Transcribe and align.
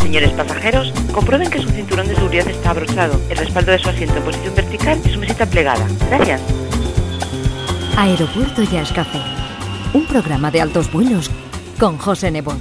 Señores 0.00 0.30
pasajeros, 0.32 0.92
comprueben 1.12 1.50
que 1.50 1.60
su 1.60 1.68
cinturón 1.70 2.06
de 2.06 2.14
seguridad 2.14 2.46
está 2.48 2.70
abrochado, 2.70 3.20
el 3.30 3.36
respaldo 3.36 3.72
de 3.72 3.78
su 3.78 3.88
asiento 3.88 4.16
en 4.16 4.22
posición 4.22 4.54
vertical 4.54 5.00
y 5.04 5.08
su 5.08 5.18
mesita 5.18 5.46
plegada. 5.46 5.86
Gracias. 6.08 6.40
Aeropuerto 7.96 8.62
Jazz 8.62 8.92
Café. 8.92 9.20
Un 9.92 10.06
programa 10.06 10.50
de 10.50 10.60
altos 10.60 10.92
vuelos 10.92 11.30
con 11.78 11.98
José 11.98 12.30
Nebot. 12.30 12.58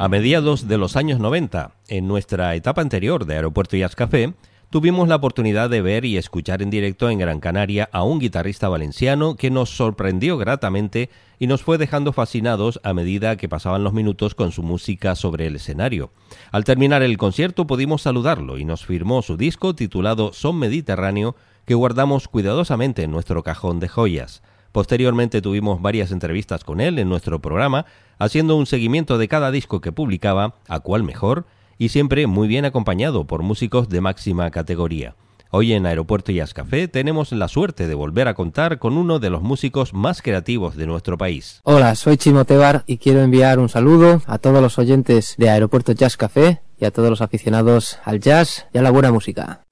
A 0.00 0.08
mediados 0.08 0.68
de 0.68 0.78
los 0.78 0.94
años 0.94 1.18
90, 1.18 1.72
en 1.88 2.06
nuestra 2.06 2.54
etapa 2.54 2.82
anterior 2.82 3.26
de 3.26 3.34
Aeropuerto 3.34 3.76
Jazz 3.76 3.96
Café, 3.96 4.32
tuvimos 4.70 5.08
la 5.08 5.16
oportunidad 5.16 5.70
de 5.70 5.80
ver 5.80 6.04
y 6.04 6.16
escuchar 6.16 6.62
en 6.62 6.70
directo 6.70 7.08
en 7.08 7.18
Gran 7.18 7.40
Canaria 7.40 7.88
a 7.92 8.02
un 8.02 8.18
guitarrista 8.18 8.68
valenciano 8.68 9.36
que 9.36 9.50
nos 9.50 9.70
sorprendió 9.70 10.36
gratamente 10.36 11.10
y 11.38 11.46
nos 11.46 11.62
fue 11.62 11.78
dejando 11.78 12.12
fascinados 12.12 12.80
a 12.82 12.92
medida 12.92 13.36
que 13.36 13.48
pasaban 13.48 13.84
los 13.84 13.92
minutos 13.92 14.34
con 14.34 14.52
su 14.52 14.62
música 14.62 15.14
sobre 15.14 15.46
el 15.46 15.56
escenario. 15.56 16.12
Al 16.52 16.64
terminar 16.64 17.02
el 17.02 17.16
concierto 17.16 17.66
pudimos 17.66 18.02
saludarlo 18.02 18.58
y 18.58 18.64
nos 18.64 18.84
firmó 18.84 19.22
su 19.22 19.36
disco 19.36 19.74
titulado 19.74 20.32
Son 20.32 20.58
Mediterráneo 20.58 21.36
que 21.64 21.74
guardamos 21.74 22.28
cuidadosamente 22.28 23.02
en 23.02 23.10
nuestro 23.10 23.42
cajón 23.42 23.80
de 23.80 23.88
joyas. 23.88 24.42
Posteriormente 24.72 25.40
tuvimos 25.40 25.80
varias 25.80 26.12
entrevistas 26.12 26.64
con 26.64 26.80
él 26.80 26.98
en 26.98 27.08
nuestro 27.08 27.40
programa, 27.40 27.86
haciendo 28.18 28.56
un 28.56 28.66
seguimiento 28.66 29.16
de 29.16 29.28
cada 29.28 29.50
disco 29.50 29.80
que 29.80 29.92
publicaba, 29.92 30.54
a 30.68 30.80
cuál 30.80 31.02
mejor, 31.02 31.46
y 31.78 31.90
siempre 31.90 32.26
muy 32.26 32.48
bien 32.48 32.64
acompañado 32.64 33.26
por 33.26 33.42
músicos 33.42 33.88
de 33.88 34.00
máxima 34.00 34.50
categoría. 34.50 35.14
Hoy 35.50 35.72
en 35.72 35.86
Aeropuerto 35.86 36.30
Jazz 36.30 36.52
Café 36.52 36.88
tenemos 36.88 37.32
la 37.32 37.48
suerte 37.48 37.86
de 37.86 37.94
volver 37.94 38.28
a 38.28 38.34
contar 38.34 38.78
con 38.78 38.98
uno 38.98 39.18
de 39.18 39.30
los 39.30 39.40
músicos 39.40 39.94
más 39.94 40.20
creativos 40.20 40.76
de 40.76 40.86
nuestro 40.86 41.16
país. 41.16 41.60
Hola, 41.62 41.94
soy 41.94 42.18
Chimo 42.18 42.44
Tebar 42.44 42.84
y 42.86 42.98
quiero 42.98 43.22
enviar 43.22 43.58
un 43.58 43.70
saludo 43.70 44.20
a 44.26 44.36
todos 44.38 44.60
los 44.60 44.78
oyentes 44.78 45.36
de 45.38 45.48
Aeropuerto 45.48 45.92
Jazz 45.92 46.18
Café 46.18 46.60
y 46.78 46.84
a 46.84 46.90
todos 46.90 47.08
los 47.08 47.22
aficionados 47.22 47.98
al 48.04 48.20
jazz 48.20 48.66
y 48.74 48.78
a 48.78 48.82
la 48.82 48.90
buena 48.90 49.10
música. 49.10 49.62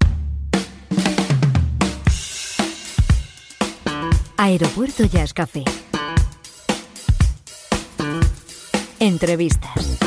Aeropuerto 4.38 5.04
Jazz 5.04 5.34
Café. 5.34 5.64
Entrevistas. 8.98 9.98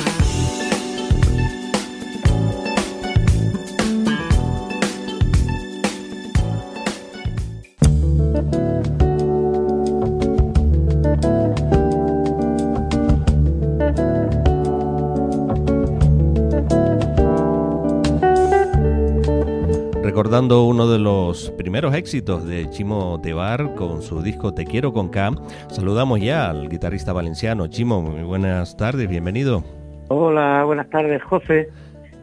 Recordando 20.29 20.65
uno 20.65 20.87
de 20.87 20.99
los 20.99 21.49
primeros 21.57 21.95
éxitos 21.95 22.45
de 22.45 22.69
Chimo 22.69 23.19
Tebar 23.19 23.73
con 23.73 24.03
su 24.03 24.21
disco 24.21 24.53
Te 24.53 24.63
quiero 24.63 24.93
con 24.93 25.09
K. 25.09 25.31
Saludamos 25.69 26.21
ya 26.21 26.51
al 26.51 26.69
guitarrista 26.69 27.13
valenciano. 27.13 27.65
Chimo, 27.65 28.03
muy 28.03 28.21
buenas 28.21 28.77
tardes, 28.77 29.09
bienvenido. 29.09 29.63
Hola, 30.09 30.63
buenas 30.65 30.87
tardes, 30.91 31.23
José. 31.23 31.69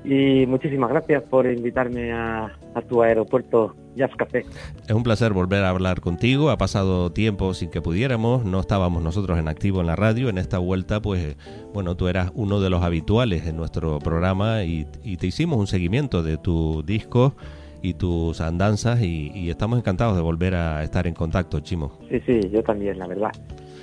Y 0.04 0.46
muchísimas 0.46 0.90
gracias 0.90 1.24
por 1.24 1.46
invitarme 1.46 2.12
a, 2.12 2.56
a 2.76 2.82
tu 2.82 3.02
aeropuerto 3.02 3.74
Jazz 3.96 4.12
Café. 4.16 4.46
Es 4.86 4.94
un 4.94 5.02
placer 5.02 5.32
volver 5.32 5.64
a 5.64 5.70
hablar 5.70 6.00
contigo. 6.00 6.50
Ha 6.50 6.58
pasado 6.58 7.10
tiempo 7.10 7.54
sin 7.54 7.70
que 7.70 7.82
pudiéramos. 7.82 8.44
No 8.44 8.60
estábamos 8.60 9.02
nosotros 9.02 9.36
en 9.36 9.48
activo 9.48 9.80
en 9.80 9.88
la 9.88 9.96
radio. 9.96 10.28
En 10.28 10.38
esta 10.38 10.58
vuelta, 10.58 11.02
pues, 11.02 11.36
bueno, 11.74 11.96
tú 11.96 12.06
eras 12.06 12.30
uno 12.36 12.60
de 12.60 12.70
los 12.70 12.84
habituales 12.84 13.48
en 13.48 13.56
nuestro 13.56 13.98
programa 13.98 14.62
y, 14.62 14.86
y 15.02 15.16
te 15.16 15.26
hicimos 15.26 15.58
un 15.58 15.66
seguimiento 15.66 16.22
de 16.22 16.38
tu 16.38 16.84
disco 16.84 17.34
y 17.82 17.94
tus 17.94 18.40
andanzas 18.40 19.00
y, 19.02 19.50
estamos 19.50 19.78
encantados 19.78 20.16
de 20.16 20.22
volver 20.22 20.54
a 20.54 20.82
estar 20.82 21.06
en 21.06 21.14
contacto, 21.14 21.60
Chimo. 21.60 21.98
Sí, 22.08 22.20
sí, 22.26 22.40
yo 22.50 22.62
también, 22.62 22.98
la 22.98 23.06
verdad. 23.06 23.30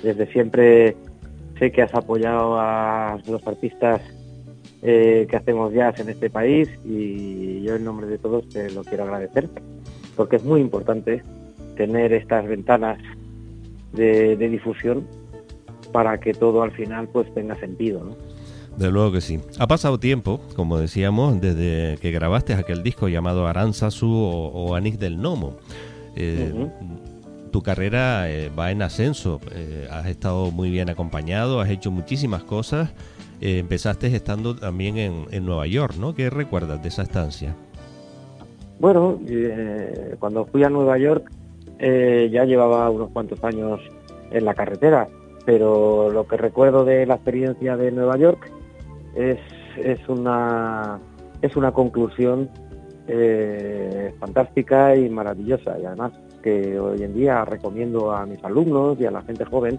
Desde 0.02 0.26
siempre 0.32 0.96
sé 1.58 1.72
que 1.72 1.82
has 1.82 1.94
apoyado 1.94 2.58
a 2.58 3.18
los 3.26 3.46
artistas 3.46 4.02
eh, 4.82 5.26
que 5.30 5.36
hacemos 5.36 5.72
jazz 5.72 5.98
en 6.00 6.10
este 6.10 6.28
país 6.28 6.68
y 6.84 7.62
yo 7.62 7.76
en 7.76 7.84
nombre 7.84 8.06
de 8.06 8.18
todos 8.18 8.48
te 8.48 8.70
lo 8.70 8.84
quiero 8.84 9.04
agradecer 9.04 9.48
porque 10.16 10.36
es 10.36 10.44
muy 10.44 10.60
importante 10.60 11.22
tener 11.76 12.12
estas 12.12 12.46
ventanas 12.46 12.98
de, 13.92 14.36
de 14.36 14.48
difusión 14.48 15.06
para 15.92 16.18
que 16.18 16.34
todo 16.34 16.62
al 16.62 16.72
final 16.72 17.08
pues 17.08 17.32
tenga 17.34 17.54
sentido, 17.56 18.04
¿no? 18.04 18.33
De 18.76 18.90
luego 18.90 19.12
que 19.12 19.20
sí. 19.20 19.40
Ha 19.58 19.66
pasado 19.66 19.98
tiempo, 19.98 20.40
como 20.56 20.78
decíamos, 20.78 21.40
desde 21.40 21.96
que 22.00 22.10
grabaste 22.10 22.54
aquel 22.54 22.82
disco 22.82 23.08
llamado 23.08 23.46
Aranzazu 23.46 24.06
o, 24.06 24.48
o 24.48 24.74
Anís 24.74 24.98
del 24.98 25.20
Nomo. 25.20 25.56
Eh, 26.16 26.52
uh 26.52 26.58
-huh. 26.58 26.70
Tu 27.54 27.62
carrera 27.62 28.28
eh, 28.28 28.50
va 28.50 28.72
en 28.72 28.82
ascenso, 28.82 29.40
eh, 29.54 29.86
has 29.88 30.06
estado 30.06 30.50
muy 30.50 30.70
bien 30.70 30.90
acompañado, 30.90 31.60
has 31.60 31.70
hecho 31.70 31.92
muchísimas 31.92 32.42
cosas. 32.42 32.92
Eh, 33.40 33.60
empezaste 33.60 34.08
estando 34.08 34.56
también 34.56 34.98
en, 34.98 35.26
en, 35.30 35.46
Nueva 35.46 35.68
York, 35.68 35.94
¿no? 35.96 36.16
¿Qué 36.16 36.30
recuerdas 36.30 36.82
de 36.82 36.88
esa 36.88 37.02
estancia? 37.02 37.54
Bueno, 38.80 39.20
cuando 40.18 40.46
fui 40.46 40.64
a 40.64 40.68
Nueva 40.68 40.98
York 40.98 41.30
ya 41.78 42.44
llevaba 42.44 42.90
unos 42.90 43.10
cuantos 43.10 43.44
años 43.44 43.78
en 44.32 44.44
la 44.44 44.54
carretera, 44.54 45.06
pero 45.46 46.10
lo 46.10 46.26
que 46.26 46.36
recuerdo 46.36 46.84
de 46.84 47.06
la 47.06 47.14
experiencia 47.14 47.76
de 47.76 47.92
Nueva 47.92 48.16
York 48.16 48.50
es, 49.14 49.38
es 49.76 50.08
una 50.08 50.98
es 51.42 51.56
una 51.56 51.72
conclusión 51.72 52.48
eh, 53.06 54.14
fantástica 54.18 54.96
y 54.96 55.08
maravillosa 55.08 55.78
y 55.78 55.84
además 55.84 56.12
que 56.42 56.78
hoy 56.78 57.02
en 57.02 57.14
día 57.14 57.44
recomiendo 57.44 58.12
a 58.12 58.24
mis 58.26 58.42
alumnos 58.44 58.98
y 59.00 59.06
a 59.06 59.10
la 59.10 59.22
gente 59.22 59.44
joven 59.44 59.78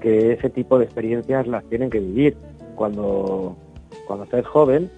que 0.00 0.32
ese 0.32 0.50
tipo 0.50 0.78
de 0.78 0.84
experiencias 0.84 1.46
las 1.46 1.64
tienen 1.64 1.90
que 1.90 2.00
vivir 2.00 2.36
cuando 2.74 3.56
cuando 4.06 4.26
se 4.26 4.40
es 4.40 4.46
joven 4.46 4.90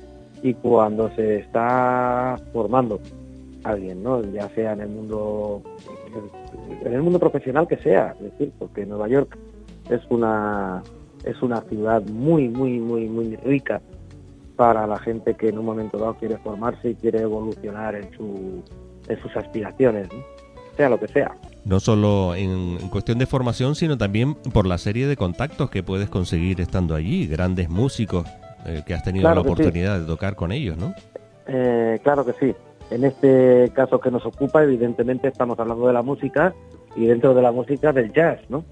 y 0.42 0.54
cuando 0.54 1.10
se 1.14 1.38
está 1.38 2.36
formando 2.52 3.00
alguien, 3.64 4.02
¿no? 4.02 4.22
ya 4.32 4.48
sea 4.50 4.72
en 4.72 4.80
el 4.80 4.88
mundo 4.88 5.62
en 6.84 6.92
el 6.92 7.02
mundo 7.02 7.18
profesional 7.18 7.66
que 7.66 7.76
sea, 7.78 8.14
es 8.18 8.32
decir, 8.32 8.52
porque 8.58 8.86
Nueva 8.86 9.08
York 9.08 9.36
es 9.90 10.00
una 10.10 10.82
es 11.26 11.42
una 11.42 11.60
ciudad 11.62 12.02
muy, 12.06 12.48
muy, 12.48 12.78
muy, 12.78 13.06
muy 13.08 13.36
rica 13.36 13.82
para 14.56 14.86
la 14.86 14.98
gente 14.98 15.34
que 15.34 15.48
en 15.48 15.58
un 15.58 15.66
momento 15.66 15.98
dado 15.98 16.14
quiere 16.14 16.38
formarse 16.38 16.90
y 16.90 16.94
quiere 16.94 17.20
evolucionar 17.20 17.94
en, 17.94 18.10
su, 18.16 18.62
en 19.08 19.20
sus 19.20 19.36
aspiraciones, 19.36 20.08
¿no? 20.12 20.20
sea 20.76 20.88
lo 20.88 20.98
que 20.98 21.08
sea. 21.08 21.34
No 21.64 21.80
solo 21.80 22.34
en, 22.34 22.78
en, 22.80 22.88
cuestión 22.88 23.18
de 23.18 23.26
formación, 23.26 23.74
sino 23.74 23.98
también 23.98 24.34
por 24.34 24.66
la 24.66 24.78
serie 24.78 25.06
de 25.06 25.16
contactos 25.16 25.70
que 25.70 25.82
puedes 25.82 26.08
conseguir 26.08 26.60
estando 26.60 26.94
allí, 26.94 27.26
grandes 27.26 27.68
músicos 27.68 28.26
eh, 28.66 28.82
que 28.86 28.94
has 28.94 29.02
tenido 29.02 29.22
claro 29.22 29.36
la 29.36 29.40
oportunidad 29.42 29.96
sí. 29.96 30.00
de 30.02 30.06
tocar 30.06 30.36
con 30.36 30.52
ellos, 30.52 30.76
¿no? 30.76 30.94
Eh, 31.46 32.00
claro 32.02 32.24
que 32.24 32.32
sí. 32.34 32.54
En 32.90 33.04
este 33.04 33.70
caso 33.74 34.00
que 34.00 34.10
nos 34.10 34.24
ocupa, 34.24 34.62
evidentemente 34.62 35.28
estamos 35.28 35.58
hablando 35.58 35.86
de 35.86 35.92
la 35.92 36.02
música 36.02 36.54
y 36.94 37.06
dentro 37.06 37.34
de 37.34 37.42
la 37.42 37.52
música 37.52 37.92
del 37.92 38.12
jazz, 38.12 38.40
¿no? 38.48 38.64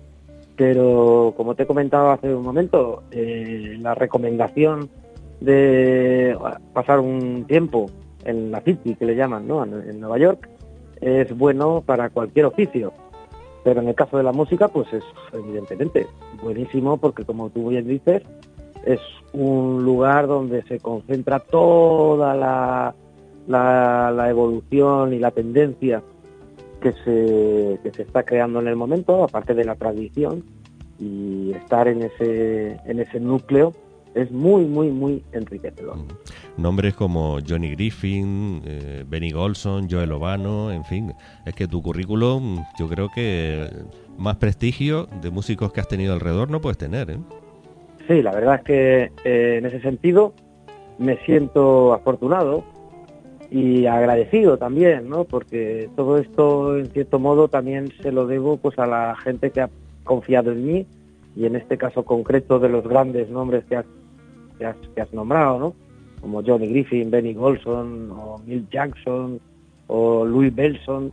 Pero 0.56 1.34
como 1.36 1.54
te 1.54 1.64
he 1.64 1.66
comentado 1.66 2.10
hace 2.10 2.34
un 2.34 2.44
momento, 2.44 3.02
eh, 3.10 3.76
la 3.80 3.94
recomendación 3.94 4.88
de 5.40 6.36
pasar 6.72 7.00
un 7.00 7.44
tiempo 7.46 7.90
en 8.24 8.50
la 8.50 8.60
City, 8.60 8.94
que 8.94 9.04
le 9.04 9.16
llaman, 9.16 9.46
¿no? 9.46 9.64
En, 9.64 10.00
Nueva 10.00 10.18
York, 10.18 10.48
es 11.00 11.36
bueno 11.36 11.82
para 11.84 12.08
cualquier 12.10 12.46
oficio. 12.46 12.92
Pero 13.64 13.80
en 13.80 13.88
el 13.88 13.94
caso 13.94 14.16
de 14.16 14.22
la 14.22 14.32
música, 14.32 14.68
pues 14.68 14.92
es 14.92 15.04
evidentemente 15.32 16.06
buenísimo 16.42 16.98
porque 16.98 17.24
como 17.24 17.50
tú 17.50 17.68
bien 17.68 17.88
dices, 17.88 18.22
es 18.84 19.00
un 19.32 19.84
lugar 19.84 20.26
donde 20.26 20.62
se 20.62 20.78
concentra 20.78 21.40
toda 21.40 22.34
la, 22.34 22.94
la, 23.48 24.12
la 24.14 24.30
evolución 24.30 25.14
y 25.14 25.18
la 25.18 25.30
tendencia 25.30 26.02
que 26.84 26.92
se, 27.02 27.81
que 27.82 27.90
se 27.96 28.02
está 28.02 28.25
creando 28.25 28.60
en 28.60 28.69
el 28.69 28.76
momento, 28.76 29.25
aparte 29.25 29.54
de 29.54 29.64
la 29.64 29.75
tradición, 29.75 30.44
y 31.00 31.52
estar 31.52 31.88
en 31.88 32.02
ese, 32.02 32.78
en 32.84 33.00
ese 33.00 33.20
núcleo 33.20 33.72
es 34.14 34.31
muy, 34.31 34.66
muy, 34.66 34.90
muy 34.90 35.25
enriquecedor. 35.32 35.96
Nombres 36.58 36.92
como 36.92 37.38
Johnny 37.48 37.70
Griffin, 37.70 38.60
eh, 38.66 39.02
Benny 39.08 39.31
Golson, 39.31 39.88
Joel 39.90 40.12
Obano, 40.12 40.70
en 40.70 40.84
fin, 40.84 41.14
es 41.46 41.54
que 41.54 41.66
tu 41.66 41.81
currículum, 41.81 42.62
yo 42.78 42.87
creo 42.87 43.08
que 43.08 43.66
más 44.19 44.37
prestigio 44.37 45.08
de 45.22 45.30
músicos 45.30 45.72
que 45.72 45.80
has 45.80 45.88
tenido 45.88 46.12
alrededor 46.12 46.50
no 46.50 46.60
puedes 46.60 46.76
tener. 46.76 47.10
¿eh? 47.10 47.19
Sí, 48.06 48.20
la 48.20 48.32
verdad 48.32 48.56
es 48.56 48.62
que 48.62 49.12
eh, 49.25 49.56
en 49.56 49.64
ese 49.64 49.80
sentido 49.80 50.34
me 50.98 51.16
siento 51.25 51.94
afortunado 51.94 52.62
y 53.54 53.86
agradecido 53.86 54.56
también, 54.56 55.08
¿no? 55.08 55.22
Porque 55.22 55.88
todo 55.94 56.18
esto, 56.18 56.76
en 56.76 56.88
cierto 56.88 57.20
modo, 57.20 57.46
también 57.46 57.92
se 58.02 58.10
lo 58.10 58.26
debo 58.26 58.56
pues 58.56 58.76
a 58.80 58.86
la 58.86 59.14
gente 59.14 59.52
que 59.52 59.60
ha 59.60 59.70
confiado 60.02 60.50
en 60.50 60.66
mí 60.66 60.86
y 61.36 61.46
en 61.46 61.54
este 61.54 61.78
caso 61.78 62.04
concreto 62.04 62.58
de 62.58 62.68
los 62.68 62.84
grandes 62.84 63.30
nombres 63.30 63.64
que 63.66 63.76
has, 63.76 63.86
que 64.58 65.00
has, 65.00 65.12
nombrado, 65.12 65.60
¿no? 65.60 65.74
Como 66.20 66.42
Johnny 66.42 66.66
Griffin, 66.66 67.12
Benny 67.12 67.32
Golson, 67.34 68.10
o 68.10 68.40
Milt 68.44 68.72
Jackson, 68.72 69.38
o 69.86 70.24
Louis 70.24 70.52
Belson, 70.52 71.12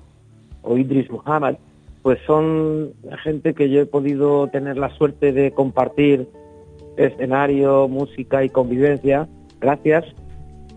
o 0.64 0.78
Idris 0.78 1.12
Muhammad, 1.12 1.58
pues 2.02 2.18
son 2.26 2.90
gente 3.22 3.54
que 3.54 3.70
yo 3.70 3.82
he 3.82 3.86
podido 3.86 4.48
tener 4.48 4.80
la 4.80 4.90
suerte 4.90 5.32
de 5.32 5.52
compartir 5.52 6.28
escenario, 6.98 7.88
música 7.88 8.44
y 8.44 8.50
convivencia 8.50 9.28
gracias 9.60 10.06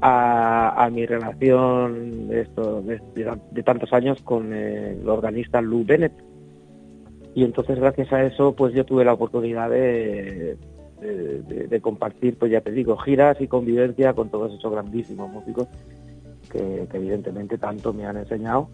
a, 0.06 0.90
mi 0.92 1.06
relación 1.06 2.28
de, 2.28 3.62
tantos 3.64 3.90
años 3.94 4.20
con 4.22 4.52
el 4.52 5.08
organista 5.08 5.62
Lou 5.62 5.82
Bennett. 5.82 6.12
Y 7.34 7.42
entonces 7.42 7.78
gracias 7.78 8.12
a 8.12 8.22
eso 8.22 8.54
pues 8.54 8.74
yo 8.74 8.84
tuve 8.84 9.04
la 9.04 9.14
oportunidad 9.14 9.70
de, 9.70 10.58
compartir, 11.80 12.36
pues 12.36 12.52
ya 12.52 12.60
te 12.60 12.70
digo, 12.70 12.96
giras 12.98 13.40
y 13.40 13.48
convivencia 13.48 14.12
con 14.12 14.28
todos 14.28 14.52
esos 14.52 14.70
grandísimos 14.70 15.30
músicos 15.30 15.68
que, 16.50 16.86
que 16.90 16.96
evidentemente 16.98 17.56
tanto 17.56 17.92
me 17.92 18.04
han 18.06 18.18
enseñado 18.18 18.68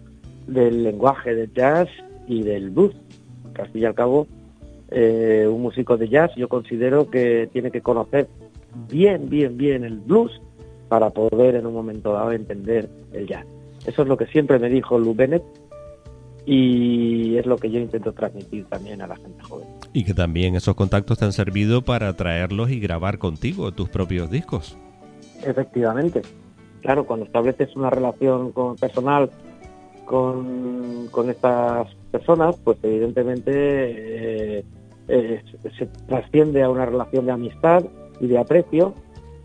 del 0.47 0.83
lenguaje 0.83 1.33
del 1.33 1.53
jazz 1.53 1.87
y 2.27 2.43
del 2.43 2.71
blues, 2.71 2.95
que 3.55 3.61
al 3.61 3.69
fin 3.69 3.81
y 3.81 3.85
al 3.85 3.95
cabo 3.95 4.27
eh, 4.89 5.47
un 5.49 5.61
músico 5.61 5.97
de 5.97 6.09
jazz 6.09 6.31
yo 6.35 6.49
considero 6.49 7.09
que 7.09 7.49
tiene 7.51 7.71
que 7.71 7.81
conocer 7.81 8.27
bien, 8.89 9.29
bien, 9.29 9.57
bien 9.57 9.83
el 9.83 9.99
blues 9.99 10.41
para 10.91 11.09
poder 11.09 11.55
en 11.55 11.65
un 11.65 11.73
momento 11.73 12.11
dado 12.11 12.33
entender 12.33 12.89
el 13.13 13.25
jazz. 13.25 13.45
Eso 13.85 14.01
es 14.01 14.07
lo 14.09 14.17
que 14.17 14.25
siempre 14.25 14.59
me 14.59 14.67
dijo 14.67 14.99
Lou 14.99 15.15
Bennett 15.15 15.41
y 16.45 17.37
es 17.37 17.45
lo 17.45 17.55
que 17.55 17.71
yo 17.71 17.79
intento 17.79 18.11
transmitir 18.11 18.65
también 18.65 19.01
a 19.01 19.07
la 19.07 19.15
gente 19.15 19.41
joven. 19.41 19.69
Y 19.93 20.03
que 20.03 20.13
también 20.13 20.53
esos 20.55 20.75
contactos 20.75 21.17
te 21.17 21.23
han 21.23 21.31
servido 21.31 21.81
para 21.81 22.13
traerlos 22.17 22.71
y 22.71 22.81
grabar 22.81 23.19
contigo 23.19 23.71
tus 23.71 23.87
propios 23.87 24.29
discos. 24.29 24.77
Efectivamente. 25.45 26.23
Claro, 26.81 27.05
cuando 27.05 27.25
estableces 27.25 27.73
una 27.77 27.89
relación 27.89 28.51
con, 28.51 28.75
personal 28.75 29.29
con, 30.03 31.07
con 31.09 31.29
estas 31.29 31.87
personas, 32.11 32.57
pues 32.65 32.77
evidentemente 32.83 33.53
eh, 34.59 34.65
eh, 35.07 35.41
se 35.79 35.85
trasciende 35.85 36.63
a 36.63 36.69
una 36.69 36.85
relación 36.85 37.27
de 37.27 37.31
amistad 37.31 37.85
y 38.19 38.27
de 38.27 38.37
aprecio. 38.37 38.93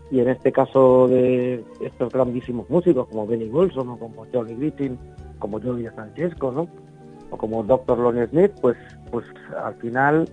Y 0.09 0.19
en 0.21 0.29
este 0.29 0.51
caso 0.51 1.07
de 1.07 1.63
estos 1.81 2.11
grandísimos 2.13 2.69
músicos 2.69 3.07
como 3.09 3.27
Benny 3.27 3.49
Wilson 3.49 3.89
o 3.89 3.97
como 3.97 4.25
Johnny 4.33 4.55
Griffin, 4.55 4.97
como 5.39 5.59
Joey 5.59 5.87
Francesco, 5.87 6.51
¿no? 6.51 6.67
o 7.29 7.37
como 7.37 7.63
Dr. 7.63 7.97
Lonnie 7.97 8.27
Smith, 8.27 8.51
pues, 8.61 8.77
pues 9.11 9.25
al 9.63 9.75
final 9.75 10.29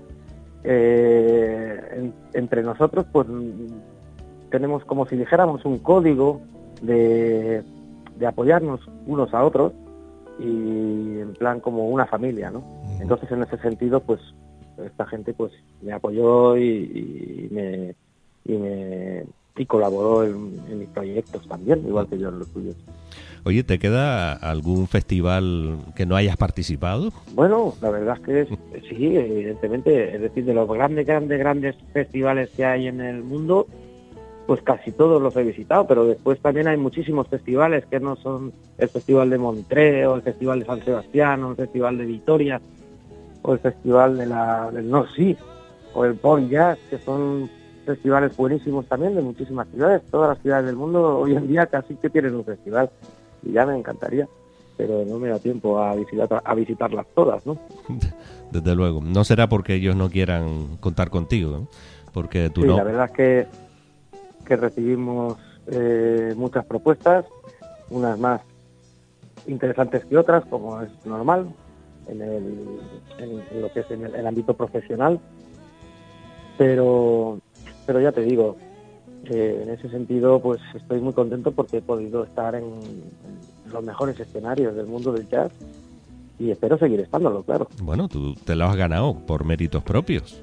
eh, 0.63 1.81
en, 1.93 2.15
entre 2.33 2.63
nosotros 2.63 3.07
pues 3.13 3.27
tenemos 4.51 4.85
como 4.85 5.07
si 5.07 5.17
dijéramos 5.17 5.65
un 5.65 5.79
código 5.79 6.41
de, 6.83 7.63
de 8.17 8.27
apoyarnos 8.27 8.81
unos 9.07 9.33
a 9.35 9.45
otros 9.45 9.73
y 10.39 11.19
en 11.21 11.35
plan 11.39 11.61
como 11.61 11.89
una 11.89 12.07
familia, 12.07 12.51
¿no? 12.51 12.65
Entonces 13.01 13.31
en 13.31 13.43
ese 13.43 13.57
sentido 13.59 14.01
pues 14.01 14.21
esta 14.85 15.07
gente 15.07 15.33
pues 15.33 15.53
me 15.83 15.93
apoyó 15.93 16.57
y, 16.57 17.49
y 17.51 17.55
me 17.55 17.95
y 18.45 18.53
me 18.59 19.25
y 19.57 19.67
colaboró 19.67 20.25
en, 20.25 20.61
en, 20.69 20.79
mis 20.81 20.89
proyectos 20.89 21.47
también, 21.47 21.85
igual 21.87 22.09
que 22.09 22.19
yo 22.19 22.29
en 22.29 22.41
los 22.41 22.49
suyos. 22.49 22.75
Oye, 23.45 23.63
¿te 23.63 23.79
queda 23.79 24.33
algún 24.33 24.89
festival 24.89 25.79
que 25.95 26.07
no 26.07 26.17
hayas 26.17 26.37
participado? 26.37 27.13
Bueno, 27.35 27.75
la 27.81 27.91
verdad 27.91 28.17
es 28.17 28.23
que 28.25 28.41
es, 28.41 28.49
sí, 28.89 29.17
evidentemente, 29.17 30.15
es 30.15 30.21
decir, 30.21 30.45
de 30.45 30.55
los 30.55 30.69
grandes, 30.69 31.07
grandes, 31.07 31.39
grandes 31.39 31.77
festivales 31.93 32.51
que 32.57 32.65
hay 32.65 32.89
en 32.89 33.01
el 33.01 33.23
mundo, 33.23 33.67
pues 34.47 34.61
casi 34.63 34.93
todos 34.93 35.23
los 35.23 35.37
he 35.37 35.43
visitado, 35.43 35.87
pero 35.87 36.07
después 36.07 36.41
también 36.41 36.69
hay 36.69 36.77
muchísimos 36.77 37.29
festivales 37.29 37.87
que 37.87 38.01
no 38.01 38.17
son 38.17 38.53
el 38.79 38.89
Festival 38.89 39.31
de 39.31 39.39
Montreux, 39.39 40.09
o 40.09 40.17
el 40.17 40.23
Festival 40.23 40.61
de 40.61 40.67
San 40.67 40.85
Sebastián, 40.85 41.45
o 41.45 41.51
el 41.51 41.57
Festival 41.57 41.99
de 41.99 42.05
Vitoria, 42.07 42.61
o 43.43 43.53
el 43.53 43.59
Festival 43.61 44.19
de 44.19 44.27
la, 44.27 44.71
del 44.71 44.91
No 44.91 45.07
Sí, 45.15 45.37
o 45.95 46.05
el 46.05 46.15
Pont 46.17 46.51
Jazz, 46.51 46.79
que 46.91 46.99
son 46.99 47.49
festivales 47.85 48.37
buenísimos 48.37 48.87
también 48.87 49.15
de 49.15 49.23
muchísimas 49.23 49.69
ciudades. 49.69 50.03
Todas 50.11 50.31
las 50.31 50.43
ciudades 50.43 50.67
del 50.67 50.77
mundo 50.77 51.19
hoy 51.19 51.35
en 51.35 51.47
día 51.47 51.67
casi 51.67 51.95
que 51.97 52.11
tienen 52.11 52.35
un 52.35 52.45
festival 52.45 52.91
y 53.43 53.53
ya 53.53 53.67
me 53.67 53.77
encantaría, 53.77 54.29
pero 54.77 55.05
no 55.05 55.19
me 55.19 55.29
da 55.29 55.39
tiempo 55.39 55.79
a, 55.79 55.95
visitar, 55.95 56.43
a 56.45 56.55
visitarlas 56.55 57.07
todas, 57.15 57.47
¿no? 57.47 57.59
Desde 58.51 58.75
luego. 58.75 59.01
No 59.03 59.25
será 59.25 59.49
porque 59.49 59.75
ellos 59.75 59.97
no 59.97 60.09
quieran 60.11 60.77
contar 60.79 61.11
contigo, 61.11 61.51
¿no? 61.51 61.69
Porque 62.13 62.51
tú 62.51 62.63
sí, 62.63 62.67
no. 62.67 62.77
la 62.77 62.85
verdad 62.85 63.07
es 63.07 63.13
que, 63.13 63.47
que 64.45 64.57
recibimos 64.57 65.37
eh, 65.67 66.33
muchas 66.37 66.65
propuestas, 66.65 67.25
unas 67.91 68.19
más 68.19 68.41
interesantes 69.47 70.05
que 70.05 70.17
otras, 70.17 70.45
como 70.47 70.81
es 70.81 70.91
normal, 71.05 71.49
en, 72.07 72.23
el, 72.23 72.79
en, 73.19 73.43
en 73.51 73.63
lo 73.63 73.73
que 73.73 73.81
es 73.81 73.91
en 73.91 74.05
el, 74.05 74.15
el 74.15 74.27
ámbito 74.27 74.55
profesional, 74.55 75.21
pero 76.57 77.39
pero 77.87 78.01
ya 78.01 78.13
te 78.13 78.23
digo, 78.23 78.57
eh, 79.31 79.61
en 79.63 79.71
ese 79.71 79.89
sentido, 79.89 80.41
pues 80.41 80.61
estoy 80.75 81.01
muy 81.01 81.13
contento 81.13 81.53
porque 81.53 81.79
he 81.79 81.83
podido 81.83 82.25
estar 82.25 82.55
en, 82.55 82.65
en, 82.65 83.73
los 83.73 83.83
mejores 83.83 84.21
escenarios 84.21 84.77
del 84.77 84.87
mundo 84.87 85.13
del 85.13 85.29
jazz 85.29 85.51
y 86.39 86.51
espero 86.51 86.79
seguir 86.79 87.01
estándolo, 87.01 87.43
claro. 87.43 87.69
Bueno, 87.83 88.09
tú 88.09 88.35
te 88.35 88.55
lo 88.55 88.67
has 88.67 88.77
ganado 88.77 89.17
por 89.27 89.45
méritos 89.45 89.83
propios. 89.83 90.43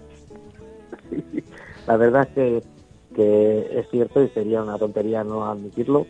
Sí, 1.10 1.43
la 1.88 1.98
verdad 1.98 2.27
es 2.27 2.33
que, 2.33 2.63
que, 3.15 3.79
es 3.79 3.89
cierto 3.89 4.24
y 4.24 4.29
sería 4.29 4.63
una 4.63 4.77
tontería 4.77 5.24
no 5.24 5.45
admitirlo. 5.45 6.07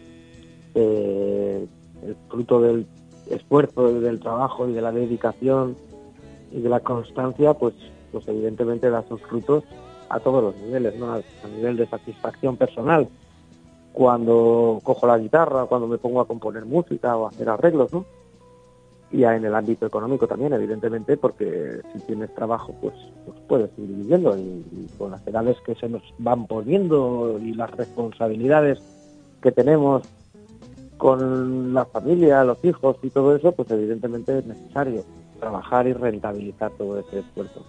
Eh, 0.73 1.67
el 2.05 2.15
fruto 2.29 2.61
del 2.61 2.87
esfuerzo, 3.29 3.99
del 3.99 4.19
trabajo 4.19 4.67
y 4.67 4.73
de 4.73 4.81
la 4.81 4.91
dedicación 4.91 5.75
y 6.51 6.61
de 6.61 6.69
la 6.69 6.79
constancia, 6.79 7.53
pues, 7.53 7.73
pues 8.11 8.27
evidentemente 8.27 8.89
da 8.89 9.03
sus 9.07 9.21
frutos 9.21 9.63
a 10.11 10.19
todos 10.19 10.43
los 10.43 10.55
niveles, 10.57 10.95
¿no? 10.95 11.13
a 11.13 11.21
nivel 11.55 11.77
de 11.77 11.87
satisfacción 11.87 12.57
personal, 12.57 13.07
cuando 13.93 14.79
cojo 14.83 15.07
la 15.07 15.17
guitarra, 15.17 15.65
cuando 15.65 15.87
me 15.87 15.97
pongo 15.97 16.21
a 16.21 16.27
componer 16.27 16.65
música 16.65 17.15
o 17.15 17.25
a 17.25 17.29
hacer 17.29 17.49
arreglos, 17.49 17.91
¿no? 17.93 18.05
Y 19.11 19.23
en 19.25 19.43
el 19.43 19.53
ámbito 19.53 19.85
económico 19.85 20.25
también, 20.25 20.53
evidentemente, 20.53 21.17
porque 21.17 21.81
si 21.91 21.99
tienes 22.05 22.33
trabajo, 22.33 22.73
pues, 22.79 22.93
pues 23.25 23.37
puedes 23.47 23.69
ir 23.77 23.87
viviendo 23.87 24.37
y, 24.37 24.41
y, 24.41 24.89
con 24.97 25.11
las 25.11 25.27
edades 25.27 25.57
que 25.65 25.75
se 25.75 25.89
nos 25.89 26.01
van 26.17 26.47
poniendo 26.47 27.37
y 27.41 27.53
las 27.53 27.71
responsabilidades 27.71 28.79
que 29.41 29.51
tenemos 29.51 30.03
con 30.97 31.73
la 31.73 31.83
familia, 31.83 32.45
los 32.45 32.63
hijos 32.63 32.95
y 33.01 33.09
todo 33.09 33.35
eso, 33.35 33.51
pues 33.51 33.69
evidentemente 33.71 34.37
es 34.37 34.45
necesario 34.45 35.03
trabajar 35.41 35.87
y 35.87 35.93
rentabilizar 35.93 36.71
todo 36.77 36.99
ese 36.99 37.19
esfuerzo. 37.19 37.65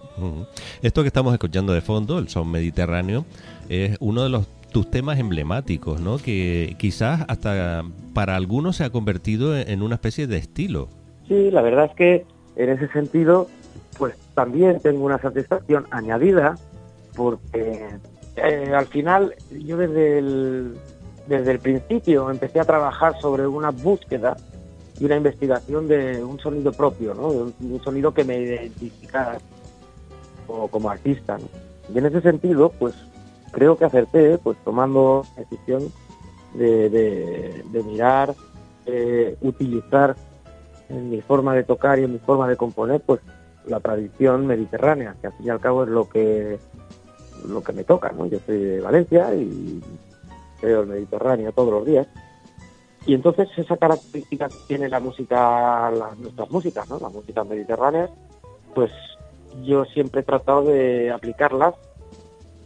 Esto 0.81 1.01
que 1.01 1.07
estamos 1.07 1.33
escuchando 1.33 1.73
de 1.73 1.81
fondo, 1.81 2.19
el 2.19 2.29
son 2.29 2.49
mediterráneo, 2.49 3.25
es 3.67 3.97
uno 3.99 4.23
de 4.23 4.29
los 4.29 4.47
tus 4.71 4.89
temas 4.89 5.19
emblemáticos, 5.19 6.01
¿no? 6.01 6.17
Que 6.17 6.75
quizás 6.79 7.23
hasta 7.27 7.83
para 8.13 8.35
algunos 8.35 8.77
se 8.77 8.83
ha 8.83 8.89
convertido 8.89 9.55
en 9.55 9.83
una 9.83 9.95
especie 9.95 10.25
de 10.27 10.37
estilo. 10.37 10.89
Sí, 11.27 11.51
la 11.51 11.61
verdad 11.61 11.85
es 11.85 11.95
que 11.95 12.25
en 12.55 12.69
ese 12.69 12.87
sentido, 12.89 13.47
pues 13.97 14.15
también 14.33 14.79
tengo 14.79 15.05
una 15.05 15.19
satisfacción 15.19 15.85
añadida, 15.91 16.55
porque 17.15 17.87
eh, 18.35 18.71
al 18.75 18.87
final 18.87 19.35
yo 19.63 19.77
desde 19.77 20.17
el, 20.17 20.73
desde 21.27 21.51
el 21.51 21.59
principio 21.59 22.29
empecé 22.29 22.59
a 22.59 22.65
trabajar 22.65 23.13
sobre 23.21 23.45
una 23.45 23.69
búsqueda 23.69 24.35
una 25.05 25.17
investigación 25.17 25.87
de 25.87 26.23
un 26.23 26.39
sonido 26.39 26.71
propio, 26.71 27.13
¿no? 27.13 27.27
Un, 27.27 27.81
sonido 27.83 28.13
que 28.13 28.23
me 28.23 28.39
identificara 28.39 29.37
como, 30.47 30.89
artista. 30.89 31.37
Y 31.93 31.97
en 31.97 32.05
ese 32.05 32.21
sentido, 32.21 32.71
pues 32.77 32.93
creo 33.51 33.77
que 33.77 33.85
acerté, 33.85 34.37
pues 34.37 34.57
tomando 34.63 35.25
la 35.35 35.43
decisión 35.43 35.91
de, 36.53 37.63
mirar, 37.85 38.35
eh, 38.85 39.35
utilizar 39.41 40.15
en 40.89 41.09
mi 41.09 41.21
forma 41.21 41.55
de 41.55 41.63
tocar 41.63 41.99
y 41.99 42.03
en 42.03 42.13
mi 42.13 42.19
forma 42.19 42.47
de 42.47 42.55
componer, 42.55 43.01
pues 43.01 43.21
la 43.65 43.79
tradición 43.79 44.45
mediterránea, 44.45 45.15
que 45.21 45.27
al 45.27 45.33
fin 45.33 45.47
y 45.47 45.49
al 45.49 45.59
cabo 45.59 45.83
es 45.83 45.89
lo 45.89 46.09
que 46.09 46.59
lo 47.47 47.61
que 47.61 47.73
me 47.73 47.83
toca, 47.83 48.11
¿no? 48.11 48.25
Yo 48.25 48.39
soy 48.45 48.57
de 48.57 48.81
Valencia 48.81 49.33
y 49.35 49.81
veo 50.61 50.81
el 50.81 50.87
Mediterráneo 50.87 51.51
todos 51.51 51.71
los 51.71 51.85
días. 51.85 52.07
Y 53.05 53.13
entonces 53.13 53.49
esa 53.57 53.75
característica 53.77 54.47
que 54.47 54.55
tiene 54.67 54.87
la 54.89 54.99
música, 54.99 55.91
nuestras 56.17 56.49
músicas, 56.49 56.89
¿no? 56.89 56.99
Las 56.99 57.11
músicas 57.11 57.45
mediterráneas, 57.47 58.09
pues 58.73 58.91
yo 59.63 59.83
siempre 59.85 60.21
he 60.21 60.23
tratado 60.23 60.63
de 60.63 61.11
aplicarlas 61.11 61.75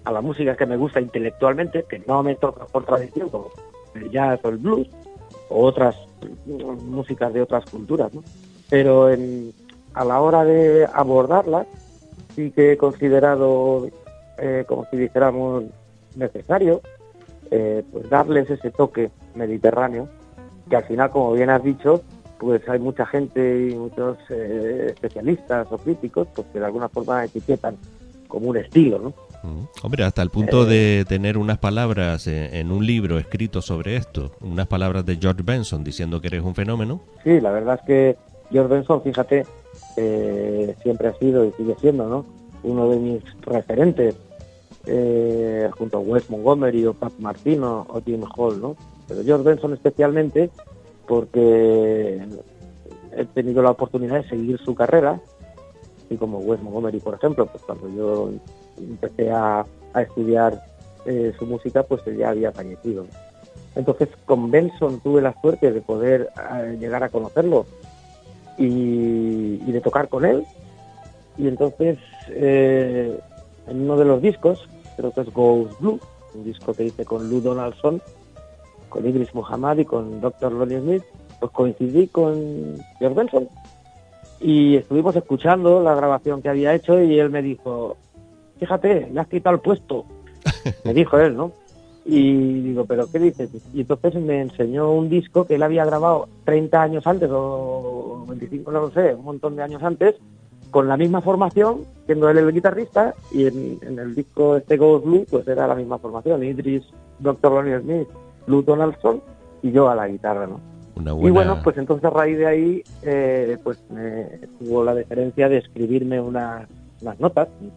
a 0.06 0.12
la 0.12 0.22
música 0.22 0.56
que 0.56 0.66
me 0.66 0.78
gusta 0.78 1.02
intelectualmente, 1.02 1.84
que 1.90 2.00
no 2.08 2.22
me 2.24 2.36
toca 2.36 2.66
por 2.66 2.86
tradición, 2.86 3.30
como 3.30 3.50
el 3.96 4.10
jazz 4.12 4.40
o 4.44 4.50
el 4.50 4.58
blues, 4.58 4.88
o 5.50 5.64
otras 5.66 5.96
mm, 6.46 6.90
músicas 6.90 7.34
de 7.34 7.42
otras 7.42 7.66
culturas, 7.66 8.14
¿no? 8.14 8.24
Pero 8.70 9.10
en- 9.10 9.52
a 9.94 10.06
la 10.06 10.22
hora 10.22 10.46
de 10.46 10.88
abordarlas, 10.94 11.66
sí 12.36 12.52
que 12.52 12.74
he 12.74 12.78
considerado, 12.78 13.88
eh, 14.38 14.64
como 14.68 14.86
si 14.92 14.98
dijéramos, 14.98 15.64
necesario, 16.16 16.82
eh, 17.50 17.84
pues 17.92 18.08
darles 18.10 18.50
ese 18.50 18.70
toque 18.72 19.10
mediterráneo, 19.36 20.08
que 20.70 20.76
al 20.76 20.84
final, 20.84 21.10
como 21.12 21.34
bien 21.34 21.50
has 21.50 21.64
dicho, 21.64 22.02
pues 22.40 22.68
hay 22.70 22.80
mucha 22.80 23.06
gente 23.06 23.70
y 23.70 23.76
muchos 23.76 24.18
eh, 24.30 24.88
especialistas 24.94 25.68
o 25.72 25.78
críticos 25.78 26.28
pues 26.36 26.48
que 26.54 26.60
de 26.60 26.66
alguna 26.66 26.90
forma 26.90 27.26
etiquetan 27.26 27.76
como 28.28 28.50
un 28.50 28.58
estilo, 28.58 29.00
¿no? 29.00 29.14
Mm. 29.44 29.66
Hombre, 29.84 30.04
hasta 30.04 30.22
el 30.22 30.30
punto 30.30 30.66
de 30.66 31.06
tener 31.08 31.38
unas 31.38 31.58
palabras 31.58 32.28
eh, 32.28 32.60
en 32.60 32.72
un 32.72 32.86
libro 32.86 33.18
escrito 33.18 33.62
sobre 33.62 33.96
esto, 33.96 34.32
unas 34.42 34.68
palabras 34.68 35.06
de 35.06 35.18
George 35.18 35.44
Benson 35.44 35.84
diciendo 35.84 36.22
que 36.22 36.28
eres 36.28 36.44
un 36.44 36.56
fenómeno. 36.56 37.02
Sí, 37.24 37.40
la 37.40 37.52
verdad 37.52 37.80
es 37.80 37.86
que 37.86 38.18
George 38.52 38.74
Benson, 38.74 39.02
fíjate, 39.02 39.46
eh, 39.96 40.76
siempre 40.82 41.08
ha 41.10 41.14
sido 41.14 41.46
y 41.46 41.52
sigue 41.54 41.76
siendo, 41.80 42.08
¿no? 42.08 42.26
Uno 42.64 42.90
de 42.90 42.98
mis 42.98 43.24
referentes, 43.42 44.16
eh, 44.86 45.70
junto 45.78 45.98
a 45.98 46.02
Wes 46.02 46.30
Montgomery 46.30 46.86
o 46.86 46.94
Pat 46.94 47.14
Martino 47.20 47.86
o 47.90 48.02
Jim 48.02 48.24
Hall, 48.36 48.62
¿no? 48.62 48.76
Pero 49.08 49.24
George 49.24 49.44
Benson 49.44 49.74
especialmente 49.74 50.50
porque 51.08 52.22
he 53.16 53.26
tenido 53.26 53.62
la 53.62 53.72
oportunidad 53.72 54.22
de 54.22 54.30
seguir 54.30 54.60
su 54.60 54.76
carrera, 54.76 55.20
y 56.10 56.16
como 56.16 56.40
Wes 56.40 56.62
Montgomery, 56.62 57.00
por 57.00 57.16
ejemplo, 57.16 57.46
pues 57.46 57.64
cuando 57.64 57.90
yo 57.90 58.30
empecé 58.78 59.32
a, 59.32 59.66
estudiar 59.96 60.64
eh, 61.08 61.34
su 61.40 61.48
música, 61.48 61.82
pues 61.82 62.02
ya 62.06 62.30
había 62.30 62.52
fallecido. 62.52 63.08
Entonces, 63.76 64.10
con 64.26 64.52
Benson 64.52 65.00
tuve 65.00 65.24
la 65.24 65.40
suerte 65.42 65.72
de 65.72 65.82
poder 65.82 66.30
eh, 66.54 66.78
llegar 66.80 67.04
a 67.04 67.10
conocerlo 67.10 67.66
y, 68.60 69.58
de 69.58 69.82
tocar 69.82 70.08
con 70.08 70.26
él. 70.26 70.46
Y 71.36 71.48
entonces, 71.48 71.98
eh, 72.30 73.20
en 73.68 73.82
uno 73.82 73.98
de 73.98 74.06
los 74.06 74.22
discos, 74.22 74.68
creo 74.98 75.12
que 75.12 75.22
es 75.22 75.34
Ghost 75.34 75.80
Blue, 75.80 76.00
un 76.36 76.44
disco 76.44 76.74
que 76.76 76.86
hice 76.86 77.06
con 77.06 77.28
Lou 77.28 77.42
Donaldson, 77.42 78.02
con 78.98 79.08
Idris 79.08 79.36
Muhammad 79.36 79.78
y 79.78 79.86
con 79.86 80.20
Dr. 80.20 80.52
Lonnie 80.52 80.80
Smith, 80.80 81.04
pues 81.40 81.52
coincidí 81.52 82.08
con 82.08 82.78
George 82.98 83.16
Benson. 83.16 83.48
Y 84.40 84.76
estuvimos 84.76 85.16
escuchando 85.16 85.82
la 85.84 85.94
grabación 85.94 86.42
que 86.42 86.50
había 86.50 86.74
hecho 86.74 87.00
y 87.00 87.20
él 87.20 87.30
me 87.30 87.44
dijo, 87.44 87.96
fíjate, 88.60 89.08
me 89.12 89.22
has 89.22 89.28
quitado 89.28 89.56
el 89.56 89.62
puesto. 89.62 90.06
me 90.84 90.96
dijo 90.96 91.20
él, 91.20 91.38
¿no? 91.38 91.52
Y 92.06 92.62
digo, 92.62 92.86
¿pero 92.86 93.06
qué 93.12 93.20
dices? 93.20 93.52
Y 93.72 93.82
entonces 93.82 94.16
me 94.16 94.42
enseñó 94.42 94.92
un 94.92 95.10
disco 95.10 95.46
que 95.46 95.56
él 95.56 95.64
había 95.64 95.86
grabado 95.86 96.28
30 96.46 96.82
años 96.82 97.06
antes 97.06 97.30
o 97.32 98.26
25, 98.28 98.72
no 98.72 98.82
lo 98.82 98.92
sé, 98.92 99.14
un 99.14 99.26
montón 99.26 99.56
de 99.58 99.64
años 99.64 99.84
antes, 99.84 100.16
con 100.72 100.88
la 100.88 100.98
misma 100.98 101.22
formación, 101.22 101.82
siendo 102.06 102.30
él 102.30 102.40
el 102.40 102.52
guitarrista, 102.52 103.14
y 103.32 103.46
en, 103.46 103.78
en 103.82 104.00
el 104.00 104.16
disco 104.16 104.56
este 104.56 104.78
Ghost 104.78 105.06
Blue, 105.06 105.26
pues 105.30 105.48
era 105.48 105.68
la 105.68 105.76
misma 105.76 106.00
formación, 106.00 106.44
Idris, 106.44 106.84
Dr. 107.20 107.52
Lonnie 107.52 107.80
Smith, 107.80 108.08
Lou 108.48 108.62
Donaldson 108.64 109.22
y 109.62 109.72
yo 109.72 109.90
a 109.90 109.96
la 109.96 110.08
guitarra, 110.08 110.48
¿no? 110.48 110.60
Una 110.96 111.12
Y 111.28 111.30
bueno, 111.30 111.60
pues 111.64 111.78
entonces 111.78 112.06
a 112.06 112.10
raíz 112.10 112.38
de 112.40 112.48
ahí, 112.48 112.84
eh, 113.04 113.58
pues 113.64 113.78
me 113.92 114.24
tuvo 114.60 114.84
la 114.84 114.96
deferencia 114.96 115.48
de 115.48 115.58
escribirme 115.58 116.20
una- 116.20 116.68
unas 117.02 117.20
notas, 117.20 117.48
un 117.62 117.72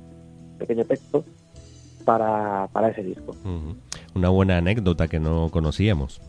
pequeño 0.59 0.85
texto, 0.85 1.25
para, 2.07 2.67
para 2.73 2.89
ese 2.89 3.03
disco. 3.03 3.37
Una 4.15 4.31
buena 4.31 4.57
anécdota 4.57 5.07
que 5.07 5.21
no 5.21 5.51
conocíamos. 5.51 6.21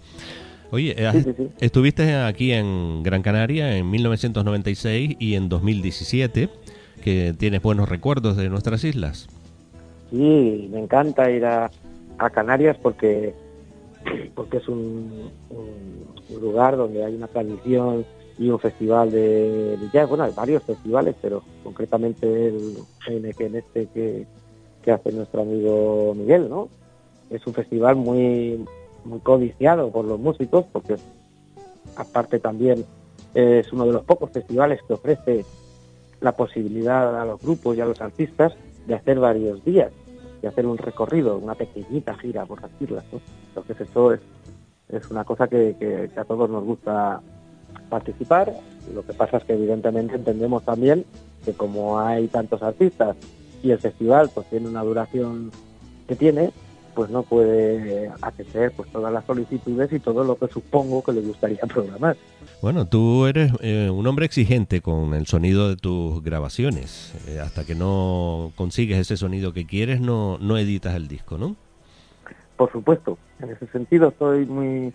Oye, 0.72 0.94
eh, 0.98 1.10
Sí, 1.14 1.24
sí, 1.24 1.34
sí. 1.38 1.50
estuviste 1.60 2.14
aquí 2.16 2.52
en 2.52 3.04
Gran 3.04 3.22
Canaria 3.22 3.76
en 3.78 3.90
1996 3.90 5.16
y 5.20 5.36
en 5.36 5.48
2017, 5.50 6.50
que 7.04 7.34
tienes 7.38 7.62
buenos 7.62 7.88
recuerdos 7.90 8.38
de 8.38 8.50
nuestras 8.50 8.84
islas. 8.84 9.28
Sí, 10.12 10.70
me 10.72 10.80
encanta 10.80 11.30
ir 11.32 11.46
a, 11.46 11.72
a 12.18 12.30
Canarias 12.30 12.78
porque 12.82 13.34
porque 14.36 14.58
es 14.58 14.68
un, 14.68 15.32
lugar 16.42 16.78
donde 16.78 17.04
hay 17.04 17.14
una 17.14 17.28
tradición 17.28 18.06
y 18.40 18.50
un 18.50 18.60
festival 18.60 19.12
de, 19.12 19.78
de 19.78 19.90
jazz. 19.94 20.10
Bueno, 20.10 20.24
hay 20.24 20.34
varios 20.34 20.64
festivales, 20.64 21.16
pero 21.22 21.44
concretamente 21.64 22.48
el 22.48 22.78
en 23.08 23.56
este 23.56 23.88
que, 23.88 24.26
que 24.82 24.92
hace 24.92 25.12
nuestro 25.12 25.42
amigo 25.42 26.14
Miguel, 26.16 26.50
¿no? 26.50 26.70
Es 27.30 27.46
un 27.46 27.54
festival 27.54 27.96
muy, 27.96 28.66
muy 29.06 29.20
codiciado 29.20 29.92
por 29.92 30.06
los 30.06 30.20
músicos 30.20 30.66
porque 30.72 30.96
aparte 31.96 32.40
también 32.40 32.86
es 33.34 33.72
uno 33.72 33.86
de 33.86 33.94
los 33.94 34.04
pocos 34.04 34.32
festivales 34.32 34.80
que 34.88 34.94
ofrece 34.94 35.46
la 36.20 36.34
posibilidad 36.34 37.20
a 37.20 37.26
los 37.26 37.42
grupos 37.42 37.78
y 37.78 37.82
a 37.82 37.86
los 37.86 38.02
artistas 38.02 38.54
de 38.86 38.96
hacer 38.96 39.20
varios 39.20 39.64
días, 39.64 39.92
de 40.42 40.48
hacer 40.48 40.66
un 40.66 40.78
recorrido, 40.78 41.38
una 41.38 41.56
pequeñita 41.56 42.16
gira 42.16 42.46
por 42.46 42.60
islas. 42.80 43.04
¿no? 43.12 43.20
Entonces 43.50 43.82
eso 43.90 44.14
es, 44.14 44.20
es 44.90 45.10
una 45.12 45.24
cosa 45.24 45.48
que, 45.48 45.76
que- 45.80 46.10
que 46.14 46.20
a 46.20 46.26
todos 46.26 46.50
nos 46.50 46.64
gusta 46.64 47.22
participar. 47.90 48.54
Lo 48.94 49.06
que 49.06 49.14
pasa 49.14 49.38
es 49.38 49.44
que 49.44 49.54
evidentemente 49.54 50.16
entendemos 50.16 50.64
también 50.64 51.06
que 51.46 51.54
como 51.54 52.00
hay 52.00 52.28
tantos 52.28 52.62
artistas 52.62 53.16
y 53.64 53.72
el 53.72 53.80
festival 53.80 54.30
pues 54.34 54.48
tiene 54.50 54.68
una 54.68 54.84
duración 54.84 55.52
que 56.08 56.16
tiene, 56.16 56.52
pues 56.94 57.10
no 57.10 57.24
puede 57.24 58.12
atender 58.22 58.72
pues 58.76 58.92
todas 58.92 59.12
las 59.12 59.26
solicitudes 59.26 59.92
y 59.92 60.00
todo 60.00 60.24
lo 60.24 60.36
que 60.36 60.48
supongo 60.48 61.04
que 61.04 61.14
le 61.14 61.22
gustaría 61.22 61.62
programar. 61.62 62.16
Bueno, 62.62 62.88
tú 62.88 63.26
eres 63.26 63.52
eh, 63.62 63.90
un 63.90 64.06
hombre 64.08 64.26
exigente 64.26 64.82
con 64.82 65.14
el 65.14 65.28
sonido 65.28 65.70
de 65.70 65.76
tus 65.76 66.24
grabaciones. 66.24 67.14
Eh, 67.28 67.40
hasta 67.40 67.66
que 67.66 67.76
no 67.76 68.52
consigues 68.56 69.00
ese 69.00 69.18
sonido 69.18 69.54
que 69.54 69.66
quieres, 69.66 70.02
no, 70.02 70.38
no 70.40 70.58
editas 70.58 70.96
el 70.96 71.08
disco, 71.08 71.38
¿no? 71.38 71.56
Por 72.58 72.72
supuesto, 72.72 73.18
en 73.40 73.50
ese 73.50 73.66
sentido 73.68 74.14
soy 74.20 74.46
muy, 74.46 74.94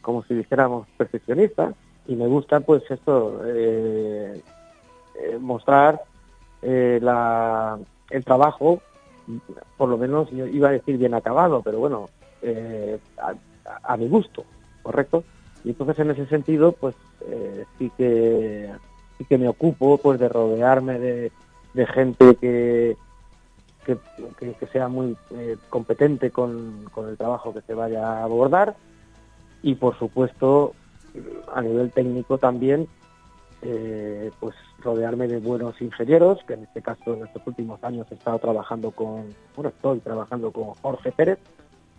como 0.00 0.22
si 0.24 0.34
dijéramos, 0.34 0.86
perfeccionista 0.96 1.74
y 2.06 2.14
me 2.14 2.26
gusta 2.26 2.60
pues 2.60 2.82
esto, 2.90 3.42
eh, 3.46 4.40
eh, 5.20 5.38
mostrar 5.38 6.00
eh, 6.62 6.98
la, 7.02 7.78
el 8.10 8.24
trabajo, 8.24 8.80
por 9.76 9.88
lo 9.88 9.96
menos 9.98 10.30
yo 10.30 10.46
iba 10.46 10.68
a 10.68 10.72
decir 10.72 10.96
bien 10.98 11.14
acabado, 11.14 11.62
pero 11.62 11.78
bueno, 11.78 12.08
eh, 12.42 12.98
a, 13.84 13.96
mi 13.96 14.08
gusto, 14.08 14.44
¿correcto? 14.82 15.24
Y 15.64 15.70
entonces 15.70 15.98
en 15.98 16.10
ese 16.10 16.26
sentido 16.26 16.72
pues 16.72 16.94
eh, 17.26 17.64
sí 17.78 17.90
que 17.96 18.70
sí 19.18 19.24
que 19.24 19.38
me 19.38 19.48
ocupo 19.48 19.98
pues 19.98 20.18
de 20.18 20.28
rodearme 20.28 20.98
de, 20.98 21.32
gente 21.86 22.34
que, 22.36 22.96
que, 23.84 23.96
que- 24.38 24.54
que 24.54 24.66
sea 24.66 24.88
muy 24.88 25.16
eh, 25.36 25.56
competente 25.68 26.30
con, 26.30 26.84
con 26.92 27.08
el 27.08 27.16
trabajo 27.16 27.54
que 27.54 27.60
se 27.62 27.74
vaya 27.74 28.06
a 28.06 28.24
abordar 28.24 28.74
y 29.62 29.74
por 29.74 29.98
supuesto 29.98 30.74
a 31.54 31.60
nivel 31.62 31.90
técnico 31.92 32.38
también 32.38 32.86
eh, 33.62 34.30
pues 34.40 34.54
rodearme 34.78 35.28
de 35.28 35.38
buenos 35.38 35.80
ingenieros 35.80 36.42
que 36.44 36.54
en 36.54 36.62
este 36.64 36.80
caso 36.80 37.14
en 37.14 37.26
estos 37.26 37.46
últimos 37.46 37.82
años 37.84 38.06
he 38.10 38.14
estado 38.14 38.38
trabajando 38.38 38.90
con 38.90 39.34
bueno 39.54 39.68
estoy 39.68 39.98
trabajando 40.00 40.50
con 40.50 40.74
Jorge 40.74 41.12
Pérez 41.12 41.38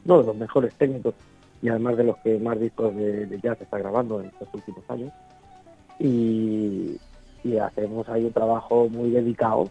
uno 0.06 0.22
de 0.22 0.28
los 0.28 0.36
mejores 0.36 0.74
técnicos 0.76 1.14
y 1.62 1.70
además 1.70 1.98
de 1.98 2.04
los 2.06 2.18
que 2.18 2.40
más 2.40 2.60
discos 2.60 2.96
de, 2.96 3.40
jazz 3.42 3.62
está 3.62 3.78
grabando 3.78 4.20
en 4.20 4.28
estos 4.28 4.48
últimos 4.54 4.84
años 4.90 5.12
y, 6.00 7.00
hacemos 7.62 8.08
ahí 8.10 8.26
un 8.26 8.34
trabajo 8.34 8.88
muy 8.90 9.10
dedicado 9.12 9.70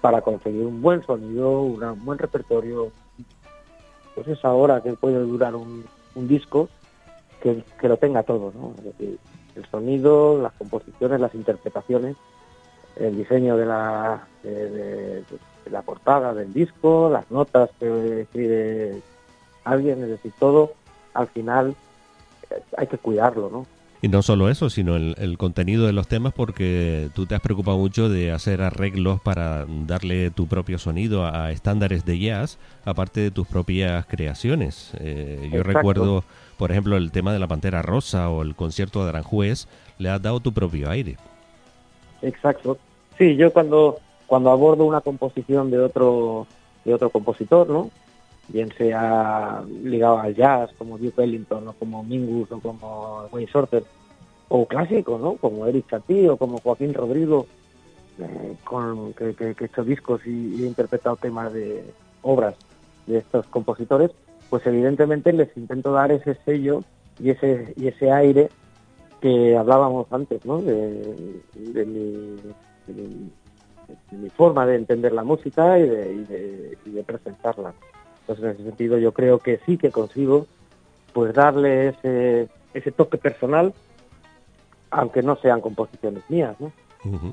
para 0.00 0.20
conseguir 0.20 0.64
un 0.64 0.80
buen 0.80 1.02
sonido, 1.04 1.62
un 1.62 2.04
buen 2.04 2.18
repertorio. 2.18 2.92
Pues 4.14 4.28
esa 4.28 4.52
hora 4.52 4.82
que 4.82 4.92
puede 4.92 5.18
durar 5.18 5.54
un, 5.54 5.84
disco, 6.14 6.68
que, 7.42 7.64
que 7.80 7.88
lo 7.88 7.96
tenga 7.96 8.22
todo, 8.22 8.52
¿no? 8.54 8.74
El 9.58 9.66
sonido, 9.66 10.40
las 10.40 10.52
composiciones, 10.54 11.20
las 11.20 11.34
interpretaciones, 11.34 12.16
el 12.96 13.16
diseño 13.16 13.56
de 13.56 13.66
la, 13.66 14.26
de, 14.42 14.70
de- 14.70 15.24
la 15.70 15.82
portada 15.82 16.32
del 16.32 16.52
disco, 16.54 17.10
las 17.12 17.30
notas 17.30 17.68
que 17.78 18.22
escribe 18.22 19.02
alguien, 19.64 20.02
es 20.02 20.08
decir, 20.08 20.32
todo, 20.38 20.72
al 21.12 21.26
final 21.28 21.74
eh, 22.50 22.62
hay 22.78 22.86
que 22.86 22.96
cuidarlo, 22.96 23.50
¿no? 23.50 23.66
Y 24.00 24.08
no 24.08 24.22
solo 24.22 24.48
eso, 24.48 24.70
sino 24.70 24.94
el, 24.94 25.16
el 25.18 25.38
contenido 25.38 25.86
de 25.86 25.92
los 25.92 26.06
temas, 26.06 26.32
porque 26.32 27.08
tú 27.14 27.26
te 27.26 27.34
has 27.34 27.40
preocupado 27.40 27.78
mucho 27.78 28.08
de 28.08 28.30
hacer 28.30 28.62
arreglos 28.62 29.20
para 29.20 29.66
darle 29.86 30.30
tu 30.30 30.46
propio 30.46 30.78
sonido 30.78 31.24
a, 31.24 31.46
a 31.46 31.50
estándares 31.50 32.04
de 32.04 32.18
jazz, 32.18 32.58
aparte 32.84 33.20
de 33.20 33.30
tus 33.32 33.48
propias 33.48 34.06
creaciones. 34.06 34.92
Eh, 35.00 35.50
yo 35.52 35.64
recuerdo, 35.64 36.22
por 36.58 36.70
ejemplo, 36.70 36.96
el 36.96 37.10
tema 37.10 37.32
de 37.32 37.40
la 37.40 37.48
Pantera 37.48 37.82
Rosa 37.82 38.30
o 38.30 38.42
el 38.42 38.54
concierto 38.54 39.02
de 39.02 39.08
Aranjuez, 39.08 39.66
le 39.98 40.10
has 40.10 40.22
dado 40.22 40.38
tu 40.38 40.52
propio 40.52 40.88
aire. 40.90 41.16
Exacto. 42.22 42.78
Sí, 43.16 43.34
yo 43.36 43.52
cuando 43.52 43.98
cuando 44.28 44.50
abordo 44.50 44.84
una 44.84 45.00
composición 45.00 45.70
de 45.70 45.80
otro 45.80 46.46
de 46.84 46.94
otro 46.94 47.10
compositor, 47.10 47.68
¿no? 47.68 47.90
Bien 48.48 48.72
sea 48.78 49.62
ligado 49.82 50.18
al 50.18 50.34
jazz, 50.34 50.70
como 50.78 50.96
Duke 50.96 51.22
Ellington, 51.22 51.68
o 51.68 51.72
como 51.74 52.02
Mingus, 52.02 52.50
o 52.50 52.60
como 52.60 53.26
Wayne 53.30 53.50
Shorter, 53.52 53.84
o 54.48 54.66
clásico, 54.66 55.18
¿no? 55.18 55.34
Como 55.34 55.66
Eric 55.66 55.88
Satie, 55.90 56.30
o 56.30 56.36
como 56.38 56.58
Joaquín 56.58 56.94
Rodrigo, 56.94 57.46
eh, 58.18 58.56
con, 58.64 59.12
que, 59.12 59.34
he 59.38 59.64
hecho 59.64 59.84
discos 59.84 60.26
y, 60.26 60.62
he 60.62 60.66
interpretado 60.66 61.16
temas 61.16 61.52
de 61.52 61.84
obras 62.22 62.54
de 63.06 63.18
estos 63.18 63.46
compositores, 63.46 64.10
pues 64.48 64.66
evidentemente 64.66 65.32
les 65.32 65.54
intento 65.56 65.92
dar 65.92 66.10
ese 66.10 66.34
sello 66.44 66.82
y 67.20 67.30
ese 67.30 67.74
y 67.76 67.88
ese 67.88 68.10
aire 68.10 68.48
que 69.20 69.56
hablábamos 69.56 70.06
antes, 70.10 70.44
¿no? 70.46 70.58
De, 70.58 71.36
mi, 71.86 72.36
forma 74.36 74.64
de 74.66 74.76
entender 74.76 75.12
la 75.12 75.24
música 75.24 75.78
y 75.78 75.86
de 75.86 77.04
presentarla. 77.04 77.74
Entonces, 78.28 78.44
en 78.44 78.50
ese 78.50 78.64
sentido, 78.64 78.98
yo 78.98 79.12
creo 79.12 79.38
que 79.38 79.58
sí 79.64 79.78
que 79.78 79.90
consigo 79.90 80.46
pues 81.14 81.32
darle 81.32 81.88
ese, 81.88 82.48
ese 82.74 82.92
toque 82.92 83.16
personal, 83.16 83.72
aunque 84.90 85.22
no 85.22 85.36
sean 85.36 85.62
composiciones 85.62 86.22
mías, 86.28 86.54
¿no? 86.60 86.70
Ujú. 87.04 87.32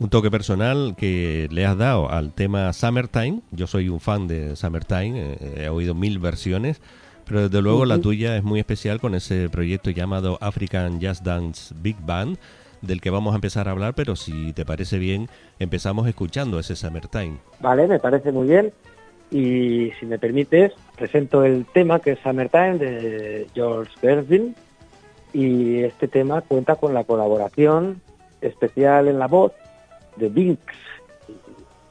Un 0.00 0.10
toque 0.10 0.30
personal 0.30 0.94
que 0.98 1.48
le 1.50 1.64
has 1.64 1.78
dado 1.78 2.10
al 2.10 2.32
tema 2.32 2.70
Summertime. 2.74 3.40
Yo 3.52 3.66
soy 3.66 3.88
un 3.88 4.00
fan 4.00 4.28
de 4.28 4.54
Summertime, 4.54 5.36
eh, 5.40 5.62
he 5.64 5.68
oído 5.70 5.94
mil 5.94 6.18
versiones, 6.18 6.82
pero 7.24 7.48
desde 7.48 7.62
luego 7.62 7.86
la 7.86 7.94
Ujú. 7.94 8.02
tuya 8.02 8.36
es 8.36 8.42
muy 8.44 8.60
especial 8.60 9.00
con 9.00 9.14
ese 9.14 9.48
proyecto 9.48 9.88
llamado 9.90 10.36
African 10.42 11.00
Jazz 11.00 11.24
Dance 11.24 11.74
Big 11.78 11.96
Band, 12.04 12.36
del 12.82 13.00
que 13.00 13.08
vamos 13.08 13.32
a 13.32 13.36
empezar 13.36 13.66
a 13.66 13.70
hablar, 13.70 13.94
pero 13.94 14.14
si 14.14 14.52
te 14.52 14.66
parece 14.66 14.98
bien, 14.98 15.30
empezamos 15.58 16.06
escuchando 16.06 16.58
ese 16.58 16.76
Summertime. 16.76 17.38
Vale, 17.60 17.86
me 17.86 17.98
parece 17.98 18.30
muy 18.30 18.46
bien. 18.46 18.72
Y 19.34 19.90
si 19.98 20.06
me 20.06 20.16
permites, 20.16 20.72
presento 20.96 21.42
el 21.42 21.66
tema 21.66 21.98
que 21.98 22.12
es 22.12 22.20
Summertime 22.20 22.78
de 22.78 23.48
George 23.52 23.90
Gershwin. 24.00 24.54
Y 25.32 25.82
este 25.82 26.06
tema 26.06 26.40
cuenta 26.42 26.76
con 26.76 26.94
la 26.94 27.02
colaboración 27.02 28.00
especial 28.40 29.08
en 29.08 29.18
la 29.18 29.26
voz 29.26 29.50
de 30.14 30.28
Binks. 30.28 30.76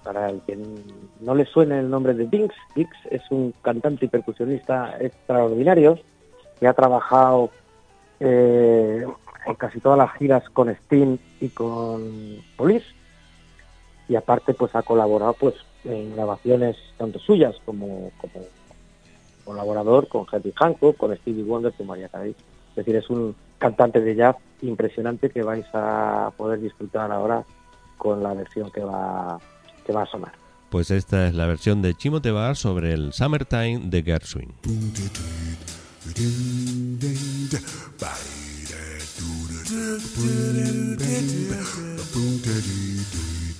Para 0.05 0.29
el 0.29 0.39
que 0.47 0.57
no 1.19 1.35
le 1.35 1.43
suene 1.43 1.79
el 1.79 1.89
nombre 1.89 2.13
de 2.13 2.27
Binks, 2.27 2.55
Binks 2.77 2.97
es 3.11 3.21
un 3.29 3.53
cantante 3.61 4.05
y 4.05 4.07
percusionista 4.07 4.95
extraordinario 5.01 5.99
que 6.61 6.67
ha 6.67 6.73
trabajado 6.73 7.49
eh, 8.21 9.05
en 9.45 9.55
casi 9.55 9.81
todas 9.81 9.97
las 9.97 10.13
giras 10.13 10.49
con 10.51 10.69
Sting 10.69 11.17
y 11.41 11.49
con 11.49 12.37
Police 12.55 12.87
y 14.07 14.15
aparte 14.15 14.53
pues 14.53 14.73
ha 14.75 14.81
colaborado 14.81 15.33
pues 15.33 15.55
en 15.83 16.15
grabaciones 16.15 16.77
tanto 16.97 17.19
suyas 17.19 17.55
como, 17.65 18.11
como 18.19 18.45
colaborador 19.43 20.07
con 20.07 20.25
Herbie 20.31 20.53
Hancock, 20.55 20.97
con 20.97 21.15
Stevie 21.15 21.43
Wonder, 21.43 21.73
con 21.73 21.87
María 21.87 22.09
Carey. 22.09 22.35
Es 22.69 22.75
decir, 22.75 22.95
es 22.95 23.09
un 23.09 23.35
cantante 23.57 24.01
de 24.01 24.15
jazz 24.15 24.35
impresionante 24.61 25.29
que 25.29 25.43
vais 25.43 25.65
a 25.73 26.31
poder 26.35 26.59
disfrutar 26.59 27.11
ahora 27.11 27.43
con 27.97 28.23
la 28.23 28.33
versión 28.33 28.71
que 28.71 28.81
va 28.81 29.39
que 29.85 29.93
va 29.93 30.03
a 30.03 30.05
sonar. 30.05 30.31
Pues 30.69 30.89
esta 30.89 31.27
es 31.27 31.35
la 31.35 31.45
versión 31.45 31.81
de 31.81 31.93
Chimo 31.93 32.21
Tebar 32.21 32.55
sobre 32.55 32.93
el 32.93 33.13
Summertime 33.13 33.81
de 33.85 34.01
Gershwin. 34.01 34.53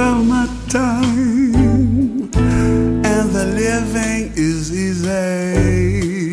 Summertime 0.00 1.00
and 3.04 3.30
the 3.30 3.44
living 3.44 4.32
is 4.36 4.72
easy. 4.72 6.32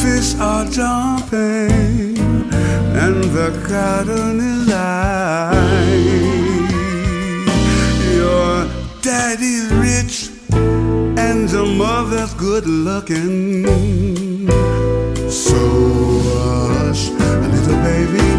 Fish 0.00 0.34
are 0.40 0.64
jumping 0.66 2.16
and 3.02 3.24
the 3.24 3.50
cotton 3.68 4.40
is 4.40 4.72
high. 4.72 5.55
Your 11.66 11.76
mother's 11.76 12.34
good 12.34 12.66
looking. 12.66 13.66
So 15.30 15.56
hush, 16.24 17.10
little 17.10 17.76
baby, 17.82 18.35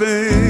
thing. 0.00 0.49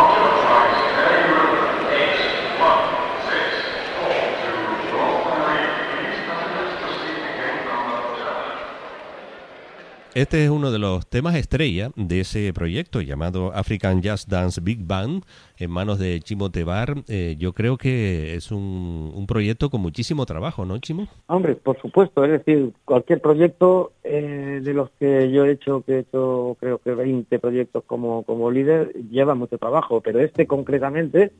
Este 10.13 10.43
es 10.43 10.49
uno 10.49 10.71
de 10.71 10.79
los 10.79 11.07
temas 11.07 11.35
estrella 11.35 11.91
de 11.95 12.19
ese 12.19 12.51
proyecto 12.51 12.99
llamado 12.99 13.53
African 13.53 14.01
Jazz 14.01 14.27
Dance 14.27 14.59
Big 14.59 14.85
Band 14.85 15.23
en 15.57 15.71
manos 15.71 15.99
de 15.99 16.19
Chimo 16.19 16.51
Tebar. 16.51 16.95
Eh, 17.07 17.37
yo 17.39 17.53
creo 17.53 17.77
que 17.77 18.35
es 18.35 18.51
un, 18.51 19.13
un 19.15 19.25
proyecto 19.25 19.69
con 19.69 19.79
muchísimo 19.79 20.25
trabajo, 20.25 20.65
¿no, 20.65 20.77
Chimo? 20.79 21.07
Hombre, 21.27 21.55
por 21.55 21.79
supuesto, 21.79 22.25
es 22.25 22.31
decir, 22.31 22.73
cualquier 22.83 23.21
proyecto 23.21 23.93
eh, 24.03 24.59
de 24.61 24.73
los 24.73 24.89
que 24.99 25.31
yo 25.31 25.45
he 25.45 25.51
hecho, 25.53 25.81
que 25.85 25.93
he 25.93 25.99
hecho 25.99 26.57
creo 26.59 26.79
que 26.79 26.93
20 26.93 27.39
proyectos 27.39 27.85
como, 27.87 28.23
como 28.23 28.51
líder, 28.51 28.91
lleva 29.09 29.33
mucho 29.33 29.57
trabajo, 29.57 30.01
pero 30.01 30.19
este 30.19 30.45
concretamente 30.45 31.31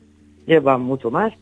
lleva 0.46 0.78
mucho 0.78 1.10
más, 1.10 1.34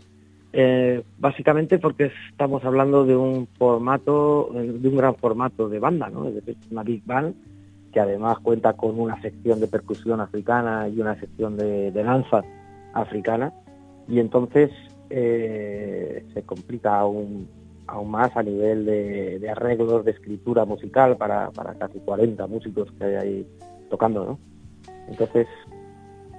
eh, 0.52 1.02
básicamente 1.18 1.78
porque 1.78 2.10
estamos 2.30 2.64
hablando 2.64 3.04
de 3.04 3.16
un 3.16 3.46
formato, 3.58 4.50
eh, 4.54 4.72
de 4.72 4.88
un 4.88 4.96
gran 4.96 5.14
formato 5.14 5.68
de 5.68 5.78
banda, 5.78 6.10
¿no? 6.10 6.26
Es 6.26 6.56
una 6.70 6.82
big 6.82 7.04
band 7.04 7.34
que 7.92 8.00
además 8.00 8.38
cuenta 8.40 8.72
con 8.72 8.98
una 8.98 9.20
sección 9.20 9.60
de 9.60 9.66
percusión 9.66 10.20
africana 10.20 10.88
y 10.88 11.00
una 11.00 11.18
sección 11.18 11.56
de, 11.56 11.90
danza 11.92 12.42
africana, 12.92 13.52
y 14.08 14.18
entonces 14.18 14.70
eh, 15.10 16.24
se 16.32 16.42
complica 16.42 16.98
aún 16.98 17.48
aún 17.86 18.10
más 18.12 18.36
a 18.36 18.42
nivel 18.44 18.86
de, 18.86 19.40
de 19.40 19.50
arreglos, 19.50 20.04
de 20.04 20.12
escritura 20.12 20.64
musical 20.64 21.16
para, 21.16 21.50
para 21.50 21.74
casi 21.74 21.98
40 21.98 22.46
músicos 22.46 22.88
que 22.92 23.04
hay 23.04 23.14
ahí 23.14 23.46
tocando, 23.90 24.24
¿no? 24.24 24.38
Entonces, 25.08 25.48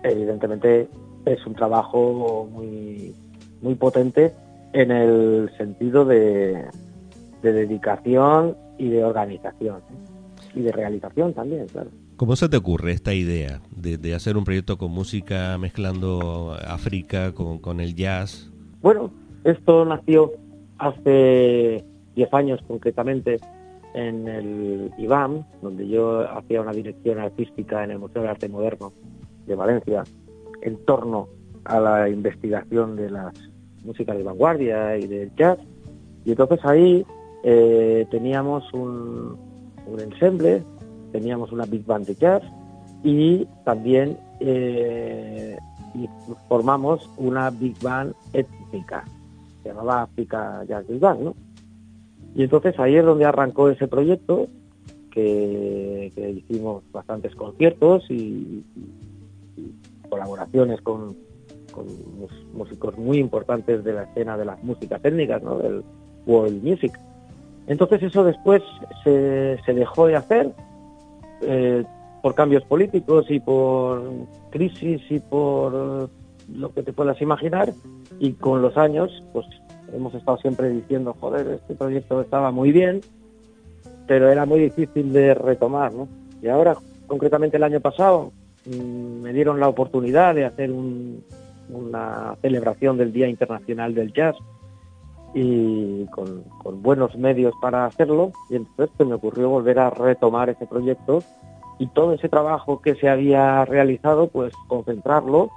evidentemente 0.03 0.87
es 1.25 1.45
un 1.45 1.53
trabajo 1.53 2.47
muy, 2.49 3.13
muy 3.61 3.75
potente 3.75 4.33
en 4.73 4.91
el 4.91 5.49
sentido 5.57 6.05
de, 6.05 6.65
de 7.41 7.53
dedicación 7.53 8.55
y 8.77 8.89
de 8.89 9.03
organización 9.03 9.77
¿eh? 9.77 10.59
y 10.59 10.61
de 10.61 10.71
realización 10.71 11.33
también, 11.33 11.67
claro. 11.67 11.89
¿Cómo 12.17 12.35
se 12.35 12.49
te 12.49 12.57
ocurre 12.57 12.91
esta 12.91 13.13
idea 13.13 13.61
de, 13.75 13.97
de 13.97 14.13
hacer 14.13 14.37
un 14.37 14.43
proyecto 14.43 14.77
con 14.77 14.91
música 14.91 15.57
mezclando 15.57 16.55
África 16.67 17.33
con, 17.33 17.59
con 17.59 17.79
el 17.79 17.95
jazz? 17.95 18.51
Bueno, 18.81 19.11
esto 19.43 19.85
nació 19.85 20.31
hace 20.77 21.83
10 22.15 22.33
años 22.33 22.59
concretamente 22.67 23.39
en 23.93 24.27
el 24.27 24.91
IBAM, 24.97 25.43
donde 25.61 25.87
yo 25.87 26.21
hacía 26.31 26.61
una 26.61 26.71
dirección 26.71 27.19
artística 27.19 27.83
en 27.83 27.91
el 27.91 27.99
Museo 27.99 28.21
de 28.21 28.29
Arte 28.29 28.49
Moderno 28.49 28.93
de 29.45 29.55
Valencia, 29.55 30.03
en 30.61 30.77
torno 30.85 31.27
a 31.65 31.79
la 31.79 32.09
investigación 32.09 32.95
de 32.95 33.09
las 33.09 33.33
músicas 33.83 34.17
de 34.17 34.23
vanguardia 34.23 34.97
y 34.97 35.07
del 35.07 35.35
jazz. 35.35 35.59
Y 36.25 36.31
entonces 36.31 36.59
ahí 36.63 37.05
eh, 37.43 38.05
teníamos 38.09 38.71
un, 38.73 39.37
un 39.87 39.99
ensemble 39.99 40.63
teníamos 41.11 41.51
una 41.51 41.65
big 41.65 41.85
band 41.85 42.07
de 42.07 42.15
jazz 42.15 42.41
y 43.03 43.45
también 43.63 44.17
eh, 44.39 45.57
formamos 46.47 47.09
una 47.17 47.49
big 47.49 47.77
band 47.81 48.13
étnica, 48.33 49.03
se 49.61 49.69
llamaba 49.69 50.03
África 50.03 50.63
Jazz 50.67 50.87
Big 50.87 50.99
Band, 50.99 51.21
¿no? 51.21 51.35
Y 52.33 52.43
entonces 52.43 52.79
ahí 52.79 52.95
es 52.95 53.03
donde 53.03 53.25
arrancó 53.25 53.69
ese 53.69 53.87
proyecto, 53.87 54.47
que, 55.11 56.13
hicimos 56.15 56.83
bastantes 56.93 57.35
conciertos 57.35 58.09
y 58.09 58.63
colaboraciones 60.09 60.81
con, 60.81 61.15
con 61.71 61.85
músicos 62.53 62.97
muy 62.97 63.17
importantes 63.17 63.83
de 63.83 63.93
la 63.93 64.03
escena 64.03 64.37
de 64.37 64.45
las 64.45 64.63
músicas 64.63 65.03
étnicas, 65.03 65.41
¿no? 65.41 65.57
Del 65.57 65.83
world 66.25 66.63
music. 66.63 66.97
Entonces 67.67 68.03
eso 68.03 68.23
después 68.23 68.61
se, 69.03 69.57
dejó 69.73 70.07
de 70.07 70.15
hacer 70.15 70.51
eh, 71.41 71.83
por 72.21 72.35
cambios 72.35 72.63
políticos 72.63 73.25
y 73.29 73.39
por 73.39 74.03
crisis 74.49 75.01
y 75.09 75.19
por 75.19 76.09
lo 76.53 76.73
que 76.73 76.83
te 76.83 76.93
puedas 76.93 77.21
imaginar 77.21 77.71
y 78.19 78.33
con 78.33 78.61
los 78.61 78.77
años 78.77 79.23
pues 79.31 79.45
hemos 79.93 80.13
estado 80.13 80.37
siempre 80.37 80.69
diciendo 80.69 81.15
joder 81.19 81.47
este 81.47 81.75
proyecto 81.75 82.21
estaba 82.21 82.51
muy 82.51 82.71
bien 82.71 83.01
pero 84.07 84.29
era 84.29 84.45
muy 84.45 84.59
difícil 84.59 85.13
de 85.13 85.33
retomar 85.33 85.93
¿no? 85.93 86.07
y 86.41 86.47
ahora 86.49 86.75
concretamente 87.07 87.57
el 87.57 87.63
año 87.63 87.79
pasado 87.79 88.31
mm, 88.65 89.21
me 89.21 89.31
dieron 89.33 89.59
la 89.59 89.69
oportunidad 89.69 90.35
de 90.35 90.45
hacer 90.45 90.71
un- 90.71 91.23
una 91.71 92.35
celebración 92.41 92.97
del 92.97 93.13
Día 93.13 93.27
Internacional 93.27 93.93
del 93.93 94.13
Jazz 94.13 94.35
y 95.33 96.05
con, 96.07 96.43
buenos 96.81 97.15
medios 97.15 97.53
para 97.61 97.85
hacerlo 97.85 98.31
y 98.49 98.57
entonces 98.57 98.95
se 98.97 99.05
me 99.05 99.13
ocurrió 99.13 99.49
volver 99.49 99.79
a 99.79 99.89
retomar 99.89 100.49
ese 100.49 100.67
proyecto 100.67 101.23
y 101.79 101.87
todo 101.87 102.13
ese 102.13 102.29
trabajo 102.29 102.81
que 102.81 102.95
se 102.95 103.09
había 103.09 103.63
realizado 103.65 104.27
pues 104.27 104.53
concentrarlo 104.67 105.49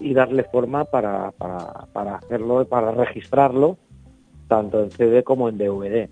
y 0.00 0.12
darle 0.12 0.42
forma 0.44 0.84
para, 0.84 1.30
para, 1.32 1.86
para 1.92 2.16
hacerlo 2.16 2.64
para 2.66 2.90
registrarlo 2.90 3.78
tanto 4.48 4.82
en 4.82 4.90
CD 4.90 5.22
como 5.22 5.48
en 5.48 5.58
DVD 5.58 6.08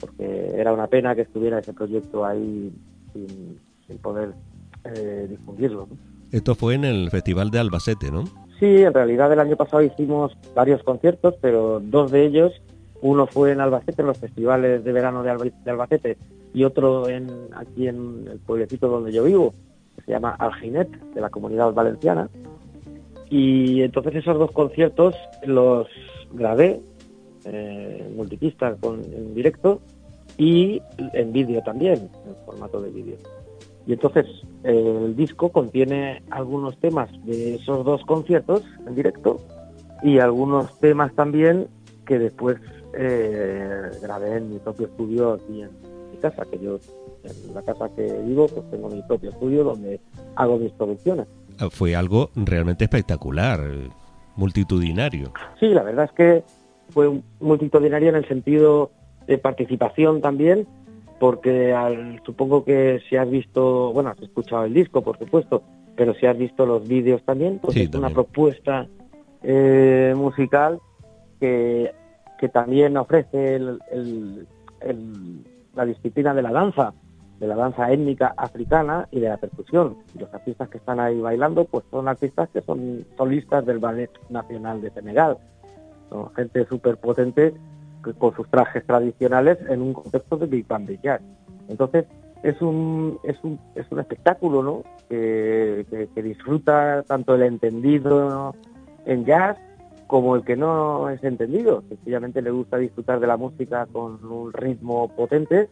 porque 0.00 0.52
era 0.54 0.72
una 0.72 0.86
pena 0.86 1.14
que 1.14 1.22
estuviera 1.22 1.58
ese 1.58 1.72
proyecto 1.72 2.24
ahí 2.24 2.72
sin, 3.12 3.98
poder 3.98 4.34
eh, 4.84 5.26
difundirlo. 5.28 5.88
Esto 6.30 6.54
fue 6.54 6.74
en 6.74 6.84
el 6.84 7.10
Festival 7.10 7.50
de 7.50 7.58
Albacete, 7.58 8.10
¿no? 8.10 8.24
Sí, 8.58 8.82
en 8.82 8.92
realidad 8.92 9.32
el 9.32 9.38
año 9.40 9.56
pasado 9.56 9.82
hicimos 9.82 10.36
varios 10.54 10.82
conciertos, 10.82 11.34
pero 11.40 11.80
dos 11.80 12.10
de 12.10 12.24
ellos, 12.26 12.60
uno 13.02 13.26
fue 13.26 13.52
en 13.52 13.60
Albacete, 13.60 14.02
en 14.02 14.08
los 14.08 14.18
festivales 14.18 14.82
de 14.82 14.92
verano 14.92 15.22
de, 15.22 15.30
Alba- 15.30 15.52
de 15.64 15.70
Albacete, 15.70 16.16
y 16.52 16.64
otro 16.64 17.08
en, 17.08 17.28
aquí 17.54 17.86
en 17.86 18.26
el 18.28 18.38
pueblecito 18.38 18.88
donde 18.88 19.12
yo 19.12 19.22
vivo, 19.22 19.54
que 19.94 20.02
se 20.02 20.10
llama 20.10 20.34
Alginet, 20.38 20.90
de 21.14 21.20
la 21.20 21.30
comunidad 21.30 21.72
valenciana. 21.72 22.28
Y 23.30 23.82
entonces 23.82 24.16
esos 24.16 24.38
dos 24.38 24.50
conciertos 24.50 25.14
los 25.44 25.86
grabé 26.32 26.80
eh, 27.44 28.10
multipista 28.16 28.74
con, 28.80 29.00
en 29.04 29.34
directo 29.34 29.80
y 30.36 30.82
en 31.12 31.32
vídeo 31.32 31.62
también, 31.62 32.10
en 32.26 32.34
formato 32.44 32.80
de 32.80 32.90
vídeo. 32.90 33.16
Y 33.88 33.94
entonces 33.94 34.26
eh, 34.64 35.02
el 35.06 35.16
disco 35.16 35.48
contiene 35.48 36.22
algunos 36.28 36.76
temas 36.76 37.08
de 37.24 37.54
esos 37.54 37.86
dos 37.86 38.04
conciertos 38.04 38.62
en 38.86 38.94
directo 38.94 39.40
y 40.02 40.18
algunos 40.18 40.78
temas 40.78 41.14
también 41.14 41.68
que 42.06 42.18
después 42.18 42.58
eh, 42.92 43.90
grabé 44.02 44.36
en 44.36 44.52
mi 44.52 44.58
propio 44.58 44.88
estudio 44.88 45.32
aquí 45.32 45.62
en 45.62 45.70
mi 46.12 46.18
casa, 46.18 46.44
que 46.50 46.58
yo 46.58 46.78
en 47.24 47.54
la 47.54 47.62
casa 47.62 47.88
que 47.96 48.12
vivo 48.26 48.46
pues 48.48 48.70
tengo 48.70 48.90
mi 48.90 49.00
propio 49.04 49.30
estudio 49.30 49.64
donde 49.64 49.98
hago 50.36 50.58
mis 50.58 50.72
producciones. 50.72 51.26
Ah, 51.58 51.70
Fue 51.70 51.96
algo 51.96 52.28
realmente 52.36 52.84
espectacular, 52.84 53.58
multitudinario. 54.36 55.32
Sí, 55.58 55.68
la 55.68 55.82
verdad 55.82 56.04
es 56.04 56.12
que 56.12 56.44
fue 56.90 57.22
multitudinario 57.40 58.10
en 58.10 58.16
el 58.16 58.28
sentido 58.28 58.90
de 59.26 59.38
participación 59.38 60.20
también, 60.20 60.66
porque 61.18 61.72
al- 61.72 62.20
supongo 62.24 62.64
que 62.64 63.00
si 63.08 63.16
has 63.16 63.28
visto, 63.28 63.92
bueno, 63.92 64.10
has 64.10 64.20
escuchado 64.22 64.64
el 64.64 64.74
disco, 64.74 65.02
por 65.02 65.18
supuesto, 65.18 65.62
pero 65.96 66.14
si 66.14 66.26
has 66.26 66.38
visto 66.38 66.64
los 66.64 66.86
vídeos 66.86 67.22
también, 67.24 67.58
pues 67.58 67.74
Sí, 67.74 67.82
es 67.82 67.94
una 67.94 68.10
propuesta 68.10 68.86
eh, 69.42 70.14
musical 70.16 70.80
que, 71.40 71.92
que 72.38 72.48
también 72.48 72.96
ofrece 72.96 73.54
el- 73.56 73.78
el- 73.92 74.46
el- 74.80 75.44
la 75.74 75.84
disciplina 75.84 76.34
de 76.34 76.42
la 76.42 76.50
danza, 76.50 76.92
de 77.38 77.46
la 77.46 77.54
danza 77.54 77.92
étnica 77.92 78.34
africana 78.36 79.06
y 79.12 79.20
de 79.20 79.28
la 79.28 79.36
percusión. 79.36 79.96
Los 80.18 80.32
artistas 80.34 80.68
que 80.68 80.78
están 80.78 80.98
ahí 80.98 81.20
bailando, 81.20 81.64
pues 81.66 81.84
son 81.90 82.08
artistas 82.08 82.48
que 82.52 82.62
son 82.62 83.04
solistas 83.16 83.64
del 83.64 83.78
Ballet 83.78 84.10
Nacional 84.28 84.80
de 84.80 84.90
Senegal. 84.90 85.36
Son 86.10 86.32
gente 86.34 86.64
súper 86.66 86.96
potente 86.96 87.54
con 88.18 88.34
sus 88.34 88.48
trajes 88.48 88.84
tradicionales 88.86 89.58
en 89.68 89.82
un 89.82 89.92
contexto 89.92 90.36
de 90.36 90.46
Big 90.46 90.66
Band 90.66 90.88
de 90.88 90.98
Jazz. 91.02 91.20
Entonces, 91.68 92.06
es 92.42 92.60
un, 92.62 93.18
es 93.24 93.36
un, 93.42 93.58
es 93.74 93.86
un 93.90 93.98
espectáculo, 94.00 94.62
¿no? 94.62 94.82
Que, 95.08 95.84
que- 95.90 96.08
que 96.14 96.22
disfruta 96.22 97.02
tanto 97.02 97.34
el 97.34 97.42
entendido 97.42 98.54
en 99.06 99.24
jazz 99.24 99.58
como 100.06 100.36
el 100.36 100.44
que 100.44 100.56
no 100.56 101.10
es 101.10 101.22
entendido. 101.24 101.82
Sencillamente 101.88 102.40
le 102.40 102.50
gusta 102.50 102.78
disfrutar 102.78 103.20
de 103.20 103.26
la 103.26 103.36
música 103.36 103.86
con 103.92 104.24
un 104.24 104.52
ritmo 104.52 105.08
potente 105.08 105.68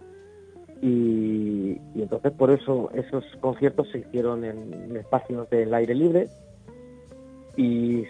y, 0.83 1.79
entonces 1.95 2.33
por 2.33 2.51
eso 2.51 2.91
esos 2.93 3.25
conciertos 3.41 3.89
se 3.91 3.99
hicieron 4.01 4.45
en 4.45 4.95
espacios 4.97 5.49
del 5.49 5.73
aire 5.73 5.95
libre 5.95 6.29
y 7.57 8.05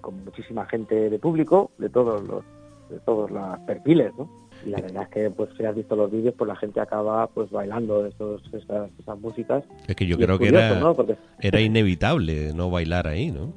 con 0.00 0.24
muchísima 0.24 0.64
gente 0.66 1.10
de 1.10 1.18
público 1.18 1.70
de 1.76 1.90
todos 1.90 2.22
los 2.22 2.42
de 2.90 2.98
todos 3.00 3.30
los 3.30 3.58
perfiles 3.60 4.12
¿no? 4.18 4.28
y 4.64 4.70
la 4.70 4.80
verdad 4.80 5.02
es 5.04 5.08
que 5.08 5.30
pues 5.30 5.50
si 5.56 5.64
has 5.64 5.74
visto 5.74 5.96
los 5.96 6.10
vídeos 6.10 6.34
pues 6.36 6.48
la 6.48 6.56
gente 6.56 6.80
acaba 6.80 7.26
pues 7.28 7.50
bailando 7.50 8.06
esos, 8.06 8.42
esas, 8.52 8.90
esas 8.98 9.18
músicas 9.20 9.64
Es 9.86 9.96
que 9.96 10.06
yo 10.06 10.16
creo 10.16 10.38
que 10.38 10.48
era, 10.48 10.78
¿no? 10.78 10.94
Porque- 10.94 11.16
era 11.40 11.60
inevitable 11.60 12.52
no 12.54 12.70
bailar 12.70 13.06
ahí, 13.06 13.30
¿no? 13.30 13.52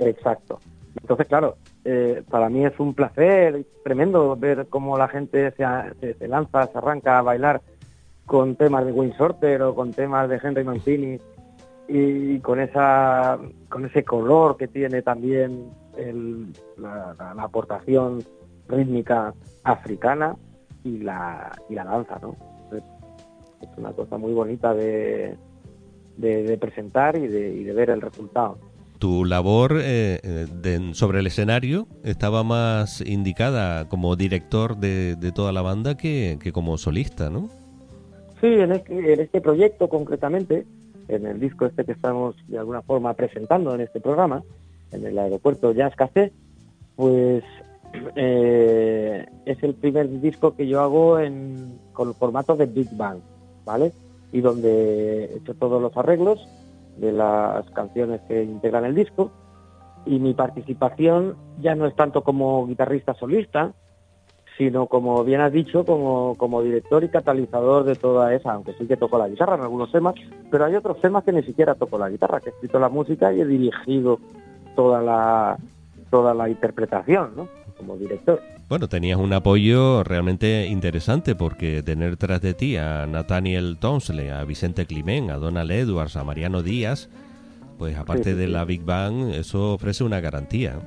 Exacto. 0.00 0.58
Entonces, 1.00 1.26
claro, 1.28 1.56
eh, 1.84 2.22
para 2.30 2.48
mí 2.48 2.64
es 2.64 2.78
un 2.78 2.94
placer 2.94 3.64
tremendo 3.84 4.36
ver 4.36 4.66
cómo 4.68 4.98
la 4.98 5.08
gente 5.08 5.50
se, 5.52 5.64
se, 6.00 6.14
se 6.14 6.28
lanza, 6.28 6.66
se 6.66 6.78
arranca 6.78 7.18
a 7.18 7.22
bailar 7.22 7.60
con 8.26 8.54
temas 8.56 8.84
de 8.86 8.92
Wayne 8.92 9.14
Shorter 9.18 9.62
o 9.62 9.74
con 9.74 9.92
temas 9.92 10.28
de 10.28 10.40
Henry 10.42 10.64
Mancini 10.64 11.18
y 11.88 12.38
con 12.40 12.60
esa 12.60 13.38
con 13.68 13.84
ese 13.86 14.04
color 14.04 14.56
que 14.56 14.68
tiene 14.68 15.02
también 15.02 15.70
el- 15.96 16.52
la, 16.76 17.14
la- 17.18 17.34
la 17.34 17.42
aportación 17.42 18.22
rítmica 18.70 19.34
africana 19.64 20.36
y 20.84 20.98
la, 20.98 21.52
y 21.68 21.74
la 21.74 21.84
danza, 21.84 22.18
¿no? 22.22 22.36
Es, 22.72 22.82
es 23.62 23.68
una 23.76 23.92
cosa 23.92 24.16
muy 24.16 24.32
bonita 24.32 24.72
de, 24.74 25.36
de, 26.16 26.42
de 26.44 26.58
presentar 26.58 27.16
y 27.16 27.26
de, 27.26 27.54
y 27.54 27.64
de 27.64 27.72
ver 27.72 27.90
el 27.90 28.00
resultado. 28.00 28.58
Tu 28.98 29.24
labor 29.24 29.78
eh, 29.82 30.46
de- 30.62 30.94
sobre 30.94 31.20
el 31.20 31.26
escenario 31.26 31.86
estaba 32.04 32.42
más 32.44 33.00
indicada 33.00 33.88
como 33.88 34.14
director 34.16 34.76
de, 34.76 35.16
de 35.16 35.32
toda 35.32 35.52
la 35.52 35.62
banda 35.62 35.96
que, 35.96 36.38
que 36.42 36.52
como 36.52 36.76
solista, 36.78 37.30
¿no? 37.30 37.48
Sí, 38.40 38.46
en 38.46 38.72
este, 38.72 39.12
en 39.14 39.20
este 39.20 39.40
proyecto 39.40 39.88
concretamente, 39.88 40.66
en 41.08 41.26
el 41.26 41.40
disco 41.40 41.66
este 41.66 41.84
que 41.84 41.92
estamos 41.92 42.36
de 42.48 42.58
alguna 42.58 42.82
forma 42.82 43.12
presentando 43.14 43.74
en 43.74 43.80
este 43.82 44.00
programa, 44.00 44.42
en 44.92 45.04
el 45.06 45.18
aeropuerto 45.18 45.72
Jazz 45.72 45.94
Café, 45.96 46.32
pues 46.96 47.42
eh, 48.16 49.26
es 49.44 49.62
el 49.62 49.74
primer 49.74 50.20
disco 50.20 50.54
que 50.54 50.66
yo 50.66 50.80
hago 50.80 51.18
en, 51.18 51.78
con 51.92 52.14
formato 52.14 52.56
de 52.56 52.66
Big 52.66 52.88
Band, 52.96 53.22
¿vale? 53.64 53.92
Y 54.32 54.40
donde 54.40 55.24
he 55.24 55.36
hecho 55.36 55.54
todos 55.54 55.80
los 55.82 55.96
arreglos 55.96 56.46
de 56.96 57.12
las 57.12 57.68
canciones 57.70 58.20
que 58.28 58.42
integran 58.42 58.84
el 58.84 58.94
disco 58.94 59.30
y 60.06 60.18
mi 60.18 60.34
participación 60.34 61.36
ya 61.60 61.74
no 61.74 61.86
es 61.86 61.94
tanto 61.94 62.22
como 62.22 62.66
guitarrista 62.66 63.14
solista, 63.14 63.72
sino 64.56 64.86
como 64.86 65.24
bien 65.24 65.40
has 65.40 65.52
dicho, 65.52 65.84
como, 65.84 66.34
como 66.36 66.62
director 66.62 67.02
y 67.02 67.08
catalizador 67.08 67.84
de 67.84 67.96
toda 67.96 68.34
esa, 68.34 68.52
aunque 68.52 68.74
sí 68.74 68.86
que 68.86 68.96
toco 68.96 69.18
la 69.18 69.28
guitarra 69.28 69.56
en 69.56 69.62
algunos 69.62 69.90
temas, 69.90 70.14
pero 70.50 70.64
hay 70.64 70.74
otros 70.74 71.00
temas 71.00 71.24
que 71.24 71.32
ni 71.32 71.42
siquiera 71.42 71.74
toco 71.74 71.98
la 71.98 72.10
guitarra, 72.10 72.40
que 72.40 72.50
he 72.50 72.52
escrito 72.52 72.78
la 72.78 72.88
música 72.88 73.32
y 73.32 73.40
he 73.40 73.46
dirigido 73.46 74.18
toda 74.76 75.00
la 75.00 75.56
toda 76.10 76.34
la 76.34 76.48
interpretación, 76.48 77.30
¿no? 77.36 77.48
Como 77.80 77.96
director. 77.96 78.42
Bueno, 78.68 78.88
tenías 78.88 79.18
un 79.18 79.32
apoyo 79.32 80.04
realmente 80.04 80.66
interesante 80.66 81.34
porque 81.34 81.82
tener 81.82 82.18
tras 82.18 82.42
de 82.42 82.52
ti 82.52 82.76
a 82.76 83.06
Nathaniel 83.06 83.78
Townsley, 83.80 84.28
a 84.28 84.44
Vicente 84.44 84.84
Climent, 84.84 85.30
a 85.30 85.36
Donald 85.36 85.70
Edwards, 85.70 86.16
a 86.16 86.24
Mariano 86.24 86.62
Díaz, 86.62 87.08
pues 87.78 87.96
aparte 87.96 88.32
sí, 88.32 88.36
de 88.36 88.44
sí. 88.44 88.52
la 88.52 88.66
Big 88.66 88.84
Bang, 88.84 89.30
eso 89.34 89.72
ofrece 89.72 90.04
una 90.04 90.20
garantía. 90.20 90.78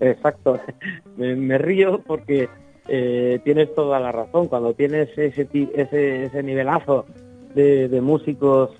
Exacto. 0.00 0.60
Me, 1.16 1.34
me 1.34 1.56
río 1.56 2.02
porque 2.06 2.50
eh, 2.88 3.40
tienes 3.42 3.74
toda 3.74 3.98
la 3.98 4.12
razón. 4.12 4.48
Cuando 4.48 4.74
tienes 4.74 5.08
ese, 5.16 5.48
ese, 5.74 6.24
ese 6.24 6.42
nivelazo 6.42 7.06
de, 7.54 7.88
de 7.88 8.00
músicos 8.02 8.70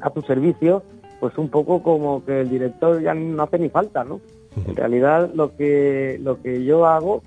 a 0.00 0.08
tu 0.08 0.22
servicio, 0.22 0.82
pues 1.20 1.36
un 1.36 1.50
poco 1.50 1.82
como 1.82 2.24
que 2.24 2.40
el 2.40 2.48
director 2.50 3.02
ya 3.02 3.12
no 3.12 3.42
hace 3.42 3.58
ni 3.58 3.68
falta, 3.68 4.04
¿no? 4.04 4.20
En 4.66 4.76
realidad 4.76 5.30
lo 5.34 5.56
que 5.56 6.18
lo 6.22 6.40
que 6.42 6.64
yo 6.64 6.86
hago 6.86 7.22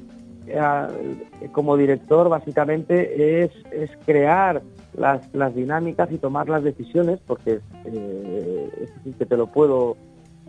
eh, 0.47 1.49
como 1.51 1.77
director 1.77 2.29
básicamente 2.29 3.43
es, 3.43 3.51
es 3.71 3.91
crear 4.05 4.61
las, 4.93 5.33
las 5.33 5.55
dinámicas 5.55 6.11
y 6.11 6.17
tomar 6.17 6.49
las 6.49 6.63
decisiones, 6.63 7.19
porque 7.25 7.59
eh, 7.85 8.87
sí 9.03 9.13
que 9.13 9.25
te 9.25 9.37
lo 9.37 9.47
puedo 9.47 9.95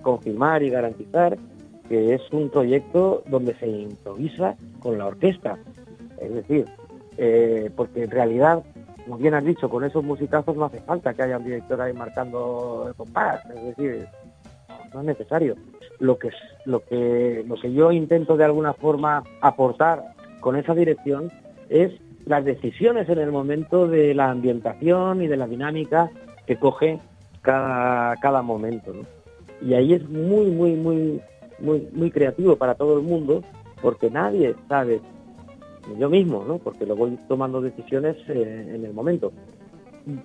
confirmar 0.02 0.62
y 0.62 0.70
garantizar, 0.70 1.38
que 1.88 2.14
es 2.14 2.22
un 2.32 2.50
proyecto 2.50 3.22
donde 3.28 3.54
se 3.54 3.68
improvisa 3.68 4.56
con 4.80 4.98
la 4.98 5.06
orquesta. 5.06 5.58
Es 6.20 6.34
decir, 6.34 6.66
eh, 7.18 7.70
porque 7.76 8.04
en 8.04 8.10
realidad, 8.10 8.62
como 9.04 9.18
bien 9.18 9.34
has 9.34 9.44
dicho, 9.44 9.68
con 9.68 9.84
esos 9.84 10.02
musicazos 10.02 10.56
no 10.56 10.64
hace 10.64 10.80
falta 10.80 11.14
que 11.14 11.22
haya 11.22 11.38
un 11.38 11.44
director 11.44 11.80
ahí 11.80 11.92
marcando 11.92 12.86
el 12.88 12.94
compás, 12.94 13.44
es 13.54 13.76
decir, 13.76 14.06
no 14.92 15.00
es 15.00 15.06
necesario. 15.06 15.56
Lo 16.02 16.18
que, 16.18 16.30
lo 16.64 16.80
que, 16.84 17.44
lo 17.46 17.54
que 17.54 17.72
yo 17.72 17.92
intento 17.92 18.36
de 18.36 18.44
alguna 18.44 18.72
forma 18.72 19.22
aportar 19.40 20.02
con 20.40 20.56
esa 20.56 20.74
dirección 20.74 21.30
es 21.68 21.92
las 22.26 22.44
decisiones 22.44 23.08
en 23.08 23.18
el 23.20 23.30
momento 23.30 23.86
de 23.86 24.12
la 24.12 24.30
ambientación 24.30 25.22
y 25.22 25.28
de 25.28 25.36
la 25.36 25.46
dinámica 25.46 26.10
que 26.46 26.56
coge 26.56 26.98
cada, 27.40 28.16
cada 28.16 28.42
momento. 28.42 28.92
¿no? 28.92 29.02
Y 29.66 29.74
ahí 29.74 29.92
es 29.94 30.08
muy, 30.08 30.46
muy, 30.50 30.74
muy, 30.74 31.20
muy, 31.60 31.88
muy 31.92 32.10
creativo 32.10 32.56
para 32.56 32.74
todo 32.74 32.96
el 32.98 33.02
mundo, 33.04 33.42
porque 33.80 34.10
nadie 34.10 34.56
sabe, 34.68 35.00
yo 35.98 36.10
mismo, 36.10 36.44
¿no? 36.46 36.58
porque 36.58 36.84
lo 36.84 36.96
voy 36.96 37.16
tomando 37.28 37.60
decisiones 37.60 38.16
eh, 38.28 38.72
en 38.74 38.84
el 38.84 38.92
momento, 38.92 39.32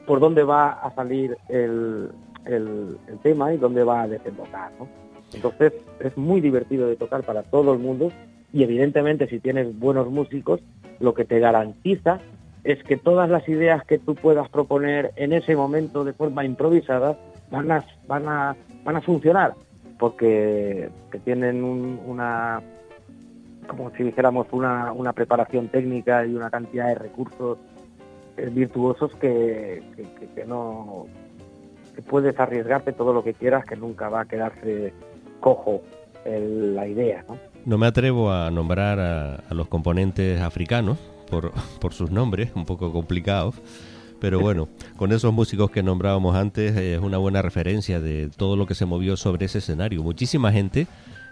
por 0.08 0.20
dónde 0.20 0.44
va 0.44 0.72
a 0.72 0.90
salir 0.96 1.38
el, 1.50 2.10
el- 2.46 2.98
el 3.08 3.18
tema 3.22 3.54
y 3.54 3.58
dónde 3.58 3.84
va 3.84 4.02
a 4.04 4.08
desembocar. 4.08 4.72
¿no? 4.80 4.88
Entonces 5.34 5.74
es 6.00 6.16
muy 6.18 6.42
divertido 6.42 6.88
de 6.88 6.96
tocar 6.96 7.24
para 7.24 7.44
todo 7.44 7.74
el 7.74 7.80
mundo 7.80 8.12
y 8.54 8.63
evidentemente 8.63 9.28
si 9.28 9.40
tienes 9.40 9.78
buenos 9.78 10.10
músicos, 10.10 10.62
lo 11.00 11.13
que 11.13 11.26
te 11.26 11.40
garantiza 11.40 12.20
es 12.63 12.84
que 12.84 12.98
todas 12.98 13.30
las 13.30 13.48
ideas 13.48 13.84
que 13.86 13.98
tú 14.00 14.16
puedas 14.16 14.50
proponer 14.50 15.12
en 15.16 15.34
ese 15.34 15.56
momento 15.56 16.04
de 16.04 16.13
forma 16.13 16.44
improvisada 16.46 17.18
van 17.52 17.72
a, 17.72 17.86
van 18.08 18.28
a, 18.28 18.56
van 18.84 18.96
a 18.96 19.02
funcionar 19.02 19.54
porque 20.00 20.90
que 21.12 21.20
tienen 21.20 21.63
un- 21.63 22.00
una 22.06 22.62
como 23.68 23.92
si 23.92 24.04
dijéramos 24.04 24.48
una, 24.52 24.94
una 24.94 25.12
preparación 25.13 25.68
técnica 25.68 26.26
y 26.26 26.34
una 26.36 26.50
cantidad 26.50 26.88
de 26.88 26.96
recursos 26.96 27.58
eh, 28.38 28.50
virtuosos 28.52 29.12
que- 29.20 29.82
que 30.36 30.46
no 30.46 31.06
que 31.96 32.02
puedes 32.04 32.40
arriesgarte 32.40 32.94
todo 32.94 33.12
lo 33.12 33.24
que 33.24 33.34
quieras 33.34 33.66
que 33.66 33.76
nunca 33.76 34.08
va 34.08 34.22
a 34.22 34.26
quedarse 34.26 34.94
cojo 35.39 35.82
el- 36.26 36.76
la 36.76 36.88
idea 36.88 37.23
¿no? 37.28 37.38
No 37.65 37.78
me 37.78 37.88
atrevo 37.88 38.32
a 38.32 38.50
nombrar 38.52 39.00
a, 39.00 39.36
a 39.36 39.54
los 39.54 39.67
componentes 39.67 40.39
africanos 40.41 40.97
por, 41.30 41.52
por 41.82 41.93
sus 41.93 42.12
nombres, 42.12 42.52
un 42.56 42.65
poco 42.65 42.91
complicados. 42.93 43.56
Pero 44.19 44.39
bueno, 44.39 44.67
con 44.95 45.12
esos 45.12 45.32
músicos 45.32 45.69
que 45.69 45.84
nombrábamos 45.84 46.36
antes 46.36 46.76
eh, 46.76 46.95
es 46.95 47.00
una 47.02 47.17
buena 47.19 47.41
referencia 47.43 48.00
de 48.00 48.30
todo 48.36 48.56
lo 48.56 48.65
que 48.65 48.73
se 48.73 48.86
movió 48.88 49.15
sobre 49.15 49.45
ese 49.45 49.60
escenario. 49.60 50.02
Muchísima 50.02 50.52
gente 50.52 50.88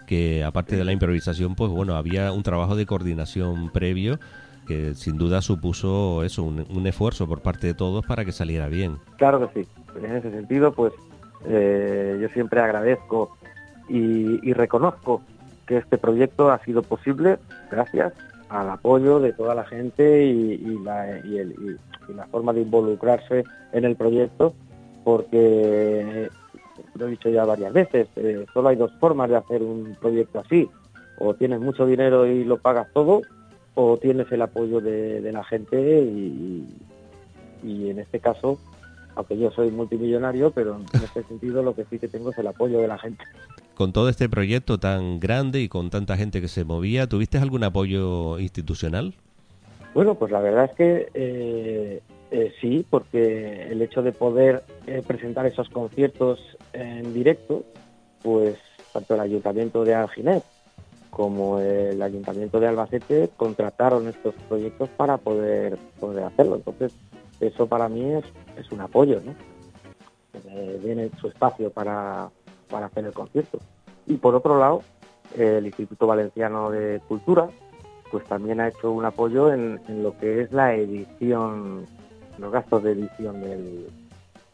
que 0.06 0.44
aparte 0.44 0.76
de 0.76 0.84
la 0.86 0.92
improvisación, 0.92 1.56
pues 1.56 1.72
bueno, 1.72 1.96
había 1.96 2.32
un 2.32 2.44
trabajo 2.44 2.76
de 2.76 2.86
coordinación 2.86 3.72
previo 3.72 4.20
que 4.68 4.94
sin 4.94 5.18
duda 5.18 5.42
supuso 5.42 6.24
eso, 6.24 6.44
un, 6.44 6.66
un 6.70 6.86
esfuerzo 6.88 7.28
por 7.28 7.42
parte 7.42 7.66
de 7.68 7.74
todos 7.74 8.06
para 8.06 8.24
que 8.26 8.32
saliera 8.32 8.68
bien. 8.68 8.98
Claro 9.18 9.52
que 9.52 9.64
sí. 9.64 9.70
En 10.04 10.16
ese 10.16 10.30
sentido, 10.30 10.72
pues 10.74 10.94
eh, 11.48 12.20
yo 12.22 12.28
siempre 12.30 12.62
agradezco 12.62 13.36
y, 13.88 14.54
reconozco 14.54 15.22
que 15.68 15.78
este 15.78 15.98
proyecto 15.98 16.52
ha 16.52 16.60
sido 16.60 16.82
posible 16.82 17.38
gracias 17.72 18.14
al 18.50 18.70
apoyo 18.70 19.20
de 19.20 19.34
toda 19.34 19.56
la 19.56 19.66
gente 19.66 20.24
y, 20.26 20.78
la, 20.84 22.28
forma 22.32 22.54
de 22.54 22.62
involucrarse 22.62 23.44
en 23.74 23.86
el 23.86 23.96
proyecto, 23.96 24.54
porque 25.04 26.30
lo 26.96 27.08
he 27.08 27.12
dicho 27.12 27.30
ya 27.30 27.46
varias 27.46 27.74
veces, 27.74 28.08
eh, 28.16 28.46
solo 28.54 28.70
hay 28.70 28.76
dos 28.76 28.92
formas 29.00 29.30
de 29.30 29.38
hacer 29.38 29.64
un 29.64 29.96
proyecto 30.00 30.40
así. 30.40 30.70
O 31.18 31.34
tienes 31.34 31.62
mucho 31.62 31.86
dinero 31.86 32.26
y 32.26 32.44
lo 32.44 32.58
pagas 32.58 32.88
todo, 32.94 33.22
o 33.74 33.98
tienes 33.98 34.32
el 34.32 34.42
apoyo 34.42 34.82
de, 34.82 35.32
la 35.32 35.44
gente 35.44 36.02
y 37.64 37.90
en 37.90 38.00
este 38.00 38.20
caso, 38.20 38.60
aunque 39.16 39.38
yo 39.38 39.50
soy 39.52 39.72
multimillonario, 39.72 40.52
pero 40.52 40.76
en 40.76 41.04
este 41.04 41.24
sentido 41.24 41.64
lo 41.64 41.74
que 41.74 41.86
sí 41.86 41.98
que 41.98 42.08
tengo 42.08 42.32
es 42.32 42.38
el 42.38 42.48
apoyo 42.48 42.80
de 42.80 42.88
la 42.88 42.98
gente. 42.98 43.24
Con 43.76 43.92
todo 43.92 44.08
este 44.08 44.30
proyecto 44.30 44.78
tan 44.80 45.20
grande 45.20 45.60
y 45.60 45.68
con 45.68 45.90
tanta 45.90 46.16
gente 46.16 46.40
que 46.40 46.48
se 46.48 46.64
movía, 46.64 47.08
¿tuviste 47.08 47.38
algún 47.38 47.66
apoyo 47.66 48.40
institucional? 48.40 49.14
Bueno, 49.94 50.16
pues 50.16 50.32
la 50.32 50.40
verdad 50.40 50.66
es 50.66 50.72
que 50.78 51.10
eh, 51.14 52.02
eh, 52.32 52.54
sí, 52.62 52.86
porque 52.90 53.68
el 53.70 53.82
hecho 53.82 54.02
de 54.02 54.14
poder 54.14 54.64
eh, 54.88 55.02
presentar 55.06 55.46
esos 55.46 55.70
conciertos 55.70 56.40
en 56.72 57.14
directo, 57.14 57.64
pues 58.24 58.56
tanto 58.94 59.16
el 59.16 59.20
Ayuntamiento 59.20 59.84
de 59.84 59.94
Alginet 59.94 60.44
como 61.10 61.60
el 61.60 62.02
Ayuntamiento 62.02 62.62
de 62.62 62.68
Albacete 62.68 63.30
contrataron 63.36 64.08
estos 64.08 64.36
proyectos 64.48 64.88
para 64.96 65.18
poder, 65.18 65.78
poder 66.00 66.24
hacerlo. 66.24 66.56
Entonces, 66.56 66.94
eso 67.42 67.68
para 67.68 67.90
mí 67.90 68.14
es, 68.14 68.24
es 68.58 68.72
un 68.72 68.80
apoyo, 68.80 69.22
¿no? 69.26 69.34
Viene 70.82 71.10
su 71.20 71.28
espacio 71.28 71.70
para, 71.70 72.30
para 72.70 72.88
hacer 72.88 73.06
el 73.06 73.14
concierto. 73.14 73.60
Y 74.08 74.16
por 74.16 74.36
otro 74.36 74.60
lado, 74.60 74.82
el 75.38 75.66
Instituto 75.66 76.08
Valenciano 76.08 76.70
de 76.70 77.02
Cultura, 77.08 77.48
pues 78.12 78.24
también 78.26 78.60
ha 78.62 78.68
hecho 78.68 78.92
un 78.92 79.06
apoyo 79.06 79.52
en, 79.52 79.80
en 79.88 80.04
lo 80.04 80.18
que 80.18 80.42
es 80.42 80.52
la 80.52 80.76
edición, 80.76 81.86
los 82.38 82.52
gastos 82.52 82.84
de 82.84 82.92
edición 82.92 83.42
del, 83.42 83.88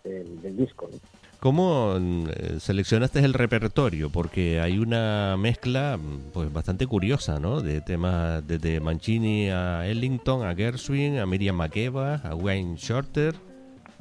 del, 0.03 0.41
del 0.41 0.57
disco. 0.57 0.87
¿no? 0.91 0.97
¿Cómo 1.41 1.95
eh, 1.97 2.59
seleccionaste 2.59 3.17
el 3.17 3.33
repertorio? 3.33 4.11
Porque 4.11 4.59
hay 4.59 4.77
una 4.77 5.35
mezcla 5.39 5.97
mm, 5.97 6.31
pues 6.33 6.53
bastante 6.53 6.85
curiosa, 6.85 7.39
¿no? 7.39 7.61
De 7.61 7.81
temas 7.81 8.45
desde 8.45 8.79
Mancini 8.79 9.49
a 9.49 9.87
Ellington, 9.87 10.45
a 10.45 10.53
Gershwin, 10.53 11.17
a 11.17 11.25
Miriam 11.25 11.55
Makeba, 11.55 12.17
a 12.17 12.35
Wayne 12.35 12.75
Shorter. 12.77 13.33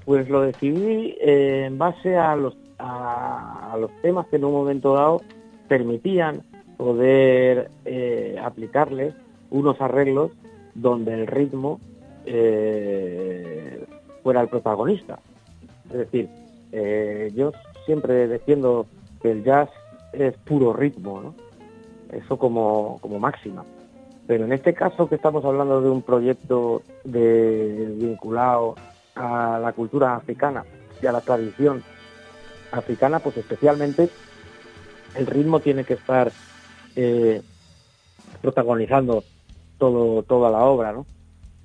Pues 0.05 0.29
lo 0.29 0.43
decidí 0.43 1.17
eh, 1.19 1.65
en 1.67 1.79
base 1.79 2.15
a 2.15 2.37
los, 2.37 2.55
a, 2.81 3.77
los 3.79 3.91
temas 4.03 4.27
que 4.27 4.37
en 4.37 4.45
un 4.45 4.53
momento 4.53 4.95
dado 4.95 5.23
permitían 5.69 6.43
poder 6.77 7.71
eh, 7.85 8.37
aplicarles 8.43 9.15
unos 9.51 9.81
arreglos 9.81 10.33
donde 10.75 11.15
el 11.15 11.27
ritmo 11.27 11.81
eh, 12.25 13.85
fuera 14.23 14.41
el 14.41 14.49
protagonista. 14.49 15.19
Es 15.91 15.99
decir, 15.99 16.29
eh, 16.73 17.31
yo 17.35 17.53
siempre 17.85 18.29
defiendo 18.29 18.87
que 19.21 19.33
el 19.33 19.45
jazz 19.45 19.69
es 20.13 20.37
puro 20.39 20.73
ritmo. 20.73 21.35
Eso 22.11 22.39
como, 22.39 22.99
como 23.01 23.19
máxima. 23.19 23.65
Pero 24.27 24.45
en 24.45 24.53
este 24.53 24.75
caso 24.75 25.09
que 25.09 25.17
estamos 25.17 25.45
hablando 25.45 25.81
de 25.81 25.91
un 25.91 26.03
proyecto 26.03 26.83
vinculado 27.05 28.75
a 29.15 29.59
la 29.61 29.73
cultura 29.73 30.17
africana 30.17 30.65
y 31.03 31.07
a 31.07 31.13
la 31.13 31.21
tradición 31.21 31.83
africana, 32.71 33.21
pues 33.21 33.37
especialmente 33.37 34.11
el 35.15 35.27
ritmo 35.27 35.61
tiene 35.61 35.85
que 35.85 35.95
estar 35.95 36.33
eh, 36.97 37.43
protagonizando 38.41 39.25
todo, 39.79 40.23
toda 40.23 40.51
la 40.51 40.65
obra, 40.65 40.93
¿no? 40.93 41.07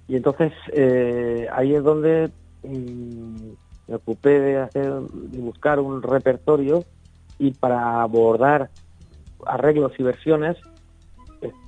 Y 0.07 0.15
entonces 0.15 0.53
eh, 0.73 1.47
ahí 1.51 1.73
es 1.73 1.83
donde 1.83 2.29
mm, 2.63 3.49
me 3.87 3.95
ocupé 3.95 4.39
de 4.39 4.57
hacer, 4.57 4.91
de 4.91 5.39
buscar 5.39 5.79
un 5.79 6.01
repertorio 6.01 6.83
y 7.39 7.51
para 7.51 8.01
abordar 8.01 8.69
arreglos 9.45 9.91
y 9.97 10.03
versiones 10.03 10.57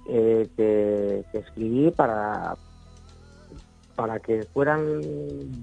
eh, 0.09 0.47
que, 0.55 1.23
que 1.31 1.37
escribí 1.39 1.91
para 1.91 2.55
para 3.97 4.19
que 4.19 4.43
fueran, 4.53 5.01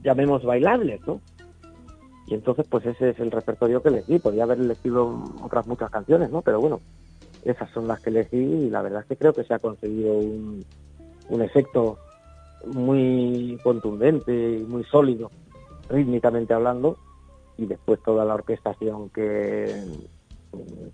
llamemos, 0.03 0.43
bailables, 0.43 1.01
¿no? 1.07 1.21
Y 2.27 2.35
entonces, 2.35 2.67
pues 2.69 2.87
ese 2.87 3.11
es 3.11 3.19
el 3.21 3.31
repertorio 3.31 3.83
que 3.83 3.91
elegí. 3.91 4.19
Podría 4.19 4.45
haber 4.45 4.59
elegido 4.59 5.15
otras 5.43 5.67
muchas 5.67 5.91
canciones, 5.91 6.31
¿no? 6.31 6.41
Pero 6.43 6.61
bueno, 6.61 6.81
esas 7.45 7.71
son 7.73 7.87
las 7.87 8.01
que 8.01 8.11
elegí 8.11 8.37
y 8.39 8.71
la 8.71 8.81
verdad 8.83 9.03
es 9.03 9.07
que 9.07 9.17
creo 9.17 9.35
que 9.35 9.45
se 9.45 9.53
ha 9.55 9.59
conseguido 9.59 10.15
un, 10.15 10.65
un 11.29 11.43
efecto 11.43 11.99
muy 12.67 13.59
contundente 13.63 14.33
y 14.33 14.63
muy 14.63 14.85
sólido, 14.85 15.31
rítmicamente 15.91 16.55
hablando, 16.55 16.97
y 17.59 17.67
después 17.67 18.01
toda 18.03 18.25
la 18.25 18.35
orquestación 18.35 19.11
que, 19.11 19.85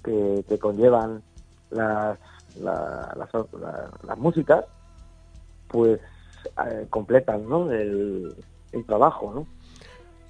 que, 0.03 0.59
conllevan 0.59 1.23
las, 1.71 2.19
la- 2.61 3.15
las, 3.17 3.33
la- 3.53 3.91
las 4.03 4.19
músicas, 4.19 4.65
pues 5.69 6.01
eh, 6.67 6.87
completan 6.91 7.49
¿no? 7.49 7.71
el, 7.71 8.35
el 8.73 8.85
trabajo, 8.85 9.33
¿no? 9.33 9.47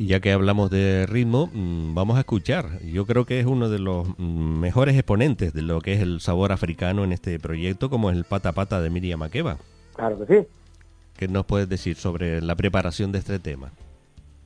Y 0.01 0.07
ya 0.07 0.21
que 0.21 0.33
hablamos 0.33 0.71
de 0.71 1.05
ritmo, 1.05 1.51
mm, 1.53 1.95
vamos 1.95 2.17
a 2.17 2.21
escuchar. 2.21 2.81
Yo 2.81 3.05
creo 3.05 3.27
que 3.27 3.39
es 3.39 3.45
uno 3.45 3.69
de 3.69 3.79
los 3.79 4.09
mm, 4.17 4.59
mejores 4.59 4.97
exponentes 4.97 5.53
de 5.53 5.61
lo 5.61 5.83
que 5.83 5.93
es 5.93 6.01
el 6.01 6.21
sabor 6.21 6.53
africano 6.53 7.05
en 7.05 7.13
este 7.13 7.39
proyecto, 7.39 7.91
como 7.91 8.11
es 8.11 8.17
el 8.17 8.25
pata 8.25 8.53
pata 8.53 8.81
de 8.81 8.89
Miriam 8.89 9.21
Makeba. 9.21 9.59
Claro 9.95 10.19
que 10.19 10.25
sí. 10.41 10.49
¿Qué 11.19 11.29
nos 11.29 11.45
puedes 11.45 11.69
decir 11.69 11.97
sobre 11.97 12.41
la 12.41 12.57
preparación 12.57 13.13
de 13.13 13.19
este 13.19 13.39
tema? 13.39 13.73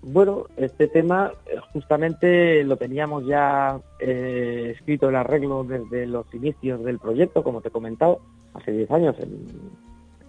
Bueno, 0.02 0.46
este 0.56 0.88
tema 0.88 1.30
eh, 1.46 1.54
justamente 1.72 2.64
lo 2.64 2.76
teníamos 2.76 3.24
ya 3.24 3.78
eh, 4.00 4.72
escrito 4.74 5.08
el 5.08 5.14
arreglo 5.14 5.62
desde 5.62 6.08
los 6.08 6.26
inicios 6.34 6.84
del 6.84 6.98
proyecto, 6.98 7.44
como 7.44 7.60
te 7.60 7.68
he 7.68 7.70
comentado, 7.70 8.18
hace 8.54 8.72
10 8.72 8.90
años 8.90 9.16
en, 9.20 9.30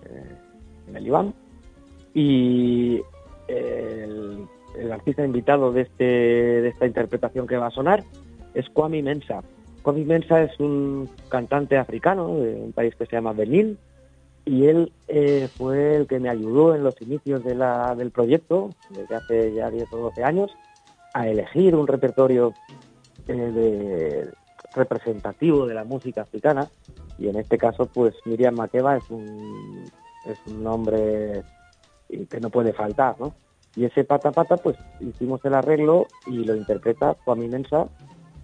eh, 0.05 0.35
en 0.87 0.97
el 0.97 1.07
Iván. 1.07 1.33
Y 2.13 3.01
el, 3.47 4.47
el 4.77 4.91
artista 4.91 5.23
invitado 5.25 5.71
de, 5.71 5.81
este, 5.81 6.03
de 6.03 6.67
esta 6.69 6.85
interpretación 6.85 7.47
que 7.47 7.57
va 7.57 7.67
a 7.67 7.71
sonar 7.71 8.03
es 8.53 8.67
Kwame 8.69 9.01
Mensa. 9.01 9.41
Kwame 9.81 10.05
Mensa 10.05 10.41
es 10.43 10.59
un 10.59 11.09
cantante 11.29 11.77
africano 11.77 12.35
de 12.39 12.53
un 12.55 12.71
país 12.73 12.95
que 12.95 13.05
se 13.05 13.15
llama 13.15 13.33
Benín 13.33 13.77
y 14.45 14.65
él 14.67 14.91
eh, 15.07 15.49
fue 15.57 15.95
el 15.95 16.07
que 16.07 16.19
me 16.19 16.29
ayudó 16.29 16.75
en 16.75 16.83
los 16.83 16.99
inicios 17.01 17.43
del 17.43 18.11
proyecto, 18.11 18.71
desde 18.89 19.15
hace 19.15 19.53
ya 19.53 19.69
10 19.71 19.91
o 19.93 19.97
12 19.97 20.23
años, 20.23 20.55
a 21.13 21.27
elegir 21.27 21.75
un 21.75 21.87
repertorio 21.87 22.53
eh, 23.27 23.33
de- 23.33 24.29
representativo 24.73 25.65
de 25.65 25.73
la 25.73 25.83
música 25.83 26.21
africana 26.21 26.69
y 27.17 27.29
en 27.29 27.37
este 27.37 27.57
caso 27.57 27.85
pues 27.85 28.13
Miriam 28.25 28.55
Makeba 28.55 28.97
es 28.97 29.09
un, 29.09 29.89
es 30.25 30.37
un 30.47 30.63
nombre 30.63 31.43
que 32.09 32.39
no 32.39 32.49
puede 32.49 32.73
faltar, 32.73 33.15
¿no? 33.19 33.33
Y 33.75 33.85
ese 33.85 34.03
pata 34.03 34.31
pata 34.31 34.57
pues 34.57 34.77
hicimos 34.99 35.43
el 35.43 35.53
arreglo 35.53 36.07
y 36.27 36.45
lo 36.45 36.55
interpreta 36.55 37.15
Kwame 37.25 37.47
Mensa 37.47 37.87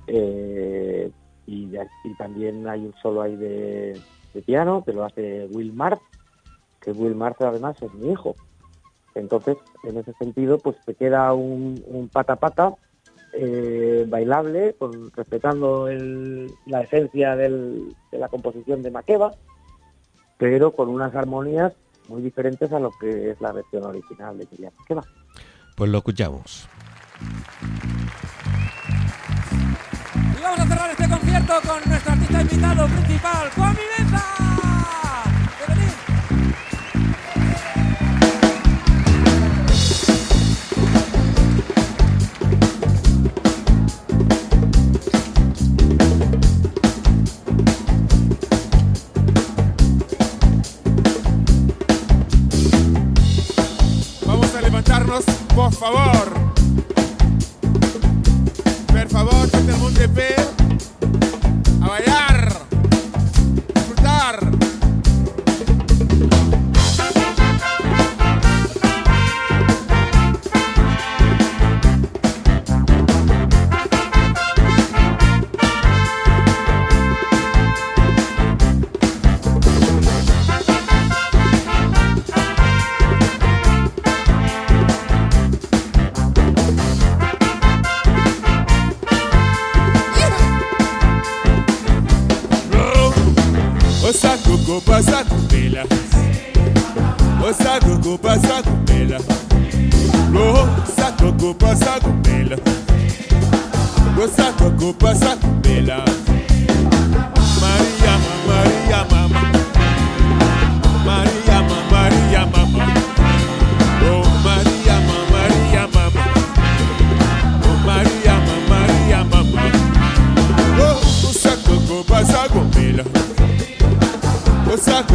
eh, 0.08 1.10
y, 1.48 1.72
también 2.18 2.68
hay 2.68 2.82
un 2.82 2.94
solo 3.02 3.22
ahí 3.22 3.36
de, 3.36 4.00
de 4.34 4.42
piano 4.42 4.84
que 4.86 4.94
lo 4.94 5.04
hace 5.04 5.48
Will 5.52 5.74
Marth, 5.74 6.02
que 6.80 6.92
Will 6.92 7.16
Marth 7.16 7.42
además 7.42 7.82
es 7.82 7.94
mi 7.94 8.12
hijo. 8.12 8.36
Entonces, 9.16 9.58
en 9.84 9.98
ese 9.98 10.14
sentido, 10.14 10.58
pues 10.58 10.78
te 10.86 10.96
queda 10.96 11.34
un, 11.34 12.10
pata 12.12 12.38
pata 12.38 12.74
eh, 13.34 14.06
bailable, 14.08 14.76
respetando 15.16 15.88
la 16.66 16.82
esencia 16.82 17.36
de 17.36 17.84
la 18.12 18.30
composición 18.30 18.82
de 18.82 18.92
Makeba, 18.92 19.32
pero 20.38 20.72
con 20.72 20.90
unas 20.90 21.16
armonías 21.16 21.74
muy 22.08 22.22
diferentes 22.22 22.72
a 22.72 22.80
lo 22.80 22.92
que 23.00 23.32
es 23.32 23.42
la 23.42 23.52
versión 23.52 23.84
original 23.84 24.38
de 24.38 24.48
Miriam 24.52 24.74
Makeba. 24.80 25.04
Pues 25.82 25.90
lo 25.90 25.98
escuchamos. 25.98 26.68
Y 30.38 30.44
vamos 30.44 30.60
a 30.60 30.68
cerrar 30.68 30.92
este 30.92 31.10
concierto 31.10 31.54
con 31.68 31.90
nuestro 31.90 32.12
artista 32.14 32.42
invitado 32.44 32.88
principal, 32.88 33.50
Kwame 33.56 33.82
Mensa. 33.98 34.61
Favor. 55.82 56.20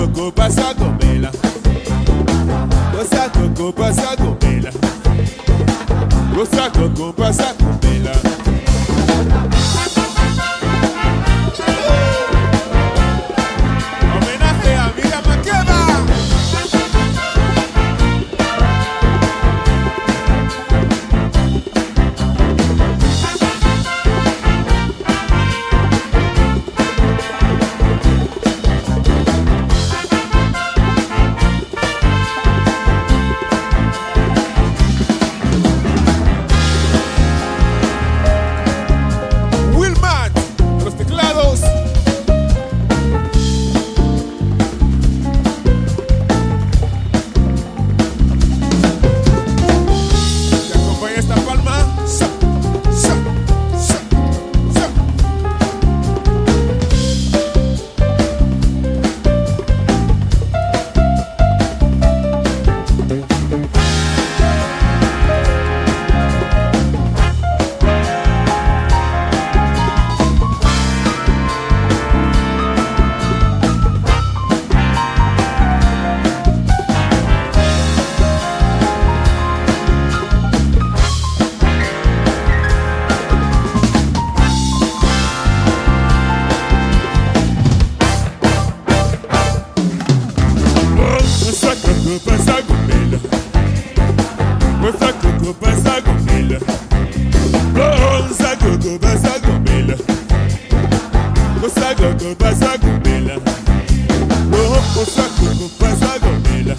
koko 0.06 0.30
pasa 0.32 0.74
kobela. 0.74 1.30
Kosa 2.92 3.28
koko 3.30 3.72
pasa 3.72 4.05
gogobazagombela 98.86 99.96
osagogobazagombela 101.66 103.34
osagogobazagombela 105.02 106.74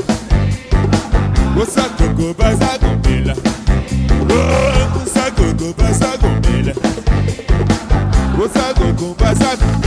osagogobazagombela 1.62 3.34
osagogobazagombela 5.04 6.74
osagogobazagombela 8.44 9.87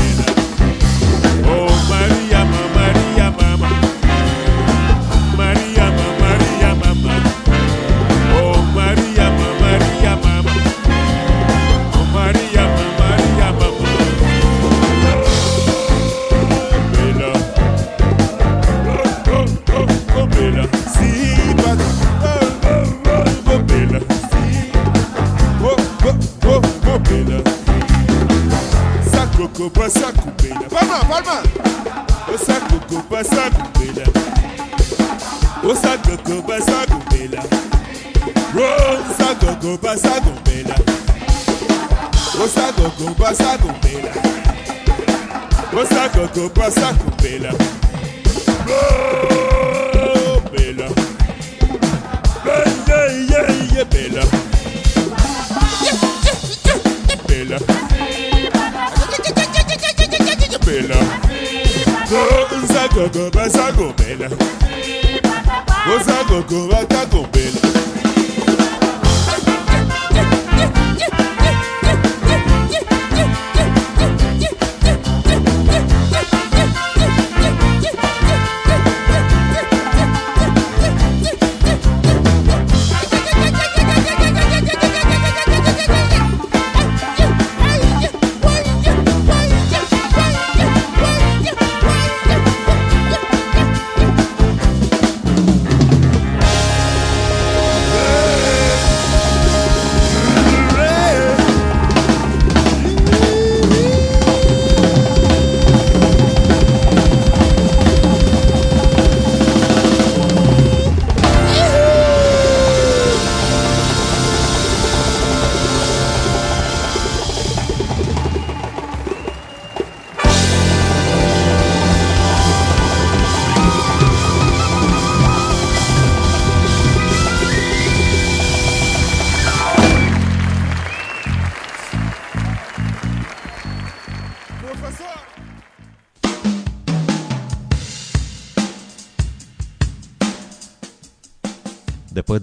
kupasa 46.35 46.93
kupela 46.95 47.53
bela 50.53 50.89
bendeyeye 52.45 53.85
bela 53.85 54.25
bela 57.29 57.59
bela 60.67 60.97
nzaka 62.65 63.09
kupasa 63.09 63.73
kupela 63.73 64.29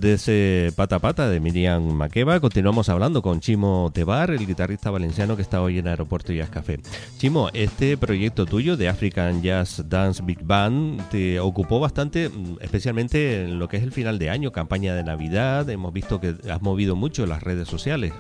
de 0.07 0.13
ese 0.13 0.71
pata 0.77 0.99
pata 0.99 1.29
de 1.29 1.41
Miriam 1.41 1.83
Makeba, 1.83 2.39
continuamos 2.39 2.87
hablando 2.87 3.21
con 3.21 3.41
Chimo 3.41 3.91
Tebar, 3.93 4.29
el 4.29 4.47
guitarrista 4.47 4.89
valenciano 4.89 5.35
que 5.35 5.41
está 5.41 5.61
hoy 5.61 5.79
en 5.79 5.87
Aeropuerto 5.89 6.31
Jazz 6.31 6.49
Café. 6.49 6.79
Chimo, 7.17 7.49
este 7.51 7.97
proyecto 7.97 8.45
tuyo 8.45 8.77
de 8.77 8.87
African 8.87 9.41
Jazz 9.41 9.83
Dance 9.89 10.23
Big 10.25 10.41
Band 10.41 11.09
te 11.09 11.41
ocupó 11.41 11.81
bastante, 11.81 12.29
mm, 12.29 12.59
especialmente 12.61 13.43
en 13.43 13.59
lo 13.59 13.67
que 13.67 13.75
es 13.75 13.83
el 13.83 13.91
final 13.91 14.17
de 14.17 14.29
año, 14.29 14.53
campaña 14.53 14.95
de 14.95 15.03
Navidad. 15.03 15.69
Hemos 15.69 15.91
visto 15.91 16.21
que 16.21 16.35
has 16.49 16.61
movido 16.61 16.95
mucho 16.95 17.25
las 17.25 17.43
redes 17.43 17.67
sociales. 17.67 18.13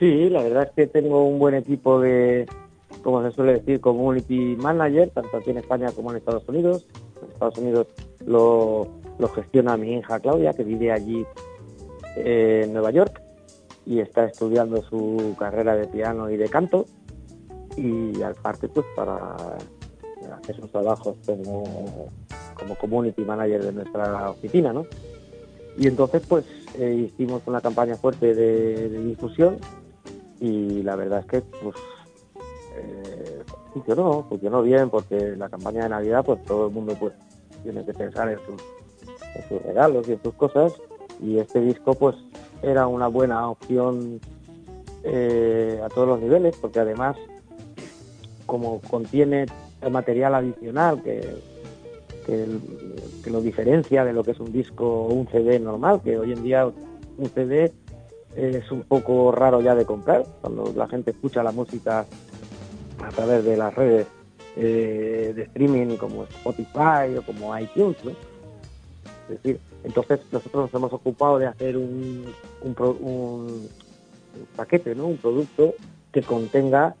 Sí, 0.00 0.28
la 0.30 0.42
verdad 0.42 0.64
es 0.64 0.70
que 0.74 0.86
tengo 0.88 1.28
un 1.28 1.38
buen 1.38 1.54
equipo 1.54 2.00
de, 2.00 2.44
como 3.04 3.22
se 3.22 3.30
suele 3.30 3.52
decir, 3.52 3.80
community 3.80 4.56
manager, 4.56 5.10
tanto 5.10 5.36
aquí 5.36 5.50
en 5.50 5.58
España 5.58 5.92
como 5.94 6.10
en 6.10 6.16
Estados 6.16 6.48
Unidos. 6.48 6.86
En 7.22 7.30
Estados 7.30 7.58
Unidos 7.58 7.86
lo, 8.26 9.03
lo 9.18 9.28
gestiona 9.28 9.76
mi 9.76 9.94
hija 9.94 10.20
Claudia, 10.20 10.52
que 10.52 10.64
vive 10.64 10.92
allí 10.92 11.26
en 12.16 12.72
Nueva 12.72 12.90
York 12.90 13.20
y 13.86 14.00
está 14.00 14.24
estudiando 14.24 14.82
su 14.82 15.34
carrera 15.38 15.76
de 15.76 15.86
piano 15.86 16.30
y 16.30 16.36
de 16.36 16.48
canto. 16.48 16.86
Y 17.76 18.22
aparte, 18.22 18.68
pues 18.68 18.86
para 18.94 19.36
hacer 20.40 20.56
sus 20.56 20.70
trabajos 20.70 21.16
como, 21.26 22.10
como 22.54 22.74
community 22.76 23.22
manager 23.22 23.64
de 23.64 23.72
nuestra 23.72 24.30
oficina, 24.30 24.72
¿no? 24.72 24.86
Y 25.76 25.88
entonces, 25.88 26.22
pues 26.28 26.44
eh, 26.78 27.08
hicimos 27.08 27.42
una 27.46 27.60
campaña 27.60 27.96
fuerte 27.96 28.34
de, 28.34 28.88
de 28.88 29.04
difusión 29.04 29.58
y 30.40 30.82
la 30.82 30.96
verdad 30.96 31.20
es 31.20 31.26
que, 31.26 31.40
pues, 31.40 31.76
eh, 32.76 33.42
funcionó, 33.72 34.24
funcionó 34.28 34.62
bien 34.62 34.88
porque 34.88 35.34
la 35.36 35.48
campaña 35.48 35.84
de 35.84 35.88
Navidad, 35.88 36.24
pues 36.24 36.42
todo 36.44 36.68
el 36.68 36.72
mundo, 36.72 36.96
pues, 36.98 37.12
tiene 37.64 37.84
que 37.84 37.92
pensar 37.92 38.28
en 38.28 38.38
sus, 38.46 38.62
sus 39.48 39.62
regalos 39.62 40.08
y 40.08 40.16
sus 40.22 40.34
cosas 40.34 40.74
y 41.20 41.38
este 41.38 41.60
disco, 41.60 41.94
pues, 41.94 42.16
era 42.62 42.86
una 42.86 43.08
buena 43.08 43.48
opción 43.48 44.20
eh, 45.02 45.80
a 45.84 45.88
todos 45.88 46.08
los 46.08 46.20
niveles 46.20 46.56
porque 46.56 46.80
además, 46.80 47.16
como 48.46 48.80
contiene 48.80 49.46
el 49.82 49.90
material 49.90 50.34
adicional 50.34 51.02
que 51.02 51.42
que, 52.24 53.30
lo 53.30 53.40
diferencia 53.40 54.04
de 54.04 54.12
lo 54.12 54.22
que 54.22 54.32
es 54.32 54.40
un 54.40 54.52
disco 54.52 55.06
un 55.06 55.26
CD 55.28 55.58
normal, 55.58 56.00
que 56.02 56.18
hoy 56.18 56.32
en 56.32 56.42
día 56.42 56.66
un 56.66 57.28
CD 57.30 57.72
es 58.36 58.70
un 58.70 58.82
poco 58.82 59.32
raro 59.32 59.60
ya 59.60 59.74
de 59.74 59.84
comprar, 59.84 60.24
cuando 60.40 60.72
la 60.76 60.88
gente 60.88 61.12
escucha 61.12 61.42
la 61.42 61.52
música 61.52 62.06
a 63.02 63.08
través 63.10 63.44
de 63.44 63.56
las 63.56 63.74
redes 63.74 64.06
eh, 64.56 65.32
de 65.34 65.42
streaming 65.42 65.96
como 65.96 66.24
Spotify 66.24 67.16
o 67.18 67.22
como 67.22 67.56
iTunes. 67.58 67.96
Es 69.28 69.42
decir, 69.42 69.60
entonces 69.84 70.20
nosotros 70.30 70.64
nos 70.64 70.74
hemos 70.74 70.92
ocupado 70.92 71.38
de 71.38 71.46
hacer 71.46 71.76
un, 71.76 72.24
paquete, 74.56 74.94
¿no? 74.94 75.06
Un 75.06 75.16
producto 75.16 75.74
que 76.12 76.22
contenga 76.22 76.94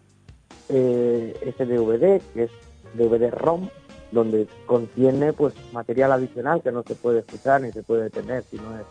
eh, 0.68 1.36
ese 1.42 1.66
DVD, 1.66 2.20
que 2.32 2.44
es 2.44 2.50
DVD-ROM, 2.94 3.68
donde 4.12 4.46
contiene 4.66 5.32
pues 5.32 5.54
material 5.72 6.12
adicional 6.12 6.62
que 6.62 6.72
no 6.72 6.82
se 6.82 6.94
puede 6.94 7.20
escuchar 7.20 7.60
ni 7.60 7.72
se 7.72 7.82
puede 7.82 8.10
tener 8.10 8.44
si 8.44 8.56
no 8.56 8.78
es 8.78 8.86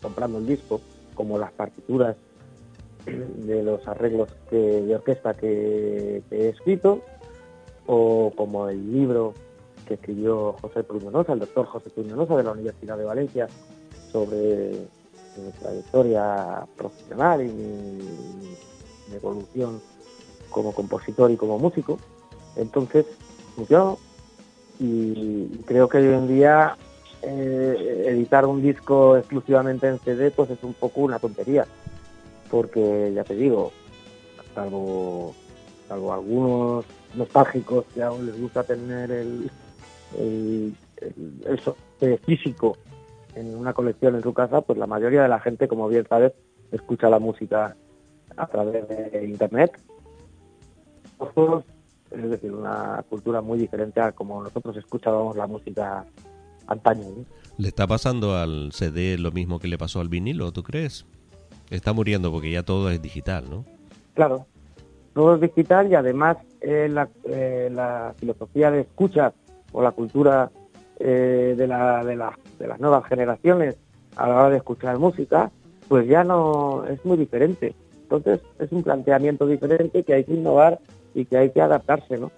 comprando 0.00 0.38
el 0.38 0.46
disco, 0.46 0.80
como 1.14 1.38
las 1.38 1.52
partituras 1.52 2.16
de 3.06 3.62
los 3.62 3.86
arreglos 3.88 4.28
de 4.50 4.94
orquesta 4.94 5.34
que, 5.34 6.22
que 6.30 6.36
he 6.36 6.48
escrito, 6.50 7.02
o 7.86 8.32
como 8.36 8.68
el 8.68 8.92
libro 8.92 9.34
que 9.88 9.94
escribió 9.94 10.54
José 10.60 10.84
Pruñonosa, 10.84 11.32
el 11.32 11.38
doctor 11.38 11.64
José 11.66 11.88
Pruñonosa 11.88 12.36
de 12.36 12.42
la 12.44 12.52
Universidad 12.52 12.98
de 12.98 13.04
Valencia, 13.04 13.48
sobre 14.12 14.86
mi 15.36 15.50
trayectoria 15.58 16.66
profesional 16.76 17.40
y 17.40 17.48
mi, 17.48 17.98
mi 19.08 19.16
evolución 19.16 19.80
como 20.50 20.72
compositor 20.72 21.30
y 21.30 21.36
como 21.36 21.58
músico. 21.58 21.98
Entonces, 22.56 23.06
funcionó 23.56 23.98
y 24.78 25.46
creo 25.64 25.88
que 25.88 25.98
hoy 25.98 26.14
en 26.14 26.28
día 26.28 26.76
eh, 27.22 28.04
editar 28.08 28.44
un 28.46 28.60
disco 28.60 29.16
exclusivamente 29.16 29.88
en 29.88 29.98
CD 29.98 30.30
pues 30.30 30.50
es 30.50 30.62
un 30.62 30.74
poco 30.74 31.00
una 31.00 31.18
tontería 31.18 31.66
porque 32.48 33.12
ya 33.12 33.24
te 33.24 33.34
digo 33.34 33.72
salvo 34.54 35.34
salvo 35.88 36.12
algunos 36.12 36.84
nostálgicos 37.16 37.86
que 37.92 38.04
aún 38.04 38.26
les 38.26 38.40
gusta 38.40 38.62
tener 38.62 39.10
el 39.10 39.50
el, 40.16 40.74
el- 42.00 42.18
físico 42.24 42.76
en 43.34 43.54
una 43.56 43.72
colección 43.72 44.14
en 44.14 44.22
su 44.22 44.32
casa 44.32 44.60
pues 44.60 44.78
la 44.78 44.86
mayoría 44.86 45.22
de 45.22 45.28
la 45.28 45.40
gente 45.40 45.68
como 45.68 45.88
bien 45.88 46.06
sabes 46.08 46.32
escucha 46.72 47.08
la 47.10 47.18
música 47.18 47.76
a 48.36 48.46
través 48.46 48.86
de 48.88 49.24
internet 49.24 49.72
ojos, 51.18 51.64
es 52.10 52.30
decir, 52.30 52.52
una 52.52 53.04
cultura 53.08 53.40
muy 53.40 53.58
diferente 53.58 54.00
a 54.00 54.12
como 54.12 54.42
nosotros 54.42 54.76
escuchábamos 54.76 55.36
la 55.36 55.46
música 55.46 56.04
antaño. 56.66 57.04
¿Le 57.56 57.68
está 57.68 57.86
pasando 57.86 58.36
al 58.36 58.70
CD 58.72 59.18
lo 59.18 59.32
mismo 59.32 59.58
que 59.58 59.68
le 59.68 59.78
pasó 59.78 60.00
al 60.00 60.08
vinilo, 60.08 60.52
tú 60.52 60.62
crees? 60.62 61.04
Está 61.70 61.92
muriendo 61.92 62.30
porque 62.30 62.50
ya 62.52 62.62
todo 62.62 62.90
es 62.90 63.02
digital, 63.02 63.50
¿no? 63.50 63.64
Claro, 64.14 64.46
todo 65.14 65.34
es 65.34 65.40
digital 65.40 65.90
y 65.90 65.94
además 65.96 66.36
eh, 66.60 66.88
la, 66.88 67.08
eh, 67.24 67.68
la 67.72 68.14
filosofía 68.18 68.70
de 68.70 68.82
escucha 68.82 69.32
o 69.72 69.82
la 69.82 69.92
cultura 69.92 70.50
eh, 70.98 71.54
de, 71.56 71.66
la, 71.66 72.04
de, 72.04 72.16
la- 72.16 72.38
de 72.58 72.66
las 72.66 72.80
nuevas 72.80 73.04
generaciones 73.06 73.76
a 74.16 74.28
la 74.28 74.34
hora 74.34 74.50
de 74.50 74.56
escuchar 74.58 74.98
música, 74.98 75.50
pues 75.88 76.06
ya 76.08 76.24
no 76.24 76.84
es 76.86 77.04
muy 77.04 77.16
diferente. 77.16 77.74
Entonces 78.02 78.40
es 78.58 78.72
un 78.72 78.82
planteamiento 78.82 79.46
diferente 79.46 80.02
que 80.02 80.14
hay 80.14 80.24
que 80.24 80.34
innovar 80.34 80.78
y 81.14 81.24
que 81.26 81.36
hay 81.38 81.50
que 81.50 81.60
adaptarse, 81.60 82.18
¿no? 82.18 82.30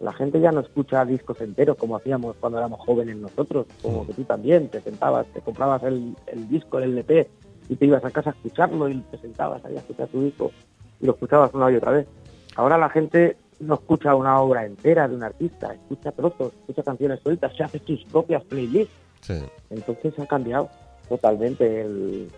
La 0.00 0.12
gente 0.12 0.40
ya 0.40 0.52
no 0.52 0.60
escucha 0.60 1.04
discos 1.06 1.40
enteros 1.40 1.76
como 1.78 1.96
hacíamos 1.96 2.36
cuando 2.38 2.58
éramos 2.58 2.80
jóvenes 2.80 3.16
nosotros, 3.16 3.66
como 3.82 4.06
que 4.06 4.12
tú 4.12 4.24
también, 4.24 4.68
te 4.68 4.80
sentabas, 4.82 5.26
te 5.28 5.40
comprabas 5.40 5.82
el, 5.84 6.14
el 6.26 6.48
disco, 6.50 6.78
el 6.78 6.92
LP 6.92 7.26
y 7.70 7.76
te 7.76 7.86
ibas 7.86 8.04
a 8.04 8.10
casa 8.10 8.30
a 8.30 8.32
escucharlo 8.34 8.88
y 8.90 9.00
te 9.10 9.16
sentabas 9.18 9.64
ahí 9.64 9.74
a 9.74 9.78
escuchar 9.80 10.08
tu 10.08 10.22
disco 10.22 10.50
y 11.00 11.06
lo 11.06 11.12
escuchabas 11.12 11.52
una 11.54 11.72
y 11.72 11.76
otra 11.76 11.92
vez. 11.92 12.06
Ahora 12.56 12.76
la 12.76 12.90
gente 12.90 13.36
no 13.60 13.74
escucha 13.74 14.14
una 14.14 14.38
obra 14.40 14.64
entera 14.66 15.08
de 15.08 15.14
un 15.16 15.22
artista, 15.22 15.72
escucha 15.72 16.12
trozos, 16.12 16.52
escucha 16.60 16.82
canciones 16.82 17.20
sueltas, 17.22 17.56
se 17.56 17.62
hace 17.64 17.78
sus 17.86 18.04
propias 18.04 18.44
playlists. 18.44 18.92
Sí. 19.22 19.34
Entonces 19.70 20.18
ha 20.18 20.26
cambiado 20.26 20.68
totalmente 21.08 21.80
el, 21.82 22.28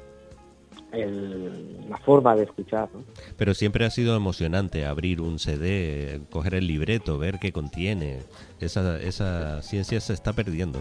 el- 0.93 1.89
la 1.91 1.97
forma 1.99 2.35
de 2.37 2.45
escuchar. 2.45 2.89
¿no? 2.95 3.03
Pero 3.37 3.55
siempre 3.55 3.85
ha 3.85 3.91
sido 3.91 4.16
emocionante 4.16 4.87
abrir 4.87 5.21
un 5.21 5.39
CD, 5.39 6.21
coger 6.31 6.55
el 6.55 6.66
libreto, 6.66 7.19
ver 7.19 7.39
qué 7.39 7.53
contiene. 7.53 8.21
Esa, 8.61 8.99
esa 9.01 9.62
ciencia 9.62 10.01
se 10.01 10.12
está 10.12 10.33
perdiendo. 10.33 10.81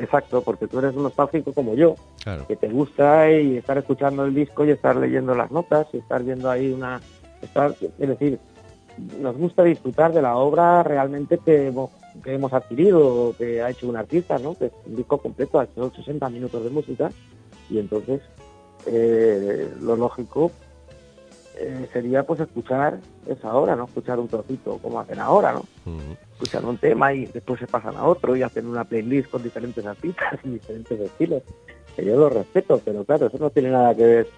Exacto, 0.00 0.42
porque 0.42 0.68
tú 0.68 0.78
eres 0.78 0.94
un 0.94 1.02
nostálgico 1.02 1.52
como 1.52 1.74
yo, 1.74 1.96
Claro. 2.22 2.46
que 2.46 2.54
te 2.54 2.68
gusta 2.68 3.28
y 3.32 3.56
estar 3.56 3.76
escuchando 3.78 4.24
el 4.24 4.34
disco 4.34 4.64
y 4.64 4.70
estar 4.70 4.94
leyendo 4.94 5.34
las 5.34 5.50
notas 5.50 5.88
y 5.92 5.98
estar 5.98 6.22
viendo 6.22 6.48
ahí 6.50 6.70
una... 6.70 7.00
Estar, 7.42 7.74
es 7.80 8.08
decir, 8.08 8.38
nos 9.20 9.36
gusta 9.36 9.64
disfrutar 9.64 10.12
de 10.12 10.22
la 10.22 10.36
obra 10.36 10.82
realmente 10.82 11.38
que 11.38 11.68
hemos, 11.68 11.90
que 12.22 12.34
hemos 12.34 12.52
adquirido 12.52 13.28
o 13.28 13.36
que 13.36 13.62
ha 13.62 13.70
hecho 13.70 13.88
un 13.88 13.96
artista, 13.96 14.38
¿no? 14.38 14.56
Que 14.56 14.66
es 14.66 14.72
un 14.86 14.96
disco 14.96 15.18
completo, 15.18 15.60
ha 15.60 15.64
hecho 15.64 15.90
60 15.94 16.28
minutos 16.30 16.62
de 16.64 16.70
música 16.70 17.10
y 17.70 17.78
entonces 17.78 18.20
eh, 18.86 19.70
lo 19.80 19.96
lógico 19.96 20.50
eh, 21.60 21.88
sería 21.92 22.22
pues 22.22 22.40
escuchar 22.40 23.00
esa 23.26 23.54
obra, 23.54 23.74
no 23.74 23.84
escuchar 23.84 24.20
un 24.20 24.28
trocito 24.28 24.78
como 24.78 25.00
hacen 25.00 25.18
ahora, 25.18 25.52
¿no? 25.52 25.64
Escuchan 26.34 26.64
un 26.64 26.78
tema 26.78 27.12
y 27.12 27.26
después 27.26 27.58
se 27.58 27.66
pasan 27.66 27.96
a 27.96 28.04
otro 28.04 28.36
y 28.36 28.42
hacen 28.42 28.66
una 28.66 28.84
playlist 28.84 29.30
con 29.30 29.42
diferentes 29.42 29.84
artistas 29.84 30.38
y 30.44 30.50
diferentes 30.50 31.00
estilos. 31.00 31.42
Que 31.96 32.04
yo 32.04 32.16
lo 32.16 32.28
respeto, 32.28 32.80
pero 32.84 33.04
claro, 33.04 33.26
eso 33.26 33.38
no 33.38 33.50
tiene 33.50 33.70
nada 33.70 33.92
que 33.94 34.04
ver 34.04 34.28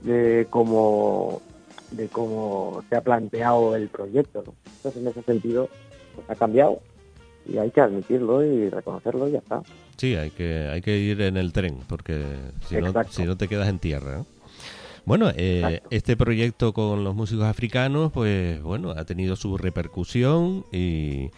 de 0.00 0.46
cómo 0.48 1.42
de 1.90 2.08
cómo 2.08 2.82
se 2.88 2.96
ha 2.96 3.00
planteado 3.00 3.74
el 3.76 3.88
proyecto, 3.88 4.42
¿no? 4.46 4.54
Entonces 4.76 5.02
en 5.02 5.08
ese 5.08 5.22
sentido 5.22 5.68
pues, 6.14 6.30
ha 6.30 6.34
cambiado 6.34 6.80
y 7.46 7.58
hay 7.58 7.70
que 7.70 7.80
admitirlo 7.80 8.44
y 8.44 8.68
reconocerlo 8.68 9.28
y 9.28 9.32
ya 9.32 9.38
está. 9.38 9.62
Sí, 9.96 10.14
hay 10.14 10.30
que, 10.30 10.68
hay 10.72 10.80
que 10.80 10.98
ir 10.98 11.20
en 11.20 11.36
el 11.36 11.52
tren, 11.52 11.78
porque 11.88 12.22
si 12.66 12.76
no, 12.76 12.92
si 13.10 13.24
no 13.24 13.36
te 13.36 13.48
quedas 13.48 13.68
en 13.68 13.78
tierra. 13.78 14.18
¿no? 14.18 14.26
Bueno, 15.04 15.30
eh, 15.34 15.80
este 15.90 16.16
proyecto 16.16 16.72
con 16.72 17.04
los 17.04 17.14
músicos 17.14 17.44
africanos, 17.44 18.12
pues 18.12 18.62
bueno, 18.62 18.90
ha 18.90 19.04
tenido 19.04 19.36
su 19.36 19.56
repercusión 19.58 20.64
y, 20.72 21.30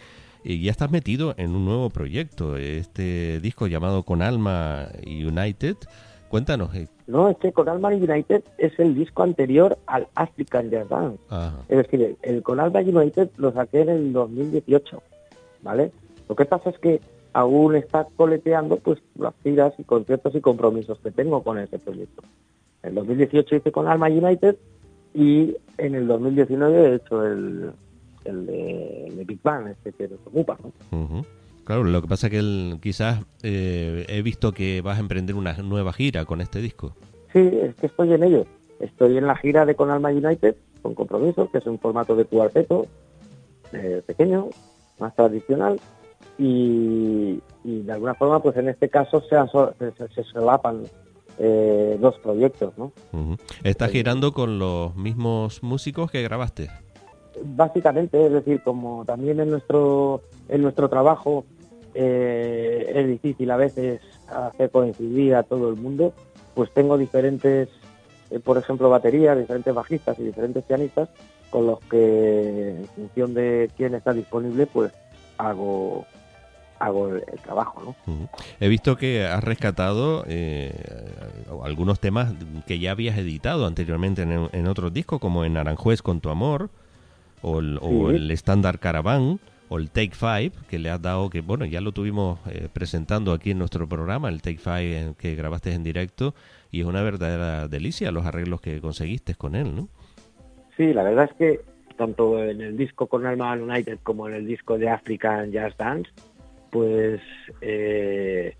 y 0.43 0.61
ya 0.61 0.71
estás 0.71 0.91
metido 0.91 1.33
en 1.37 1.55
un 1.55 1.65
nuevo 1.65 1.89
proyecto, 1.89 2.57
este 2.57 3.39
disco 3.39 3.67
llamado 3.67 4.03
Con 4.03 4.21
Alma 4.21 4.89
United. 5.05 5.77
Cuéntanos. 6.33 6.73
eh, 6.73 6.87
No, 7.05 7.29
es 7.29 7.37
que 7.37 7.51
con 7.51 7.69
Alma 7.69 7.89
United 7.89 8.43
es 8.57 8.79
el 8.79 8.95
disco 8.95 9.21
anterior 9.21 9.77
al 9.85 10.07
African 10.15 10.71
Jazz 10.71 10.89
Dance. 10.89 11.19
ajá, 11.29 11.59
Es 11.69 11.77
decir, 11.77 12.01
el, 12.01 12.17
el 12.23 12.41
con 12.41 12.59
Alba 12.59 12.79
United 12.79 13.29
lo 13.37 13.51
saqué 13.51 13.81
en 13.81 13.89
el 13.89 14.13
2018, 14.13 14.99
¿vale? 15.61 15.91
Lo 16.27 16.35
que 16.35 16.45
pasa 16.45 16.71
es 16.71 16.79
que 16.79 17.01
aún 17.33 17.75
está 17.75 18.07
coleteando 18.15 18.77
pues 18.77 18.97
las 19.15 19.35
giras 19.43 19.75
y 19.77 19.83
conciertos 19.83 20.33
y 20.33 20.41
compromisos 20.41 20.97
que 21.03 21.11
tengo 21.11 21.43
con 21.43 21.59
ese 21.59 21.77
proyecto. 21.77 22.23
En 22.81 22.89
el 22.89 22.95
2018 22.95 23.55
hice 23.57 23.71
con 23.71 23.87
Alma 23.87 24.07
United 24.07 24.55
y 25.13 25.55
en 25.77 25.93
el 25.93 26.07
2019 26.07 26.89
he 26.89 26.95
hecho 26.95 27.23
el, 27.27 27.71
el, 28.25 28.45
de, 28.47 29.05
el 29.05 29.17
de 29.17 29.23
Big 29.23 29.39
Bang, 29.43 29.67
este 29.67 29.91
que 29.93 30.07
nos 30.07 30.19
ocupa. 30.25 30.57
Claro, 31.65 31.83
lo 31.83 32.01
que 32.01 32.07
pasa 32.07 32.27
es 32.27 32.31
que 32.31 32.39
el- 32.39 32.79
quizás 32.81 33.19
eh, 33.41 34.05
he 34.09 34.21
visto 34.21 34.51
que 34.51 34.81
vas 34.81 34.97
a 34.97 35.01
emprender 35.01 35.35
una 35.35 35.53
nueva 35.57 35.93
gira 35.93 36.25
con 36.25 36.41
este 36.41 36.59
disco. 36.59 36.93
Sí, 37.31 37.39
es 37.39 37.75
que 37.75 37.87
estoy 37.87 38.13
en 38.13 38.23
ello. 38.23 38.45
Estoy 38.79 39.17
en 39.17 39.27
la 39.27 39.35
gira 39.37 39.65
de 39.65 39.75
Con 39.75 39.89
Alma 39.89 40.09
United, 40.09 40.55
con 40.81 40.93
compromiso, 40.93 41.49
que 41.49 41.59
es 41.59 41.65
un 41.65 41.79
formato 41.79 42.15
de 42.15 42.25
cuarteto, 42.25 42.85
eh, 43.71 44.01
pequeño, 44.05 44.49
más 44.99 45.15
tradicional, 45.15 45.79
y, 46.37 47.39
y 47.63 47.81
de 47.83 47.91
alguna 47.93 48.13
forma, 48.15 48.41
pues 48.41 48.57
en 48.57 48.69
este 48.69 48.89
caso 48.89 49.21
se, 49.21 49.37
se, 49.97 50.07
se- 50.13 50.23
solapan 50.25 50.83
eh, 51.39 51.97
dos 51.99 52.15
proyectos, 52.19 52.73
¿no? 52.77 52.91
Ujú. 53.13 53.37
¿Estás 53.63 53.91
girando 53.91 54.33
con 54.33 54.59
los 54.59 54.95
mismos 54.95 55.63
músicos 55.63 56.11
que 56.11 56.21
grabaste? 56.23 56.69
Básicamente, 57.41 58.25
es 58.25 58.31
decir, 58.31 58.61
como 58.61 59.05
también 59.05 59.39
en 59.39 59.49
nuestro, 59.49 60.21
en 60.49 60.61
nuestro 60.61 60.89
trabajo 60.89 61.45
eh, 61.95 62.91
es 62.93 63.07
difícil 63.07 63.51
a 63.51 63.57
veces 63.57 64.01
hacer 64.27 64.71
coincidir 64.71 65.35
a 65.35 65.43
todo 65.43 65.69
el 65.69 65.75
mundo, 65.75 66.13
pues 66.53 66.71
tengo 66.73 66.97
diferentes, 66.97 67.69
eh, 68.29 68.39
por 68.39 68.57
ejemplo, 68.57 68.89
baterías, 68.89 69.37
diferentes 69.37 69.73
bajistas 69.73 70.17
y 70.19 70.23
diferentes 70.23 70.63
pianistas 70.63 71.09
con 71.49 71.67
los 71.67 71.79
que, 71.81 72.69
en 72.69 72.87
función 72.87 73.33
de 73.33 73.69
quién 73.77 73.93
está 73.93 74.11
disponible, 74.11 74.65
pues 74.65 74.91
hago, 75.37 76.05
hago 76.79 77.09
el, 77.09 77.23
trabajo, 77.43 77.95
¿no? 78.07 78.29
He 78.59 78.67
visto 78.69 78.95
que 78.95 79.25
has 79.25 79.43
rescatado 79.43 80.23
eh, 80.27 80.73
algunos 81.63 81.99
temas 81.99 82.33
que 82.65 82.79
ya 82.79 82.91
habías 82.91 83.17
editado 83.19 83.67
anteriormente 83.67 84.23
en, 84.23 84.49
en 84.51 84.67
otros 84.67 84.91
discos, 84.93 85.19
como 85.19 85.45
en 85.45 85.57
Aranjuez 85.57 86.01
con 86.01 86.21
tu 86.21 86.29
amor, 86.29 86.71
o 87.43 87.59
el, 87.59 87.77
o 87.81 88.09
Sí. 88.09 88.15
el 88.15 88.31
Standard 88.31 88.79
Caravan, 88.79 89.39
o 89.69 89.77
el 89.77 89.89
Take 89.91 90.11
Five, 90.15 90.51
que 90.69 90.79
le 90.79 90.89
has 90.89 91.01
dado, 91.01 91.29
que 91.29 91.41
bueno, 91.41 91.65
ya 91.65 91.81
lo 91.81 91.91
tuvimos 91.91 92.39
eh, 92.49 92.67
presentando 92.73 93.31
aquí 93.33 93.51
en 93.51 93.59
nuestro 93.59 93.87
programa, 93.87 94.29
el 94.29 94.41
Take 94.41 94.57
Five 94.57 95.13
que 95.17 95.35
grabaste 95.35 95.71
en 95.73 95.83
directo, 95.83 96.33
y 96.71 96.81
es 96.81 96.85
una 96.87 97.03
verdadera 97.03 97.67
delicia 97.67 98.11
los 98.11 98.25
arreglos 98.25 98.59
que 98.61 98.81
conseguiste 98.81 99.35
con 99.35 99.53
él, 99.55 99.75
¿no? 99.75 99.87
Sí, 100.75 100.91
la 100.93 101.03
verdad 101.03 101.29
es 101.31 101.33
que 101.37 101.61
tanto 101.97 102.43
en 102.43 102.61
el 102.61 102.75
disco 102.75 103.05
con 103.05 103.25
Alma 103.27 103.53
United 103.53 103.99
como 104.01 104.27
en 104.27 104.33
el 104.33 104.47
disco 104.47 104.79
de 104.79 104.89
African 104.89 105.51
Jazz 105.51 105.77
Dance, 105.77 106.09
pues 106.71 107.21
eh, 107.61 108.55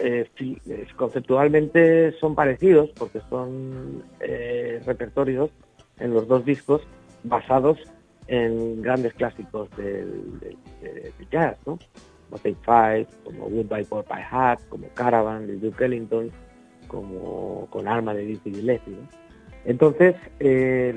eh, 0.00 0.26
eh, 0.40 0.86
conceptualmente 0.96 2.12
son 2.18 2.34
parecidos 2.34 2.90
porque 2.98 3.20
son 3.28 4.02
eh, 4.20 4.80
repertorios 4.86 5.50
en 5.98 6.14
los 6.14 6.26
dos 6.28 6.44
discos 6.44 6.82
basados 7.24 7.78
en 8.32 8.80
grandes 8.80 9.12
clásicos 9.14 9.68
del, 9.76 10.40
del- 10.40 10.56
de- 10.80 11.12
de 11.18 11.26
jazz, 11.30 11.56
¿no? 11.66 11.78
Como 12.30 12.38
Take 12.42 12.56
Five, 12.64 13.06
como 13.24 13.44
Goodbye 13.50 13.84
Porpie 13.84 14.24
Hat, 14.30 14.58
como 14.70 14.88
Caravan 14.94 15.46
de 15.46 15.56
Duke 15.56 15.84
Ellington, 15.84 16.30
como 16.88 17.66
con 17.70 17.86
Alma 17.88 18.14
de 18.14 18.24
Dizzy 18.24 18.52
Gillespie, 18.54 18.94
¿no? 18.94 19.06
Entonces, 19.66 20.16
eh, 20.40 20.94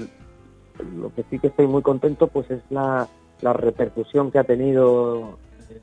lo 0.98 1.14
que 1.14 1.24
sí 1.30 1.38
que 1.40 1.48
estoy 1.48 1.68
muy 1.68 1.82
contento 1.82 2.28
pues 2.28 2.50
es 2.52 2.62
la, 2.70 3.08
la 3.42 3.52
repercusión 3.54 4.32
que 4.32 4.40
ha 4.40 4.44
tenido 4.46 5.38
eh, 5.70 5.80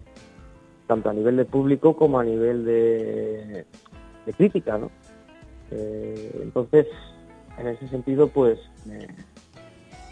tanto 0.87 1.11
a 1.11 1.13
nivel 1.13 1.37
de 1.37 1.45
público 1.45 1.95
como 1.97 2.19
a 2.19 2.25
nivel 2.25 2.65
de, 2.65 3.67
de 4.27 4.33
crítica, 4.33 4.79
¿no? 4.79 4.91
Eh, 5.71 6.31
entonces, 6.43 6.87
en 7.59 7.69
ese 7.69 7.89
sentido, 7.89 8.29
pues 8.29 8.59
me, 8.87 9.07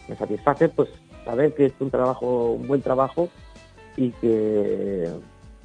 me 0.09 0.17
satisface 0.17 0.69
pues 0.69 0.89
saber 1.31 1.55
que 1.55 1.67
es 1.67 1.73
un 1.81 1.91
trabajo, 1.91 2.53
un 2.53 2.67
buen 2.67 2.83
trabajo 2.83 3.29
y 3.97 4.11
que 4.13 5.09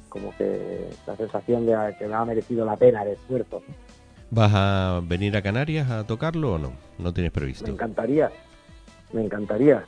como 0.08 0.34
que 0.36 0.88
la 1.06 1.16
sensación 1.16 1.66
de 1.66 1.94
que 1.98 2.06
me 2.06 2.14
ha 2.14 2.24
merecido 2.24 2.64
la 2.64 2.76
pena 2.76 3.02
el 3.02 3.10
esfuerzo. 3.12 3.62
¿Vas 4.30 4.52
a 4.54 5.00
venir 5.04 5.36
a 5.36 5.42
Canarias 5.42 5.90
a 5.90 6.04
tocarlo 6.06 6.54
o 6.54 6.58
no? 6.58 6.72
No 6.98 7.12
tienes 7.12 7.32
Me 7.32 7.34
previsto. 7.40 7.66
encantaría, 7.70 8.30
me 9.12 9.24
encantaría. 9.24 9.84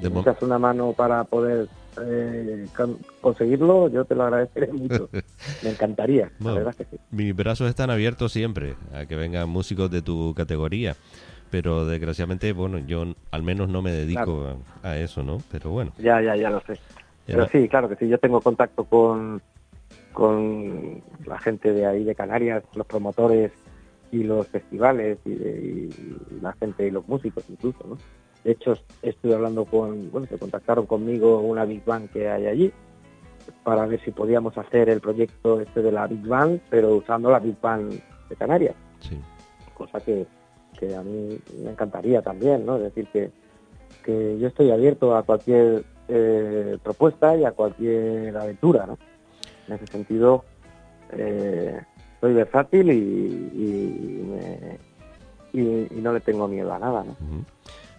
De 0.00 0.08
Si 0.08 0.14
me 0.14 0.20
echas 0.20 0.42
una 0.42 0.58
mano 0.58 0.92
para 0.92 1.22
poder 1.24 1.68
eh, 2.02 2.66
con- 2.76 2.98
conseguirlo, 3.20 3.88
yo 3.88 4.04
te 4.04 4.14
lo 4.16 4.24
agradeceré 4.24 4.72
mucho. 4.72 5.08
Me 5.62 5.70
encantaría, 5.70 6.24
la 6.24 6.30
Bueno, 6.40 6.58
verdad 6.58 6.74
que 6.74 6.84
sí. 6.84 6.96
Mis 7.12 7.34
brazos 7.36 7.68
están 7.70 7.90
abiertos 7.90 8.32
siempre 8.32 8.74
a 8.92 9.06
que 9.06 9.14
vengan 9.14 9.48
músicos 9.48 9.90
de 9.90 10.02
tu 10.02 10.34
categoría. 10.34 10.96
Pero 11.50 11.86
desgraciadamente, 11.86 12.52
bueno, 12.52 12.78
yo 12.78 13.04
al 13.30 13.42
menos 13.42 13.68
no 13.68 13.82
me 13.82 13.92
dedico 13.92 14.56
a, 14.82 14.88
a 14.90 14.98
eso, 14.98 15.22
¿no? 15.22 15.38
Pero 15.50 15.70
bueno. 15.70 15.92
Ya, 15.98 16.20
ya, 16.20 16.36
ya 16.36 16.50
lo 16.50 16.60
sé. 16.60 16.74
Ya. 16.74 17.34
Pero 17.36 17.48
sí, 17.48 17.68
claro 17.68 17.88
que 17.88 17.96
sí, 17.96 18.08
yo 18.08 18.18
tengo 18.18 18.40
contacto 18.40 18.84
con, 18.84 19.40
con 20.12 21.02
la 21.26 21.38
gente 21.38 21.72
de 21.72 21.86
ahí 21.86 22.04
de 22.04 22.14
Canarias, 22.14 22.62
los 22.74 22.86
promotores 22.86 23.52
y 24.12 24.22
los 24.22 24.46
festivales 24.48 25.18
y, 25.24 25.30
de- 25.34 25.90
y 25.90 26.40
la 26.40 26.52
gente 26.54 26.86
y 26.86 26.90
los 26.90 27.06
músicos 27.08 27.44
incluso, 27.48 27.78
¿no? 27.86 27.98
De 28.44 28.52
hecho, 28.52 28.76
estuve 29.02 29.34
hablando 29.34 29.64
con, 29.64 30.10
bueno, 30.10 30.26
se 30.26 30.38
contactaron 30.38 30.86
conmigo 30.86 31.40
una 31.40 31.64
Big 31.64 31.82
Band 31.84 32.10
que 32.10 32.28
hay 32.28 32.46
allí 32.46 32.72
para 33.62 33.86
ver 33.86 34.00
si 34.04 34.10
podíamos 34.10 34.56
hacer 34.58 34.88
el 34.90 35.00
proyecto 35.00 35.60
este 35.60 35.80
de 35.82 35.90
la 35.92 36.06
Big 36.06 36.26
Band, 36.26 36.60
pero 36.68 36.94
usando 36.96 37.30
la 37.30 37.38
Big 37.38 37.58
Band 37.60 37.98
de 38.28 38.36
Canarias. 38.36 38.74
Sí. 39.00 39.18
Cosa 39.72 39.98
que, 40.00 40.26
que 40.78 40.94
a 40.94 41.02
mí 41.02 41.38
me 41.64 41.70
encantaría 41.70 42.22
también, 42.22 42.64
¿no? 42.66 42.76
Es 42.76 42.82
decir, 42.84 43.06
que, 43.12 43.30
que 44.04 44.38
yo 44.38 44.48
estoy 44.48 44.70
abierto 44.70 45.16
a 45.16 45.22
cualquier 45.22 45.84
eh, 46.08 46.76
propuesta 46.82 47.36
y 47.36 47.44
a 47.44 47.52
cualquier 47.52 48.36
aventura, 48.36 48.86
¿no? 48.86 48.98
En 49.68 49.74
ese 49.74 49.86
sentido, 49.86 50.44
eh, 51.12 51.80
soy 52.20 52.34
versátil 52.34 52.90
y, 52.90 54.24
me- 54.28 54.78
y- 55.52 55.86
y 55.98 56.00
no 56.02 56.12
le 56.12 56.20
tengo 56.20 56.48
miedo 56.48 56.72
a 56.72 56.78
nada, 56.78 57.04
¿no? 57.04 57.16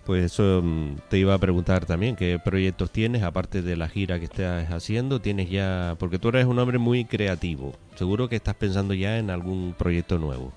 Pues 0.05 0.23
eso 0.25 0.61
mm, 0.63 0.97
te 1.09 1.17
iba 1.17 1.33
a 1.33 1.39
preguntar 1.39 1.85
también, 1.85 2.15
¿qué 2.15 2.37
proyectos 2.43 2.91
tienes 2.91 3.23
aparte 3.23 3.63
de 3.63 3.75
la 3.75 3.87
gira 3.89 4.19
que 4.19 4.25
estás 4.25 4.67
haciendo? 4.71 5.19
¿Tienes 5.19 5.49
ya, 5.49 5.95
porque 5.97 6.19
tú 6.19 6.29
eres 6.29 6.45
un 6.45 6.59
hombre 6.59 6.77
muy 6.77 7.05
creativo, 7.05 7.71
seguro 7.95 8.29
que 8.29 8.35
estás 8.35 8.53
pensando 8.53 8.93
ya 8.93 9.17
en 9.17 9.31
algún 9.31 9.73
proyecto 9.75 10.19
nuevo? 10.19 10.51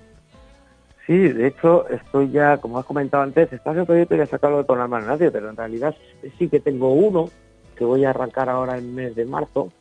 Sí, 1.08 1.16
de 1.16 1.46
hecho, 1.46 1.88
estoy 1.88 2.30
ya, 2.30 2.58
como 2.58 2.78
has 2.78 2.84
comentado 2.84 3.22
antes, 3.22 3.50
está 3.50 3.72
en 3.72 3.78
el 3.78 3.86
proyecto 3.86 4.14
y 4.14 4.20
he 4.20 4.26
sacado 4.26 4.64
con 4.66 4.78
Alma 4.78 5.00
Nadie, 5.00 5.30
pero 5.30 5.48
en 5.48 5.56
realidad 5.56 5.96
sí 6.38 6.50
que 6.50 6.60
tengo 6.60 6.92
uno 6.92 7.30
que 7.76 7.84
voy 7.86 8.04
a 8.04 8.10
arrancar 8.10 8.50
ahora 8.50 8.76
en 8.76 8.84
el 8.84 8.90
mes 8.92 9.16
de 9.16 9.24
marzo, 9.24 9.72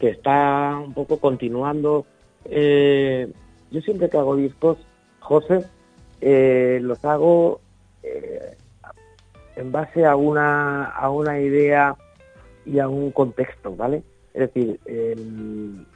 que 0.00 0.08
está 0.10 0.76
un 0.84 0.94
poco 0.94 1.18
continuando. 1.18 2.04
eh, 2.46 3.30
yo 3.70 3.80
siempre 3.82 4.10
que 4.10 4.18
hago 4.18 4.34
discos, 4.34 4.78
José, 5.20 5.64
eh, 6.20 6.80
los 6.82 7.02
hago 7.04 7.60
eh, 8.02 8.56
en 9.54 9.70
base 9.70 10.04
a 10.04 10.16
una, 10.16 10.86
a 10.86 11.08
una 11.08 11.38
idea 11.40 11.94
y 12.66 12.80
a 12.80 12.88
un 12.88 13.12
contexto, 13.12 13.76
¿vale? 13.76 14.02
Es 14.34 14.52
decir, 14.52 14.80
el- 14.86 15.86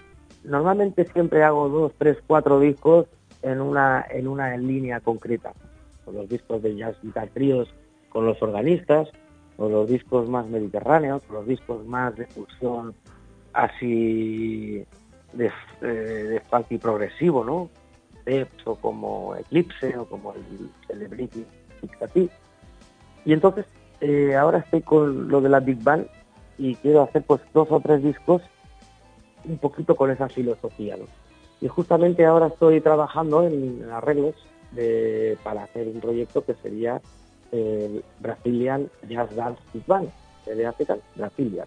normalmente 0.45 1.05
siempre 1.13 1.43
hago 1.43 1.69
dos, 1.69 1.93
tres, 1.99 2.17
cuatro 2.29 2.61
discos 2.61 3.07
en 3.47 3.61
una, 3.61 4.05
en 4.11 4.29
una 4.29 4.57
línea 4.57 5.01
concreta. 5.01 5.53
Con 6.05 6.17
los 6.17 6.29
discos 6.29 6.63
de 6.63 6.77
jazz 6.77 6.97
guitar 7.03 7.29
tríos, 7.29 7.69
con 8.09 8.27
los 8.27 8.41
organistas, 8.43 9.09
con 9.57 9.73
los 9.73 9.89
discos 9.89 10.29
más 10.29 10.47
mediterráneos, 10.47 11.23
con 11.23 11.37
los 11.37 11.47
discos 11.47 11.87
más 11.87 12.15
de 12.17 12.27
fusión 12.27 12.95
así 13.53 14.85
de, 15.33 15.51
eh, 15.81 15.87
de 15.87 16.41
funky 16.51 16.79
progresivo, 16.79 17.45
¿no? 17.45 17.71
O 18.65 18.75
como 18.77 19.37
Eclipse 19.37 19.97
o 19.97 20.05
como 20.05 20.35
el 20.35 20.69
Celebrity. 20.89 21.47
Y 23.25 23.33
entonces 23.33 23.67
eh, 24.01 24.35
ahora 24.35 24.59
estoy 24.59 24.83
con 24.83 25.29
lo 25.29 25.41
de 25.41 25.49
la 25.49 25.61
Big 25.61 25.81
Band 25.83 26.09
y 26.59 26.75
quiero 26.77 27.03
hacer 27.03 27.23
pues 27.23 27.41
dos 27.55 27.69
o 27.71 27.79
tres 27.81 28.03
discos 28.03 28.43
un 29.45 29.59
poquito 29.59 29.95
con 29.95 30.11
esa 30.11 30.29
filosofía. 30.29 30.97
Y 31.61 31.69
justamente 31.69 32.25
ahora 32.25 32.49
estoy 32.49 32.81
trabajando 32.81 33.43
en 33.43 33.89
arreglos 33.91 34.35
de- 34.73 35.39
para 35.43 35.65
hacer 35.65 35.89
un 35.89 36.01
proyecto 36.01 36.45
que 36.45 36.55
sería 36.55 37.01
el 37.53 38.05
Brazilian 38.21 38.91
Jazz 39.09 39.35
Dance 39.35 39.63
Band, 39.87 40.11
de 40.47 40.67
África, 40.67 40.97
Brasilia. 41.15 41.67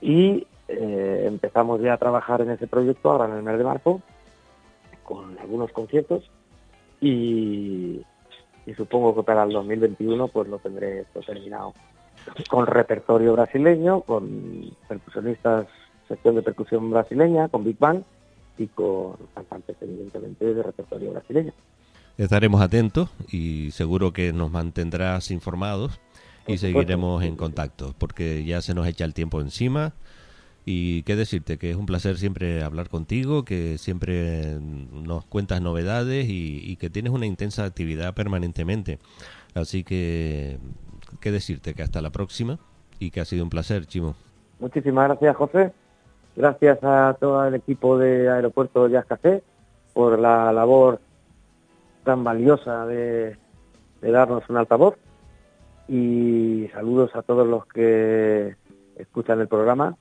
Y 0.00 0.46
eh, 0.68 1.24
empezamos 1.26 1.80
ya 1.80 1.94
a 1.94 1.98
trabajar 1.98 2.40
en 2.40 2.50
ese 2.50 2.66
proyecto 2.66 3.10
ahora 3.10 3.26
en 3.26 3.36
el 3.36 3.42
mes 3.42 3.58
de 3.58 3.64
marzo, 3.64 4.00
con 5.04 5.38
algunos 5.38 5.72
conciertos, 5.72 6.30
y, 7.00 8.00
supongo 8.76 9.14
que 9.14 9.22
para 9.24 9.42
el 9.42 9.50
2021 9.50 10.28
pues 10.28 10.48
lo 10.48 10.58
tendré 10.58 11.00
esto 11.00 11.20
terminado. 11.20 11.74
Con 12.48 12.66
repertorio 12.66 13.32
brasileño, 13.32 14.02
con 14.02 14.70
percusionistas, 14.88 15.66
sección 16.06 16.36
de 16.36 16.42
percusión 16.42 16.90
brasileña, 16.90 17.48
con 17.48 17.64
Big 17.64 17.78
Band, 17.78 18.04
y 18.58 18.66
con 18.68 19.16
cantantes 19.34 19.76
evidentemente 19.80 20.54
de 20.54 20.62
repertorio 20.62 21.12
brasileño. 21.12 21.52
Estaremos 22.18 22.60
atentos 22.60 23.08
y 23.30 23.70
seguro 23.70 24.12
que 24.12 24.32
nos 24.32 24.50
mantendrás 24.50 25.30
informados 25.30 26.00
y 26.46 26.58
seguiremos 26.58 27.22
en 27.24 27.36
contacto 27.36 27.94
porque 27.98 28.44
ya 28.44 28.60
se 28.60 28.74
nos 28.74 28.86
echa 28.86 29.04
el 29.04 29.14
tiempo 29.14 29.40
encima 29.40 29.94
y 30.64 31.02
qué 31.02 31.16
decirte 31.16 31.58
que 31.58 31.70
es 31.70 31.76
un 31.76 31.86
placer 31.86 32.18
siempre 32.18 32.62
hablar 32.62 32.88
contigo, 32.88 33.44
que 33.44 33.78
siempre 33.78 34.58
nos 34.60 35.24
cuentas 35.24 35.60
novedades 35.60 36.28
y, 36.28 36.60
y 36.64 36.76
que 36.76 36.90
tienes 36.90 37.12
una 37.12 37.26
intensa 37.26 37.64
actividad 37.64 38.14
permanentemente. 38.14 38.98
Así 39.54 39.82
que 39.82 40.58
qué 41.20 41.32
decirte 41.32 41.74
que 41.74 41.82
hasta 41.82 42.00
la 42.02 42.10
próxima 42.10 42.58
y 42.98 43.10
que 43.10 43.20
ha 43.20 43.24
sido 43.24 43.44
un 43.44 43.50
placer, 43.50 43.86
Chimo. 43.86 44.14
Muchísimas 44.60 45.08
gracias, 45.08 45.36
José. 45.36 45.72
Gracias 46.36 46.78
a 46.82 47.16
todo 47.20 47.46
el 47.46 47.54
equipo 47.54 47.98
de 47.98 48.30
Aeropuerto 48.30 48.88
Jazz 48.88 49.04
Café 49.06 49.42
por 49.92 50.18
la 50.18 50.52
labor 50.52 51.00
tan 52.04 52.24
valiosa 52.24 52.86
de, 52.86 53.36
de 54.00 54.10
darnos 54.10 54.48
un 54.48 54.56
altavoz. 54.56 54.94
Y 55.88 56.68
saludos 56.72 57.10
a 57.14 57.22
todos 57.22 57.46
los 57.46 57.66
que 57.66 58.56
escuchan 58.96 59.40
el 59.40 59.48
programa. 59.48 59.96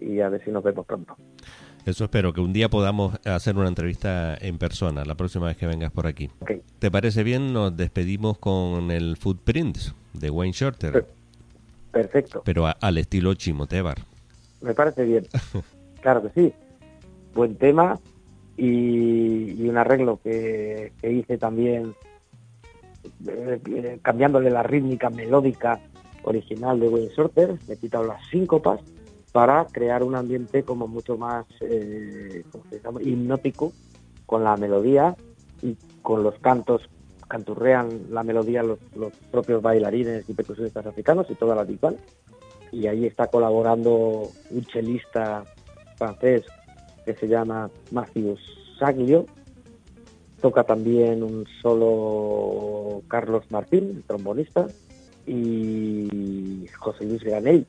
Y 0.00 0.20
a 0.20 0.28
ver 0.28 0.44
si 0.44 0.50
nos 0.50 0.62
vemos 0.62 0.86
pronto. 0.86 1.16
Eso 1.86 2.04
espero, 2.04 2.32
que 2.32 2.40
un 2.40 2.52
día 2.52 2.68
podamos 2.70 3.18
hacer 3.26 3.56
una 3.56 3.68
entrevista 3.68 4.36
en 4.40 4.56
persona 4.58 5.04
la 5.04 5.16
próxima 5.16 5.46
vez 5.46 5.56
que 5.56 5.66
vengas 5.66 5.90
por 5.92 6.06
aquí. 6.06 6.30
¿Te 6.78 6.90
parece 6.90 7.22
bien? 7.24 7.52
Nos 7.52 7.76
despedimos 7.76 8.38
con 8.38 8.90
el 8.90 9.16
Footprints 9.16 9.94
de 10.14 10.30
Wayne 10.30 10.52
Shorter, 10.52 11.04
Perfecto. 11.92 12.42
pero 12.44 12.66
a- 12.66 12.76
al 12.80 12.96
estilo 12.98 13.34
Chimo 13.34 13.66
Tebar. 13.66 13.98
Me 14.64 14.74
parece 14.74 15.04
bien. 15.04 15.26
Claro 16.00 16.20
que 16.20 16.28
sí. 16.38 16.52
Buen 17.34 17.56
tema 17.56 17.98
y, 18.58 19.52
y 19.52 19.68
un 19.70 19.78
arreglo 19.78 20.20
que, 20.22 20.92
que 21.00 21.10
hice 21.10 21.38
también 21.38 21.94
eh, 23.26 23.58
eh, 23.66 23.98
cambiándole 24.02 24.50
la 24.50 24.62
rítmica 24.62 25.08
melódica 25.08 25.80
original 26.24 26.78
de 26.78 26.88
Wayne 26.90 27.08
Shorter. 27.16 27.58
Le 27.66 27.72
he 27.72 27.76
quitado 27.78 28.04
las 28.04 28.22
síncopas 28.28 28.80
para 29.32 29.64
crear 29.64 30.02
un 30.02 30.14
ambiente 30.14 30.62
como 30.62 30.86
mucho 30.86 31.16
más 31.16 31.46
eh, 31.62 32.44
¿cómo 32.52 32.64
se 32.68 32.80
llama? 32.80 33.00
hipnótico 33.00 33.72
con 34.26 34.44
la 34.44 34.58
melodía 34.58 35.16
y 35.62 35.74
con 36.02 36.22
los 36.22 36.38
cantos 36.40 36.82
canturrean 37.28 38.10
la 38.10 38.22
melodía 38.22 38.62
los, 38.62 38.78
los 38.94 39.14
propios 39.30 39.62
bailarines 39.62 40.28
y 40.28 40.34
percusionistas 40.34 40.84
africanos 40.84 41.26
y 41.30 41.34
toda 41.34 41.56
la 41.56 41.64
band 41.64 41.96
y 42.74 42.86
ahí 42.88 43.06
está 43.06 43.28
colaborando 43.28 44.28
un 44.50 44.64
chelista 44.66 45.44
francés 45.96 46.42
que 47.04 47.14
se 47.14 47.28
llama 47.28 47.70
Matthew 47.92 48.36
Saglio. 48.78 49.26
Toca 50.40 50.64
también 50.64 51.22
un 51.22 51.46
solo 51.62 53.02
Carlos 53.08 53.44
Martín, 53.50 53.92
el 53.96 54.02
trombonista, 54.02 54.66
y 55.26 56.66
José 56.78 57.04
Luis 57.06 57.22
Granell, 57.22 57.66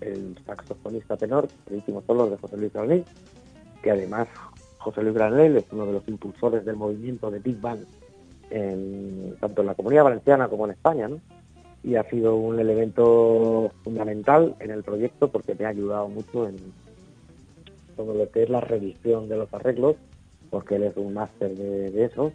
el 0.00 0.36
saxofonista 0.44 1.16
tenor, 1.16 1.48
el 1.70 1.76
último 1.76 2.02
solo 2.06 2.28
de 2.28 2.36
José 2.36 2.56
Luis 2.56 2.72
Granell, 2.72 3.04
que 3.82 3.90
además 3.90 4.28
José 4.78 5.02
Luis 5.02 5.14
Granell 5.14 5.56
es 5.56 5.64
uno 5.72 5.86
de 5.86 5.92
los 5.92 6.06
impulsores 6.08 6.64
del 6.64 6.76
movimiento 6.76 7.30
de 7.30 7.38
Big 7.38 7.60
Band, 7.60 7.86
en- 8.50 9.36
tanto 9.40 9.62
en 9.62 9.66
la 9.68 9.74
comunidad 9.74 10.04
valenciana 10.04 10.48
como 10.48 10.66
en 10.66 10.72
España. 10.72 11.08
Y 11.88 11.96
ha 11.96 12.04
sido 12.04 12.36
un 12.36 12.60
elemento 12.60 13.72
fundamental 13.82 14.54
en 14.60 14.70
el 14.70 14.82
proyecto 14.82 15.28
porque 15.28 15.54
me 15.54 15.64
ha 15.64 15.68
ayudado 15.68 16.06
mucho 16.08 16.46
en 16.46 16.56
todo 17.96 18.12
lo 18.12 18.30
que 18.30 18.42
es 18.42 18.50
la 18.50 18.60
revisión 18.60 19.26
de 19.26 19.38
los 19.38 19.52
arreglos, 19.54 19.96
porque 20.50 20.76
él 20.76 20.82
es 20.82 20.96
un 20.98 21.14
máster 21.14 21.50
de, 21.56 22.04
eso 22.04 22.30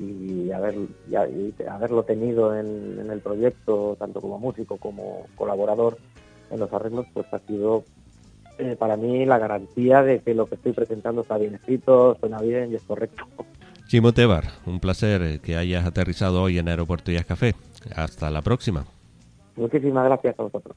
y, 0.00 0.48
haberlo 0.52 2.04
tenido 2.04 2.56
en, 2.56 3.10
el 3.10 3.18
proyecto, 3.18 3.96
tanto 3.98 4.20
como 4.20 4.38
músico 4.38 4.76
como 4.76 5.26
colaborador 5.34 5.98
en 6.52 6.60
los 6.60 6.72
arreglos, 6.72 7.06
pues 7.12 7.26
ha 7.32 7.40
sido 7.40 7.82
eh, 8.58 8.76
para 8.78 8.96
mí 8.96 9.26
la 9.26 9.40
garantía 9.40 10.04
de 10.04 10.20
que 10.20 10.34
lo 10.34 10.46
que 10.46 10.54
estoy 10.54 10.70
presentando 10.70 11.22
está 11.22 11.36
bien 11.36 11.56
escrito, 11.56 12.16
suena 12.20 12.40
bien 12.40 12.70
y 12.70 12.76
es 12.76 12.82
correcto. 12.82 13.24
Chimo 13.88 14.12
Tebar, 14.12 14.44
un 14.66 14.78
placer 14.78 15.20
eh, 15.22 15.40
que 15.42 15.56
hayas 15.56 15.84
aterrizado 15.84 16.42
hoy 16.42 16.58
en 16.58 16.68
Aeropuerto 16.68 17.10
Jazz 17.10 17.26
Café. 17.26 17.56
Hasta 17.94 18.30
la 18.30 18.42
próxima. 18.42 18.84
Muchísimas 19.56 20.04
gracias 20.04 20.38
a 20.38 20.42
vosotros. 20.42 20.76